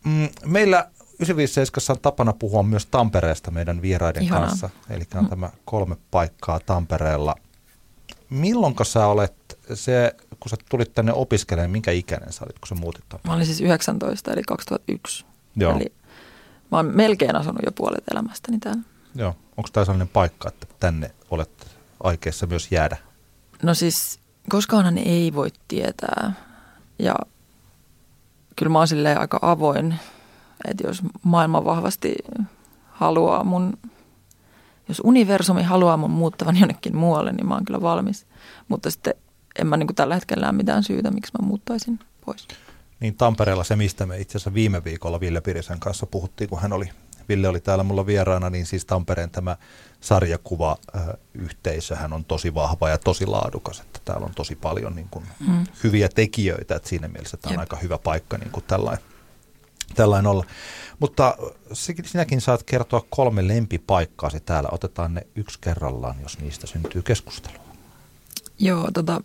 Mm, 0.05 0.29
Meillä 0.45 0.91
957 1.19 1.97
on 1.97 2.03
tapana 2.03 2.33
puhua 2.33 2.63
myös 2.63 2.87
Tampereesta 2.87 3.51
meidän 3.51 3.83
vieraiden 3.83 4.23
Ihanaa. 4.23 4.47
kanssa. 4.49 4.71
Eli 4.91 5.05
on 5.15 5.29
tämä 5.29 5.51
kolme 5.65 5.97
paikkaa 6.11 6.61
Tampereella. 6.61 7.35
Milloinka 8.31 8.85
sä 8.85 9.07
olet, 9.07 9.59
se, 9.75 10.15
kun 10.41 10.51
sä 10.51 10.57
tulit 10.69 10.95
tänne 10.95 11.13
opiskelemaan, 11.13 11.71
minkä 11.71 11.91
ikäinen 11.91 12.33
sä 12.33 12.45
olit, 12.45 12.59
kun 12.59 12.69
sä 12.69 12.75
muutit 12.75 13.05
Tampereelle? 13.09 13.29
Mä 13.33 13.35
olin 13.35 13.47
siis 13.47 13.61
19, 13.61 14.33
eli 14.33 14.43
2001. 14.43 15.25
Joo. 15.57 15.77
Eli 15.77 15.93
mä 16.73 16.79
oon 16.79 16.87
melkein 16.87 17.37
asunut 17.37 17.63
jo 17.65 17.73
puolet 17.73 18.05
elämästäni 18.13 18.59
täällä. 18.59 18.83
Joo. 19.15 19.37
Onko 19.57 19.71
tämä 19.73 19.85
sellainen 19.85 20.09
paikka, 20.09 20.49
että 20.49 20.67
tänne 20.81 21.11
olet 21.31 21.67
aikeissa 22.03 22.47
myös 22.47 22.69
jäädä? 22.73 22.97
No 23.63 23.75
siis, 23.75 24.21
koskaanhan 24.51 24.99
ei 24.99 25.35
voi 25.35 25.51
tietää. 25.69 26.33
Ja 26.99 27.15
kyllä 28.57 28.73
mä 28.73 28.79
oon 28.79 28.89
silleen 28.89 29.21
aika 29.21 29.39
avoin, 29.43 29.95
että 30.69 30.87
jos 30.87 31.03
maailma 31.23 31.65
vahvasti 31.65 32.15
haluaa 32.91 33.45
mun, 33.45 33.79
jos 34.89 35.01
universumi 35.05 35.63
haluaa 35.63 35.97
mun 35.97 36.11
muuttavan 36.11 36.57
jonnekin 36.57 36.97
muualle, 36.97 37.33
niin 37.33 37.47
mä 37.47 37.55
oon 37.55 37.65
kyllä 37.65 37.83
valmis. 37.83 38.27
Mutta 38.69 38.91
sitten 38.91 39.15
en 39.59 39.67
mä 39.67 39.77
niin 39.77 39.95
tällä 39.95 40.15
hetkellä 40.15 40.43
näe 40.43 40.53
mitään 40.53 40.83
syytä, 40.83 41.11
miksi 41.11 41.33
mä 41.41 41.47
muuttaisin 41.47 41.99
pois. 42.27 42.49
Niin 43.01 43.15
Tampereella 43.15 43.65
se, 43.65 43.77
mistä 43.77 44.07
me 44.07 44.21
itse 44.21 44.39
asiassa 44.39 44.55
viime 44.55 44.85
viikolla 44.85 45.21
Ville 45.21 45.41
Pirisen 45.41 45.81
kanssa 45.81 46.07
puhuttiin, 46.07 46.51
kun 46.51 46.61
hän 46.61 46.73
oli, 46.73 46.91
Ville 47.29 47.49
oli 47.49 47.61
täällä 47.61 47.85
mulla 47.85 48.07
vieraana, 48.07 48.51
niin 48.51 48.67
siis 48.67 48.85
Tampereen 48.85 49.31
tämä 49.31 49.57
sarjakuva-yhteisöhän 50.03 52.13
on 52.13 52.25
tosi 52.25 52.55
vahva 52.55 52.89
ja 52.89 52.99
tosi 52.99 53.27
laadukas, 53.27 53.81
että 53.81 54.01
täällä 54.05 54.27
on 54.27 54.35
tosi 54.35 54.57
paljon 54.57 54.95
niin 54.97 55.09
kuin 55.11 55.25
Mm. 55.49 55.65
hyviä 55.85 56.09
tekijöitä, 56.09 56.77
että 56.77 56.89
siinä 56.89 57.09
mielessä 57.09 57.37
tämä 57.37 57.51
on 57.51 57.55
Jep. 57.55 57.61
aika 57.61 57.77
hyvä 57.77 57.99
paikka 57.99 58.39
niin 58.39 58.51
kuin 58.51 58.65
tällainen, 58.69 59.05
tällainen 59.95 60.31
olla. 60.31 60.45
Mutta 60.99 61.37
sinäkin 62.05 62.41
saat 62.41 62.63
kertoa 62.63 63.05
kolme 63.11 63.49
lempipaikkaasi 63.49 64.41
täällä. 64.41 64.69
Otetaan 64.73 65.15
ne 65.15 65.27
yksi 65.35 65.59
kerrallaan, 65.61 66.17
jos 66.23 66.39
niistä 66.39 66.67
syntyy 66.67 67.03
keskustelua. 67.03 67.63
Joo, 68.59 68.91
tota, 68.95 69.21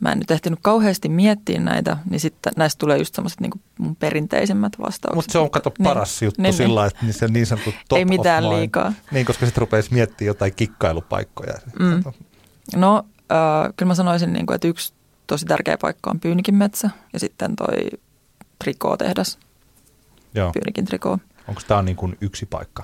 mä 0.00 0.12
en 0.12 0.18
nyt 0.18 0.30
ehtinyt 0.30 0.58
kauheasti 0.62 1.08
miettiä 1.08 1.60
näitä, 1.60 1.96
niin 2.10 2.20
sitten 2.20 2.52
näistä 2.56 2.78
tulee 2.78 2.98
just 2.98 3.14
semmoiset 3.14 3.40
niin 3.40 3.50
mun 3.78 3.96
perinteisemmät 3.96 4.72
vastaukset. 4.80 5.14
Mutta 5.14 5.32
se 5.32 5.38
on 5.38 5.50
kato 5.50 5.72
Niin, 5.78 5.84
paras 5.84 6.22
juttu 6.22 6.42
niin, 6.42 6.52
sillä 6.52 6.66
niin. 6.66 6.74
lailla, 6.74 6.86
että 6.86 7.04
niin 7.06 7.14
se 7.14 7.28
niin 7.28 7.46
sanottu 7.46 7.72
top 7.88 7.98
Ei 7.98 8.04
mitään 8.04 8.44
of 8.44 8.50
mind. 8.50 8.60
liikaa. 8.60 8.92
Niin, 9.12 9.26
koska 9.26 9.46
sitten 9.46 9.60
rupeaisi 9.60 9.92
miettimään 9.94 10.26
jotain 10.26 10.54
kikkailupaikkoja. 10.54 11.54
Mm. 11.78 12.02
No, 12.76 13.04
äh, 13.32 13.72
kyllä 13.76 13.90
mä 13.90 13.94
sanoisin, 13.94 14.32
niin 14.32 14.46
kuin, 14.46 14.54
että 14.54 14.68
yksi 14.68 14.92
tosi 15.26 15.46
tärkeä 15.46 15.78
paikka 15.78 16.10
on 16.10 16.20
Pyynikin 16.20 16.54
metsä 16.54 16.90
ja 17.12 17.20
sitten 17.20 17.56
toi 17.56 17.90
trikootehdas, 18.64 19.38
Joo. 20.34 20.52
Pyynikin 20.52 20.84
trikoo. 20.84 21.18
Onko 21.48 21.60
tämä 21.68 21.82
niin 21.82 21.96
kuin 21.96 22.18
yksi 22.20 22.46
paikka? 22.46 22.82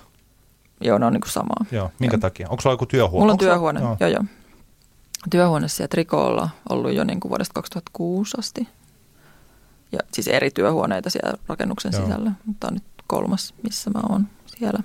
Joo, 0.80 0.98
ne 0.98 1.06
on 1.06 1.12
niin 1.12 1.20
kuin 1.20 1.30
samaa. 1.32 1.64
Joo. 1.72 1.90
Minkä 1.98 2.14
Joo. 2.14 2.20
takia? 2.20 2.48
Onko 2.48 2.60
sulla 2.60 2.74
joku 2.74 2.86
työhuone? 2.86 3.20
Mulla 3.22 3.30
on 3.32 3.34
Onko 3.34 3.44
työhuone, 3.44 3.80
joo. 3.80 3.96
joo, 4.00 4.10
joo. 4.10 4.24
Työhuone 5.30 5.68
siellä 5.68 5.88
Trikoolla 5.88 6.50
ollut 6.68 6.92
jo 6.92 7.04
niin 7.04 7.20
kuin 7.20 7.30
vuodesta 7.30 7.54
2006 7.54 8.36
asti. 8.38 8.68
Ja 9.92 9.98
siis 10.12 10.28
eri 10.28 10.50
työhuoneita 10.50 11.10
siellä 11.10 11.34
rakennuksen 11.48 11.92
Joo. 11.92 12.00
joo. 12.00 12.08
sisällä, 12.08 12.32
mutta 12.44 12.66
on 12.66 12.74
nyt 12.74 12.84
kolmas, 13.06 13.54
missä 13.62 13.90
mä 13.90 14.00
oon 14.08 14.28
siellä. 14.58 14.82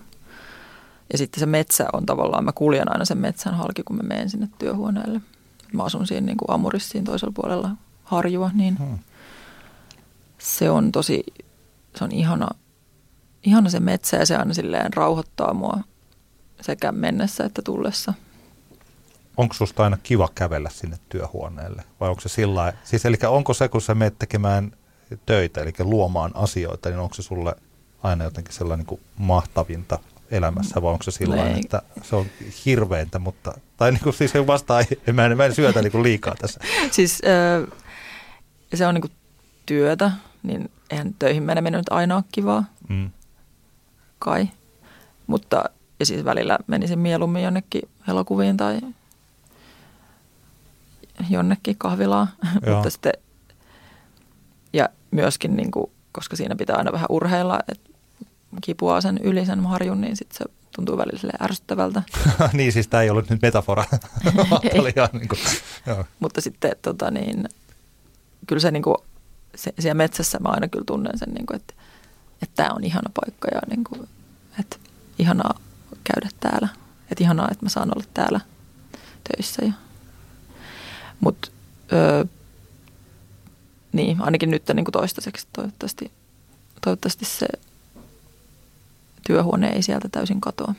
Ja 1.12 1.18
sitten 1.18 1.40
se 1.40 1.46
metsä 1.46 1.88
on 1.94 2.06
tavallaan, 2.06 2.46
mä 2.46 2.52
kuljen 2.52 2.92
aina 2.92 3.06
sen 3.06 3.18
metsän 3.18 3.54
halki, 3.56 3.84
kun 3.84 3.96
mä 3.96 4.04
menen 4.04 4.30
sinne 4.30 4.50
työhuoneelle. 4.60 5.22
Mä 5.74 5.84
asun 5.84 6.08
siinä 6.08 6.26
niin 6.26 6.38
kuin 6.38 6.52
Amurissa 6.52 6.90
siinä 6.90 7.06
toisella 7.06 7.34
puolella 7.36 7.70
harjua, 8.04 8.52
niin 8.54 8.78
Hmm. 8.78 9.00
se 10.38 10.70
on 10.70 10.92
tosi, 10.92 11.24
se 11.96 12.04
on 12.04 12.12
ihana, 12.12 12.48
ihana 13.44 13.70
se 13.70 13.80
metsä 13.80 14.18
ja 14.18 14.26
se 14.26 14.36
aina 14.36 14.54
silleen 14.54 14.94
rauhoittaa 14.94 15.54
mua 15.54 15.80
sekä 16.62 16.92
mennessä 16.92 17.44
että 17.46 17.62
tullessa. 17.62 18.14
Onko 19.38 19.54
susta 19.54 19.84
aina 19.84 19.98
kiva 20.04 20.30
kävellä 20.36 20.70
sinne 20.70 20.98
työhuoneelle? 21.10 21.84
Vai 22.00 22.10
onko 22.10 22.22
se 22.22 22.30
sillä 22.30 22.74
siis 22.84 23.06
eli 23.06 23.18
onko 23.28 23.54
se, 23.54 23.68
kun 23.68 23.82
sä 23.82 23.96
menet 23.96 24.20
tekemään 24.20 24.72
töitä, 25.26 25.62
eli 25.62 25.74
luomaan 25.80 26.32
asioita, 26.34 26.90
niin 26.90 27.00
onko 27.00 27.16
se 27.16 27.22
sulle 27.22 27.56
aina 28.04 28.24
jotenkin 28.24 28.54
sellainen 28.54 28.80
niin 28.80 28.88
kuin 28.88 29.02
mahtavinta 29.18 30.00
elämässä, 30.32 30.82
vai 30.82 30.92
onko 30.92 31.04
se 31.04 31.12
sillä 31.12 31.50
että 31.50 31.82
se 32.04 32.16
on 32.16 32.26
hirveintä, 32.66 33.20
mutta, 33.20 33.54
tai 33.78 33.92
niin 33.92 34.04
kuin 34.04 34.14
siis 34.14 34.34
vastaa, 34.48 34.82
en, 35.08 35.16
mä, 35.16 35.26
en, 35.26 35.38
mä 35.38 35.46
en 35.46 35.56
syötä 35.56 35.82
niin 35.82 35.92
kuin 35.92 36.04
liikaa 36.04 36.36
tässä. 36.36 36.60
Siis 36.92 37.22
öö, 37.26 37.68
se 38.74 38.88
on 38.88 38.94
niinku 38.94 39.10
työtä, 39.66 40.12
niin 40.44 40.72
eihän 40.90 41.16
töihin 41.20 41.44
meneminen 41.44 41.78
nyt 41.78 41.90
aina 41.90 42.16
ole 42.16 42.24
kivaa, 42.32 42.64
Mm. 42.90 43.10
kai. 44.20 44.50
Mutta, 45.28 45.64
ja 46.00 46.06
siis 46.06 46.26
välillä 46.26 46.60
menisin 46.68 47.00
mieluummin 47.00 47.44
jonnekin 47.44 47.82
elokuviin 48.08 48.58
tai 48.58 48.80
jonnekin 51.30 51.78
kahvilaan. 51.78 52.28
Mutta 52.74 52.90
sitten, 52.90 53.14
ja 54.74 54.90
myöskin, 55.12 55.56
niinku, 55.56 55.92
koska 56.12 56.36
siinä 56.36 56.56
pitää 56.56 56.76
aina 56.76 56.92
vähän 56.92 57.08
urheilla, 57.10 57.60
että 57.68 57.90
kipuaa 58.62 59.02
sen 59.02 59.20
yli 59.24 59.46
sen 59.46 59.66
harjun, 59.66 60.02
niin 60.02 60.18
sitten 60.18 60.38
se 60.38 60.46
tuntuu 60.76 60.98
välillä 60.98 61.34
ärsyttävältä. 61.42 62.04
niin, 62.54 62.72
siis 62.72 62.88
tämä 62.88 63.04
ei 63.04 63.10
ollut 63.10 63.30
nyt 63.30 63.42
metafora. 63.42 63.84
Ihan 64.96 65.10
niin 65.14 65.28
kuin, 65.28 65.40
joo. 65.86 66.06
Mutta 66.20 66.42
sitten 66.42 66.72
tota 66.82 67.12
niin, 67.12 67.46
kyllä 68.48 68.60
se, 68.60 68.72
niin 68.72 68.84
kuin, 68.84 68.98
se 69.56 69.74
siellä 69.80 69.98
metsässä 69.98 70.40
mä 70.40 70.50
aina 70.50 70.68
kyllä 70.68 70.86
tunnen 70.86 71.18
sen, 71.18 71.34
niin 71.34 71.46
kuin, 71.46 71.56
että, 71.56 71.74
että 72.42 72.56
tämä 72.56 72.70
on 72.76 72.84
ihana 72.84 73.12
paikka 73.14 73.48
ja 73.54 73.62
niin 73.70 73.84
kuin, 73.84 74.08
että 74.60 74.78
ihanaa 75.20 75.60
käydä 76.04 76.30
täällä. 76.40 76.68
Että 77.12 77.24
ihanaa, 77.24 77.48
että 77.52 77.66
mä 77.66 77.70
saan 77.70 77.92
olla 77.96 78.06
täällä 78.14 78.40
töissä. 79.24 79.66
Ja, 79.66 79.72
mutta 81.22 81.52
öö, 81.94 82.26
niin, 83.92 84.22
ainakin 84.22 84.52
nyt 84.52 84.64
niin 84.74 84.86
kuin 84.86 84.94
toistaiseksi 84.94 85.48
toivottavasti, 85.54 86.12
toivottavasti 86.82 87.26
se 87.26 87.48
työhuone 89.28 89.70
ei 89.70 89.82
sieltä 89.82 90.10
täysin 90.10 90.42
katoa. 90.42 90.76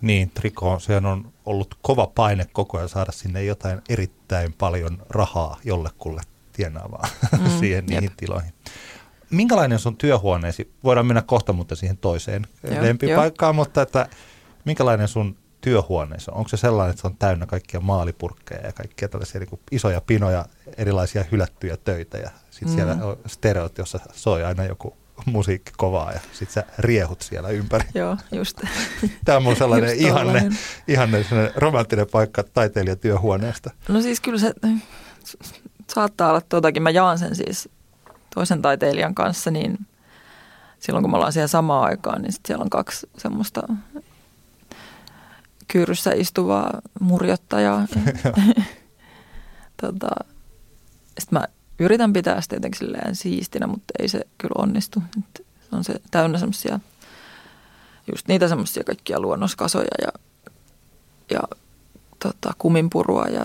Niin, 0.00 0.30
triko, 0.30 0.78
sehän 0.78 1.06
on 1.06 1.32
ollut 1.46 1.78
kova 1.82 2.06
paine 2.06 2.46
koko 2.52 2.76
ajan 2.76 2.88
saada 2.88 3.12
sinne 3.12 3.44
jotain 3.44 3.82
erittäin 3.88 4.52
paljon 4.52 5.02
rahaa 5.10 5.58
jollekulle 5.64 6.22
tienaavaa 6.52 7.08
mm, 7.40 7.50
siihen 7.60 7.86
niihin 7.86 8.04
jep. 8.04 8.16
tiloihin. 8.16 8.52
Minkälainen 9.30 9.78
sun 9.78 9.96
työhuoneesi, 9.96 10.72
voidaan 10.84 11.06
mennä 11.06 11.22
kohta 11.22 11.52
mutta 11.52 11.76
siihen 11.76 11.96
toiseen 11.96 12.46
lempipaikkaan, 12.80 13.54
mutta 13.54 13.82
että 13.82 14.08
minkälainen 14.64 15.08
sun 15.08 15.36
työhuoneessa 15.60 16.32
on? 16.32 16.38
Onko 16.38 16.48
se 16.48 16.56
sellainen, 16.56 16.90
että 16.90 17.00
se 17.00 17.06
on 17.06 17.16
täynnä 17.16 17.46
kaikkia 17.46 17.80
maalipurkkeja 17.80 18.66
ja 18.66 18.72
kaikkia 18.72 19.08
tällaisia 19.08 19.40
niin 19.40 19.60
isoja 19.70 20.00
pinoja, 20.00 20.44
erilaisia 20.76 21.24
hylättyjä 21.32 21.76
töitä 21.76 22.18
ja 22.18 22.30
sitten 22.50 22.68
mm. 22.68 22.74
siellä 22.74 23.06
on 23.06 23.18
stereot, 23.26 23.78
jossa 23.78 24.00
soi 24.12 24.44
aina 24.44 24.64
joku 24.64 24.96
musiikki 25.26 25.72
kovaa 25.76 26.12
ja 26.12 26.20
sitten 26.32 26.52
sä 26.52 26.64
riehut 26.78 27.22
siellä 27.22 27.48
ympäri. 27.48 27.84
Joo, 27.94 28.16
just. 28.32 28.60
Tämä 29.24 29.36
on 29.36 29.42
mun 29.42 29.56
sellainen 29.56 29.90
Just 29.90 30.00
ihanne, 30.00 30.24
tollainen. 30.24 30.58
ihanne 30.88 31.22
sellainen 31.22 31.52
romanttinen 31.56 32.06
paikka 32.12 32.42
taiteilijatyöhuoneesta. 32.42 33.70
No 33.88 34.00
siis 34.00 34.20
kyllä 34.20 34.38
se 34.38 34.54
saattaa 35.94 36.30
olla 36.30 36.40
tuotakin. 36.40 36.82
Mä 36.82 36.90
jaan 36.90 37.18
sen 37.18 37.36
siis 37.36 37.68
toisen 38.34 38.62
taiteilijan 38.62 39.14
kanssa, 39.14 39.50
niin 39.50 39.78
silloin 40.78 41.02
kun 41.02 41.10
me 41.10 41.16
ollaan 41.16 41.32
siellä 41.32 41.48
samaan 41.48 41.84
aikaan, 41.84 42.22
niin 42.22 42.32
sit 42.32 42.46
siellä 42.46 42.62
on 42.62 42.70
kaksi 42.70 43.08
semmoista 43.18 43.62
kyyryssä 45.68 46.10
istuvaa 46.10 46.80
murjottajaa. 47.00 47.86
tota, 49.82 50.08
sitten 51.18 51.38
mä 51.38 51.48
yritän 51.78 52.12
pitää 52.12 52.40
sitä 52.40 52.56
jotenkin 52.56 52.78
silleen 52.78 53.16
siistinä, 53.16 53.66
mutta 53.66 53.94
ei 53.98 54.08
se 54.08 54.20
kyllä 54.38 54.62
onnistu. 54.62 55.02
Et 55.18 55.46
se 55.70 55.76
on 55.76 55.84
se 55.84 56.00
täynnä 56.10 56.38
semmoisia, 56.38 56.80
just 58.12 58.28
niitä 58.28 58.48
semmoisia 58.48 58.84
kaikkia 58.84 59.20
luonnoskasoja 59.20 59.88
ja, 60.02 60.08
ja 61.30 61.40
tota, 62.18 62.54
kuminpurua 62.58 63.24
ja 63.24 63.44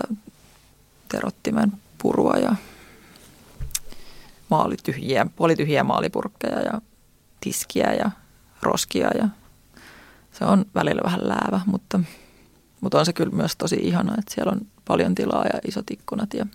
terottimen 1.08 1.72
purua 2.02 2.34
ja 2.36 2.56
maalityhjiä, 4.48 5.26
puolityhjiä 5.36 5.84
maalipurkkeja 5.84 6.60
ja 6.60 6.80
tiskiä 7.40 7.92
ja 7.92 8.10
roskia 8.62 9.10
ja 9.18 9.28
se 10.38 10.44
on 10.44 10.64
välillä 10.74 11.02
vähän 11.04 11.28
läävä, 11.28 11.60
mutta, 11.66 12.00
mutta 12.80 12.98
on 12.98 13.06
se 13.06 13.12
kyllä 13.12 13.36
myös 13.36 13.56
tosi 13.56 13.76
ihana, 13.76 14.14
että 14.18 14.34
siellä 14.34 14.52
on 14.52 14.60
paljon 14.84 15.14
tilaa 15.14 15.44
ja 15.44 15.60
isot 15.68 15.90
ikkunat 15.90 16.34
ja, 16.34 16.46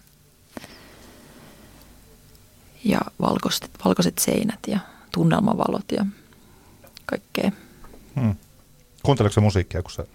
ja 2.83 2.99
valkoiset, 3.21 3.69
valkoiset 3.85 4.17
seinät 4.17 4.59
ja 4.67 4.79
tunnelmavalot 5.11 5.91
ja 5.91 6.05
kaikkea. 7.05 7.51
Hmm. 8.19 8.35
Kuunteleeko 9.03 9.33
se 9.33 9.41
musiikkia, 9.41 9.81
kun 9.81 9.91
sä 9.91 10.05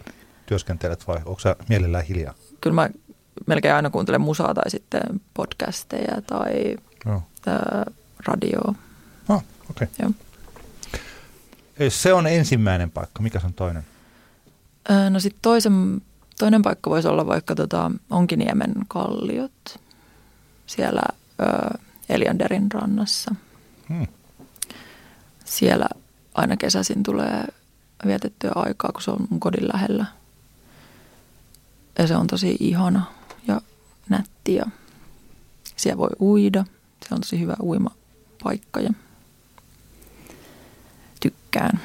työskentelet 0.47 1.07
vai 1.07 1.17
onko 1.25 1.41
sä 1.41 1.57
mielellään 1.69 2.05
hiljaa? 2.05 2.35
Kyllä 2.61 2.75
mä 2.75 2.89
melkein 3.47 3.75
aina 3.75 3.91
kuuntelen 3.91 4.21
musaa 4.21 4.55
tai 4.55 4.71
sitten 4.71 5.03
podcasteja 5.35 6.23
tai 6.23 6.77
ää, 7.47 7.85
radioa. 8.27 8.75
Oh, 9.29 9.45
okei. 9.71 9.89
Joo. 10.03 10.11
Se 11.89 12.13
on 12.13 12.27
ensimmäinen 12.27 12.91
paikka. 12.91 13.23
Mikä 13.23 13.41
se 13.41 13.47
on 13.47 13.55
toinen? 13.55 13.85
No 15.11 15.21
sitten 15.21 15.43
toisen, 15.43 16.03
toinen 16.39 16.63
paikka 16.63 16.91
voisi 16.91 17.09
olla 17.09 17.27
vaikka 17.27 17.55
tota 17.55 17.91
Onkiniemen 18.11 18.75
kalliot 18.89 19.81
siellä 20.67 21.03
ö, 21.41 21.79
Elianderin 22.09 22.73
rannassa. 22.73 23.35
Hmm. 23.89 24.07
Siellä 25.45 25.87
aina 26.35 26.57
kesäisin 26.57 27.03
tulee 27.03 27.45
vietettyä 28.07 28.53
aikaa, 28.55 28.93
kun 28.93 29.03
se 29.03 29.11
on 29.11 29.27
mun 29.31 29.41
kodin 29.41 29.69
lähellä. 29.73 30.07
Ja 31.99 32.07
se 32.07 32.17
on 32.17 32.27
tosi 32.27 32.57
ihana 32.61 33.03
ja 33.49 33.61
nätti 34.09 34.55
ja 34.55 34.65
siellä 35.77 35.99
voi 35.99 36.11
uida. 36.21 36.65
Se 37.09 37.15
on 37.15 37.21
tosi 37.21 37.41
hyvä 37.41 37.57
uimapaikka 37.63 38.81
ja 38.81 38.91
tykkään. 41.55 41.81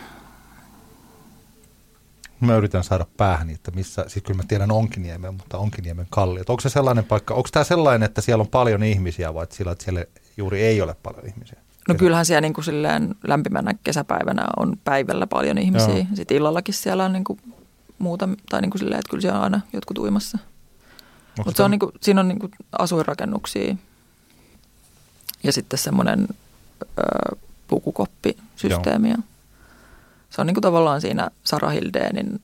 Mä 2.39 2.55
yritän 2.55 2.83
saada 2.83 3.05
päähän, 3.17 3.49
että 3.49 3.71
missä, 3.71 4.05
siis 4.07 4.23
kyllä 4.23 4.37
mä 4.37 4.43
tiedän 4.47 4.71
Onkiniemen, 4.71 5.33
mutta 5.33 5.57
Onkiniemen 5.57 6.07
kalliot. 6.09 6.49
Onko 6.49 6.61
se 6.61 6.69
sellainen 6.69 7.03
paikka, 7.03 7.33
onko 7.33 7.49
tämä 7.51 7.63
sellainen, 7.63 8.05
että 8.05 8.21
siellä 8.21 8.41
on 8.41 8.47
paljon 8.47 8.83
ihmisiä 8.83 9.33
vai 9.33 9.43
että 9.43 9.55
sillä, 9.55 9.71
että 9.71 9.83
siellä 9.83 10.05
juuri 10.37 10.61
ei 10.61 10.81
ole 10.81 10.95
paljon 11.03 11.25
ihmisiä? 11.27 11.59
No 11.87 11.95
kyllähän 11.95 12.25
siellä 12.25 12.41
niin 12.41 12.53
kuin 12.53 12.65
silleen 12.65 13.15
lämpimänä 13.27 13.73
kesäpäivänä 13.83 14.45
on 14.57 14.77
päivällä 14.83 15.27
paljon 15.27 15.57
ihmisiä. 15.57 15.97
Joo. 15.97 16.05
Sitten 16.13 16.37
illallakin 16.37 16.73
siellä 16.73 17.05
on 17.05 17.13
niin 17.13 17.23
kuin 17.23 17.39
muuta, 17.99 18.29
tai 18.49 18.61
niin 18.61 18.71
kuin 18.71 18.79
silleen, 18.79 18.99
että 18.99 19.09
kyllä 19.09 19.21
siellä 19.21 19.37
on 19.37 19.43
aina 19.43 19.61
jotkut 19.73 19.97
uimassa. 19.97 20.37
Mutta 21.37 21.57
se 21.57 21.63
on 21.63 21.71
niin 21.71 21.79
kuin, 21.79 21.91
siinä 22.01 22.21
on 22.21 22.27
niin 22.27 22.39
kuin 22.39 22.51
asuinrakennuksia 22.79 23.75
ja 25.43 25.53
sitten 25.53 25.79
semmoinen 25.79 26.27
ö, 26.81 27.35
pukukoppisysteemi. 27.67 29.09
Ja 29.09 29.17
Se 30.29 30.41
on 30.41 30.47
niin 30.47 30.55
kuin 30.55 30.61
tavallaan 30.61 31.01
siinä 31.01 31.29
Sara 31.43 31.69
Hildeenin 31.69 32.41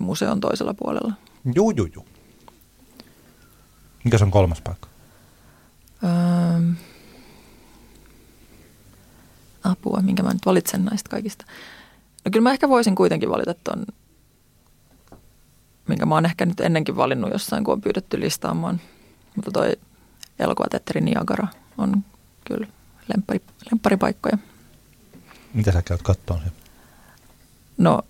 museon 0.00 0.40
toisella 0.40 0.74
puolella. 0.74 1.12
Juu, 1.54 1.70
juu, 1.70 1.88
juu. 1.94 2.06
Mikä 4.04 4.18
se 4.18 4.24
on 4.24 4.30
kolmas 4.30 4.60
paikka? 4.60 4.88
Öö, 6.04 6.10
apua, 9.64 10.00
minkä 10.02 10.22
mä 10.22 10.32
nyt 10.32 10.46
valitsen 10.46 10.84
näistä 10.84 11.10
kaikista. 11.10 11.44
No 12.24 12.30
kyllä 12.30 12.42
mä 12.42 12.52
ehkä 12.52 12.68
voisin 12.68 12.94
kuitenkin 12.94 13.30
valita 13.30 13.54
ton, 13.54 13.86
minkä 15.88 16.06
mä 16.06 16.14
oon 16.14 16.24
ehkä 16.26 16.46
nyt 16.46 16.60
ennenkin 16.60 16.96
valinnut 16.96 17.30
jossain, 17.32 17.64
kun 17.64 17.74
on 17.74 17.80
pyydetty 17.80 18.20
listaamaan. 18.20 18.80
Mutta 19.36 19.50
toi 19.50 19.72
elokuvateatteri 20.38 21.00
Niagara 21.00 21.48
on 21.78 22.04
kyllä 22.44 22.66
lemppari, 23.14 23.40
lempparipaikkoja. 23.70 24.38
Mitä 25.54 25.72
sä 25.72 25.82
käyt 25.82 26.02
kattoon 26.02 26.40
sen? 26.40 26.52
No 27.80 28.02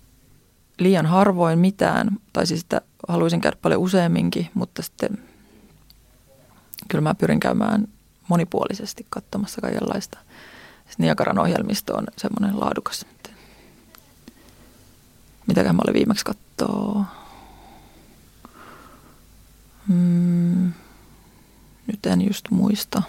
liian 0.79 1.05
harvoin 1.05 1.59
mitään, 1.59 2.09
tai 2.33 2.47
siis 2.47 2.61
että 2.61 2.81
haluaisin 3.07 3.41
käydä 3.41 3.57
paljon 3.61 3.81
useamminkin, 3.81 4.49
mutta 4.53 4.81
sitten 4.81 5.23
kyllä 6.87 7.01
mä 7.01 7.15
pyrin 7.15 7.39
käymään 7.39 7.87
monipuolisesti 8.27 9.05
katsomassa 9.09 9.61
kaikenlaista. 9.61 10.19
Sitten 10.89 11.03
Niagaran 11.03 11.39
ohjelmisto 11.39 11.95
on 11.95 12.03
semmoinen 12.17 12.59
laadukas. 12.59 13.05
Mitäkään 15.47 15.75
mä 15.75 15.81
olin 15.83 15.93
viimeksi 15.93 16.25
kattoo? 16.25 17.05
Mm, 19.87 20.73
nyt 21.87 22.05
en 22.05 22.21
just 22.27 22.51
muista. 22.51 23.03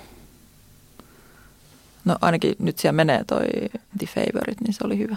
No 2.05 2.17
ainakin 2.21 2.55
nyt 2.59 2.79
siellä 2.79 2.97
menee 2.97 3.25
toi 3.25 3.47
The 3.99 4.07
Favorite, 4.07 4.65
niin 4.65 4.75
se 4.75 4.85
oli 4.85 4.99
hyvä, 4.99 5.17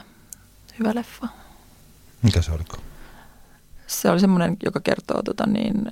hyvä 0.80 0.96
leffa. 0.96 1.28
Mikä 2.22 2.42
se 2.42 2.52
oliko? 2.52 2.78
Se 3.88 4.10
oli 4.10 4.20
semmoinen, 4.20 4.58
joka 4.66 4.80
kertoo 4.80 5.22
tota 5.24 5.48
niin, 5.48 5.86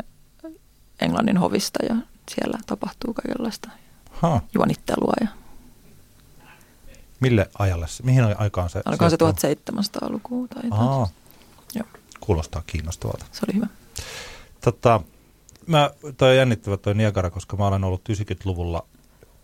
Englannin 1.02 1.38
hovista 1.38 1.86
ja 1.90 1.96
siellä 2.36 2.58
tapahtuu 2.66 3.14
kaikenlaista 3.14 3.70
Ha. 4.12 4.42
juonittelua. 4.54 5.14
Ja, 5.22 5.28
Mille 7.20 7.50
ajalle? 7.60 7.86
Mihin 8.04 8.24
aikaan 8.38 8.70
se? 8.70 8.82
olikohan 8.86 9.12
se 9.12 9.18
sijoittuu? 9.20 9.80
1700-lukua 10.10 10.48
tai 10.48 10.62
jotain. 10.64 10.82
Aa, 10.82 11.08
Joo, 11.76 11.86
kuulostaa 12.20 12.64
kiinnostavalta. 12.68 13.26
se 13.32 13.42
oli 13.48 13.56
hyvä. 13.56 13.68
Tota, 14.62 15.02
mä, 15.68 15.92
toi 16.18 16.30
on 16.30 16.38
jännittävä 16.38 16.78
toi 16.78 16.94
Niagara, 16.94 17.30
koska 17.30 17.58
mä 17.58 17.68
olen 17.68 17.84
ollut 17.84 18.02
90-luvulla, 18.10 18.86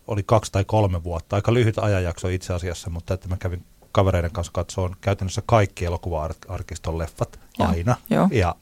oli 0.06 0.22
kaksi 0.22 0.52
tai 0.52 0.64
kolme 0.64 1.04
vuotta, 1.04 1.36
aika 1.36 1.54
lyhyt 1.54 1.78
ajanjakso 1.78 2.28
itse 2.28 2.54
asiassa, 2.54 2.90
mutta 2.90 3.14
että 3.14 3.28
mä 3.28 3.36
kävin 3.36 3.64
kavereiden 3.92 4.30
kanssa 4.30 4.52
katsoon 4.52 4.96
käytännössä 5.00 5.42
kaikki 5.46 5.84
elokuva-arkiston 5.84 6.98
leffat 6.98 7.40
Joo, 7.58 7.68
aina. 7.68 7.96
joo. 8.10 8.28
Ja 8.32 8.54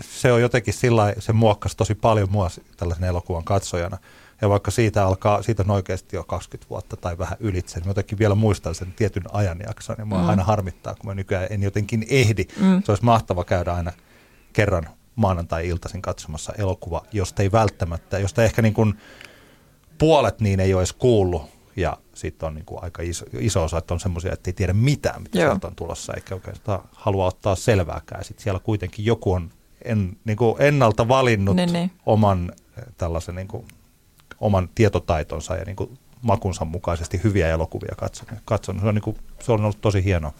se 0.00 0.32
on 0.32 0.40
jotenkin 0.40 0.74
sillä 0.74 1.14
se 1.18 1.32
muokkasi 1.32 1.76
tosi 1.76 1.94
paljon 1.94 2.28
mua 2.30 2.50
tällaisen 2.76 3.04
elokuvan 3.08 3.44
katsojana. 3.44 3.98
Ja 4.42 4.48
vaikka 4.48 4.70
siitä 4.70 5.06
alkaa, 5.06 5.42
siitä 5.42 5.62
on 5.62 5.70
oikeasti 5.70 6.16
jo 6.16 6.24
20 6.24 6.70
vuotta 6.70 6.96
tai 6.96 7.18
vähän 7.18 7.36
ylitse, 7.40 7.78
niin 7.78 7.86
mä 7.86 7.90
jotenkin 7.90 8.18
vielä 8.18 8.34
muistan 8.34 8.74
sen 8.74 8.92
tietyn 8.96 9.22
ajanjakson. 9.32 9.96
Ja 9.98 10.04
mua 10.04 10.18
Mm. 10.22 10.28
aina 10.28 10.44
harmittaa, 10.44 10.94
kun 10.94 11.06
mä 11.06 11.14
nykyään 11.14 11.46
en 11.50 11.62
jotenkin 11.62 12.06
ehdi. 12.10 12.44
Mm. 12.60 12.82
Se 12.82 12.92
olisi 12.92 13.04
mahtava 13.04 13.44
käydä 13.44 13.72
aina 13.74 13.92
kerran 14.52 14.88
maanantai-iltaisin 15.16 16.02
katsomassa 16.02 16.52
elokuva, 16.58 17.02
josta 17.12 17.42
ei 17.42 17.52
välttämättä, 17.52 18.18
josta 18.18 18.44
ehkä 18.44 18.62
niin 18.62 18.74
kuin 18.74 18.94
puolet 19.98 20.40
niin 20.40 20.60
ei 20.60 20.74
ole 20.74 20.80
edes 20.80 20.92
kuullut. 20.92 21.42
Ja 21.80 21.96
sitten 22.14 22.46
on 22.46 22.54
niin 22.54 22.64
kuin 22.64 22.84
aika 22.84 23.02
iso, 23.02 23.24
iso 23.38 23.64
osa, 23.64 23.78
että 23.78 23.94
on 23.94 24.00
semmoisia, 24.00 24.32
että 24.32 24.50
ei 24.50 24.54
tiedä 24.54 24.72
mitään, 24.72 25.22
mitä 25.22 25.38
Joo. 25.38 25.50
sieltä 25.50 25.66
on 25.66 25.74
tulossa, 25.74 26.14
eikä 26.14 26.34
oikeastaan 26.34 26.80
halua 26.92 27.26
ottaa 27.26 27.56
selvääkään. 27.56 28.24
Sitten 28.24 28.42
siellä 28.42 28.60
kuitenkin 28.60 29.04
joku 29.04 29.32
on 29.32 29.50
en, 29.84 30.16
niin 30.24 30.36
kuin 30.36 30.56
ennalta 30.58 31.08
valinnut 31.08 31.56
Niin, 31.56 31.72
niin. 31.72 31.90
oman 32.06 32.52
eh, 32.78 32.84
tällaisen 32.96 33.34
niin 33.34 33.48
kuin, 33.48 33.68
oman 34.40 34.68
tietotaitonsa 34.74 35.56
ja 35.56 35.64
niin 35.64 35.76
kuin 35.76 35.98
makunsa 36.22 36.64
mukaisesti 36.64 37.20
hyviä 37.24 37.48
elokuvia 37.48 37.94
katsonut. 37.96 38.34
katsonut. 38.44 38.82
Se, 38.82 38.88
on 38.88 38.94
niin 38.94 39.02
kuin, 39.02 39.16
se 39.40 39.52
on 39.52 39.60
ollut 39.60 39.80
tosi 39.80 40.04
hienoa. 40.04 40.32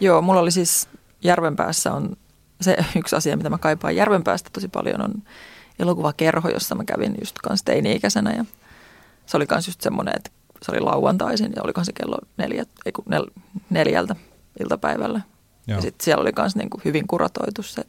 Joo, 0.00 0.22
mulla 0.22 0.40
oli 0.40 0.50
siis 0.50 0.88
Järvenpäässä 1.22 1.92
on 1.92 2.16
se 2.60 2.76
yksi 2.98 3.16
asia, 3.16 3.36
mitä 3.36 3.50
mä 3.50 3.58
kaipaan 3.58 3.96
Järvenpäästä 3.96 4.50
tosi 4.52 4.68
paljon 4.68 5.02
on 5.02 5.14
elokuvakerho, 5.78 6.48
jossa 6.48 6.74
mä 6.74 6.84
kävin 6.84 7.14
just 7.20 7.38
kanssa 7.38 7.64
teini-ikäisenä 7.64 8.32
ja 8.32 8.44
se 9.30 9.36
oli 9.36 9.46
kans 9.46 9.66
just 9.66 9.80
semmoinen, 9.80 10.14
että 10.16 10.30
se 10.62 10.72
oli 10.72 10.80
lauantaisin 10.80 11.52
ja 11.56 11.62
olikohan 11.62 11.84
se 11.84 11.92
kello 11.92 12.18
neljä, 12.36 12.64
ei 12.86 12.92
kun 12.92 13.04
nel, 13.08 13.26
neljältä 13.70 14.16
iltapäivällä. 14.60 15.20
Joo. 15.66 15.78
Ja 15.78 15.82
sitten 15.82 16.04
siellä 16.04 16.22
oli 16.22 16.32
kans 16.32 16.56
niinku 16.56 16.80
hyvin 16.84 17.06
kuratoitu 17.06 17.62
se, 17.62 17.82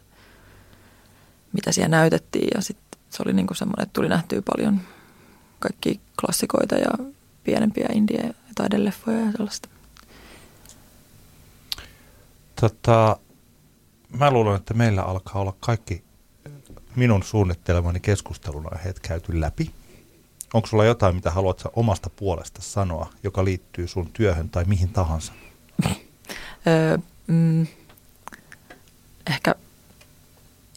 mitä 1.53 1.71
siellä 1.71 1.97
näytettiin 1.97 2.47
ja 2.55 2.61
sitten 2.61 2.99
se 3.09 3.23
oli 3.25 3.33
niinku 3.33 3.53
semmoinen, 3.53 3.83
että 3.83 3.93
tuli 3.93 4.09
nähtyä 4.09 4.41
paljon 4.41 4.81
kaikki 5.59 5.99
klassikoita 6.19 6.75
ja 6.75 6.91
pienempiä 7.43 7.89
indie- 7.93 8.27
ja 8.27 8.33
taideleffoja 8.55 9.19
ja 9.19 9.31
sellaista. 9.31 9.69
Tota, 12.61 13.17
mä 14.19 14.31
luulen, 14.31 14.55
että 14.55 14.73
meillä 14.73 15.01
alkaa 15.01 15.41
olla 15.41 15.55
kaikki 15.59 16.03
minun 16.95 17.23
suunnittelemani 17.23 17.99
keskustelun 17.99 18.73
aiheet 18.73 18.99
käyty 18.99 19.41
läpi. 19.41 19.71
Onko 20.53 20.67
sulla 20.67 20.85
jotain, 20.85 21.15
mitä 21.15 21.31
haluat 21.31 21.63
omasta 21.73 22.09
puolesta 22.09 22.61
sanoa, 22.61 23.09
joka 23.23 23.45
liittyy 23.45 23.87
sun 23.87 24.09
työhön 24.13 24.49
tai 24.49 24.63
mihin 24.65 24.89
tahansa? 24.89 25.33
Öö, 26.67 26.97
mm, 27.27 27.67
ehkä, 29.27 29.55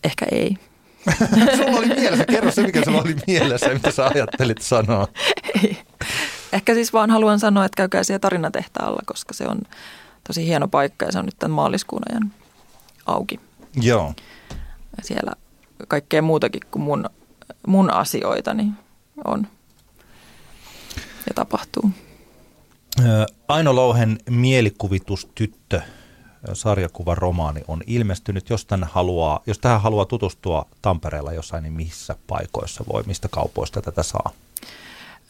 ehkä 0.04 0.26
ei. 0.32 0.56
sulla 1.56 1.78
oli 1.78 1.86
mielessä, 1.86 2.24
kerro 2.24 2.50
se 2.50 2.62
mikä 2.62 2.84
sulla 2.84 3.02
oli 3.02 3.16
mielessä 3.26 3.74
mitä 3.74 3.90
sä 3.90 4.06
ajattelit 4.06 4.62
sanoa. 4.62 5.08
ei. 5.62 5.78
Ehkä 6.52 6.74
siis 6.74 6.92
vaan 6.92 7.10
haluan 7.10 7.40
sanoa, 7.40 7.64
että 7.64 7.76
käykää 7.76 8.04
siellä 8.04 8.20
tarinatehtaalla, 8.20 9.02
koska 9.06 9.34
se 9.34 9.46
on 9.48 9.58
tosi 10.26 10.46
hieno 10.46 10.68
paikka 10.68 11.06
ja 11.06 11.12
se 11.12 11.18
on 11.18 11.24
nyt 11.24 11.38
tämän 11.38 11.54
maaliskuun 11.54 12.02
ajan 12.10 12.32
auki. 13.06 13.40
Joo. 13.82 14.14
Siellä 15.02 15.32
kaikkea 15.88 16.22
muutakin 16.22 16.60
kuin 16.70 16.82
mun, 16.82 17.10
mun 17.66 17.90
asioita 17.90 18.54
niin 18.54 18.72
on 19.24 19.46
ja 21.26 21.34
tapahtuu. 21.34 21.90
Aino 23.48 23.74
Louhen 23.76 24.18
mielikuvitustyttö 24.30 25.80
sarjakuvaromaani 26.52 27.60
on 27.68 27.82
ilmestynyt. 27.86 28.50
Jos, 28.50 28.66
tän 28.66 28.84
haluaa, 28.84 29.40
jos 29.46 29.58
tähän 29.58 29.80
haluaa 29.80 30.04
tutustua 30.04 30.66
Tampereella 30.82 31.32
jossain, 31.32 31.62
niin 31.62 31.72
missä 31.72 32.16
paikoissa 32.26 32.84
voi, 32.92 33.02
mistä 33.06 33.28
kaupoista 33.28 33.82
tätä 33.82 34.02
saa? 34.02 34.30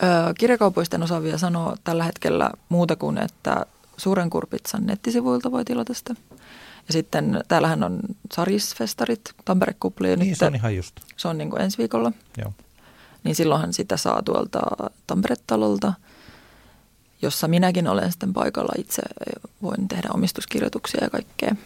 Öö, 0.02 0.34
kirjakaupoista 0.38 0.96
en 0.96 1.02
osaa 1.02 1.22
vielä 1.22 1.38
sanoa 1.38 1.76
tällä 1.84 2.04
hetkellä 2.04 2.50
muuta 2.68 2.96
kuin, 2.96 3.18
että 3.18 3.66
Suuren 3.96 4.30
Kurpitsan 4.30 4.86
nettisivuilta 4.86 5.52
voi 5.52 5.64
tilata 5.64 5.94
sitä. 5.94 6.14
Ja 6.86 6.92
sitten 6.92 7.40
täällähän 7.48 7.82
on 7.82 8.00
Sarisfestarit, 8.32 9.20
Tampere 9.44 9.74
Kupli. 9.80 10.16
Niin, 10.16 10.28
nyt 10.28 10.38
se 10.38 10.46
on 10.46 10.54
ihan 10.54 10.76
just. 10.76 11.00
se 11.16 11.28
on 11.28 11.38
niin 11.38 11.50
kuin 11.50 11.62
ensi 11.62 11.78
viikolla. 11.78 12.12
Joo. 12.38 12.52
Niin 13.24 13.34
silloinhan 13.34 13.72
sitä 13.72 13.96
saa 13.96 14.22
tuolta 14.22 14.60
Tampere-talolta, 15.06 15.92
jossa 17.22 17.48
minäkin 17.48 17.88
olen 17.88 18.12
sitten 18.12 18.32
paikalla 18.32 18.72
itse. 18.78 19.02
Voin 19.62 19.88
tehdä 19.88 20.08
omistuskirjoituksia 20.14 21.04
ja 21.04 21.10
kaikkea. 21.10 21.56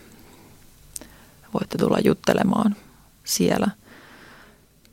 Voitte 1.54 1.78
tulla 1.78 1.98
juttelemaan 2.04 2.76
siellä. 3.24 3.70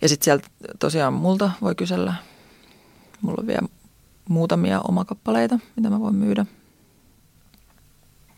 Ja 0.02 0.10
sitten 0.10 0.26
sieltä 0.26 0.48
tosiaan 0.80 1.14
multa 1.14 1.52
voi 1.62 1.76
kysellä. 1.76 2.14
Mulla 3.22 3.38
on 3.42 3.48
vielä 3.48 3.68
muutamia 4.30 4.82
omakappaleita, 4.82 5.60
mitä 5.76 5.90
mä 5.90 6.00
voin 6.00 6.16
myydä. 6.16 6.46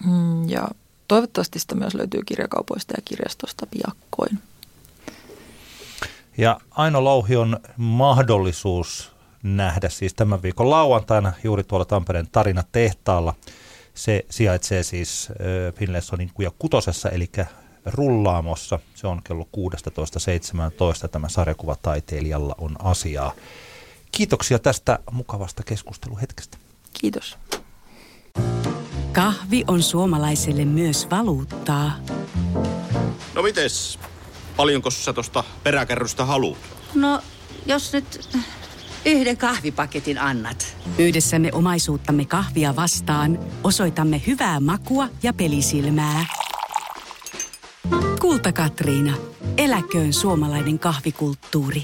Mm, 0.05 0.49
Ja 0.49 0.67
toivottavasti 1.07 1.59
sitä 1.59 1.75
myös 1.75 1.93
löytyy 1.93 2.21
kirjakaupoista 2.25 2.93
ja 2.97 3.01
kirjastosta 3.05 3.65
piakkoin. 3.65 4.39
Ja 6.38 6.59
Aino 6.71 7.03
Louhi 7.03 7.35
on 7.35 7.59
mahdollisuus 7.77 9.11
nähdä 9.43 9.89
siis 9.89 10.13
tämän 10.13 10.41
viikon 10.41 10.69
lauantaina 10.69 11.33
juuri 11.43 11.63
tuolla 11.63 11.85
Tampereen 11.85 12.27
tarinatehtaalla. 12.31 13.33
Se 13.93 14.25
sijaitsee 14.29 14.83
siis 14.83 15.29
Finlaysonin 15.75 16.31
kuja 16.33 16.51
kutosessa, 16.59 17.09
eli 17.09 17.31
rullaamossa. 17.85 18.79
Se 18.95 19.07
on 19.07 19.21
kello 19.23 19.47
16.17. 21.03 21.07
Tämä 21.07 21.29
sarjakuvataiteilijalla 21.29 22.55
on 22.57 22.75
asiaa. 22.83 23.31
Kiitoksia 24.11 24.59
tästä 24.59 24.99
mukavasta 25.11 25.63
keskusteluhetkestä. 25.63 26.57
Kiitos. 27.01 27.38
Kahvi 29.11 29.63
on 29.67 29.83
suomalaiselle 29.83 30.65
myös 30.65 31.07
valuuttaa. 31.11 31.91
No 33.35 33.41
mites? 33.41 33.99
Paljonko 34.58 34.91
sä 34.91 35.14
tosta 35.14 35.43
peräkärrystä 35.64 36.26
haluat? 36.26 36.58
No, 36.95 37.22
jos 37.66 37.93
nyt 37.93 38.30
yhden 39.05 39.38
kahvipaketin 39.38 40.18
annat. 40.22 40.78
Yhdessämme 40.97 41.49
omaisuuttamme 41.53 42.26
kahvia 42.26 42.76
vastaan 42.76 43.39
osoitamme 43.64 44.22
hyvää 44.28 44.60
makua 44.60 45.08
ja 45.24 45.34
pelisilmää. 45.34 46.26
Kulta 48.22 48.51
Katriina. 48.51 49.14
Eläköön 49.58 50.14
suomalainen 50.14 50.80
kahvikulttuuri. 50.80 51.84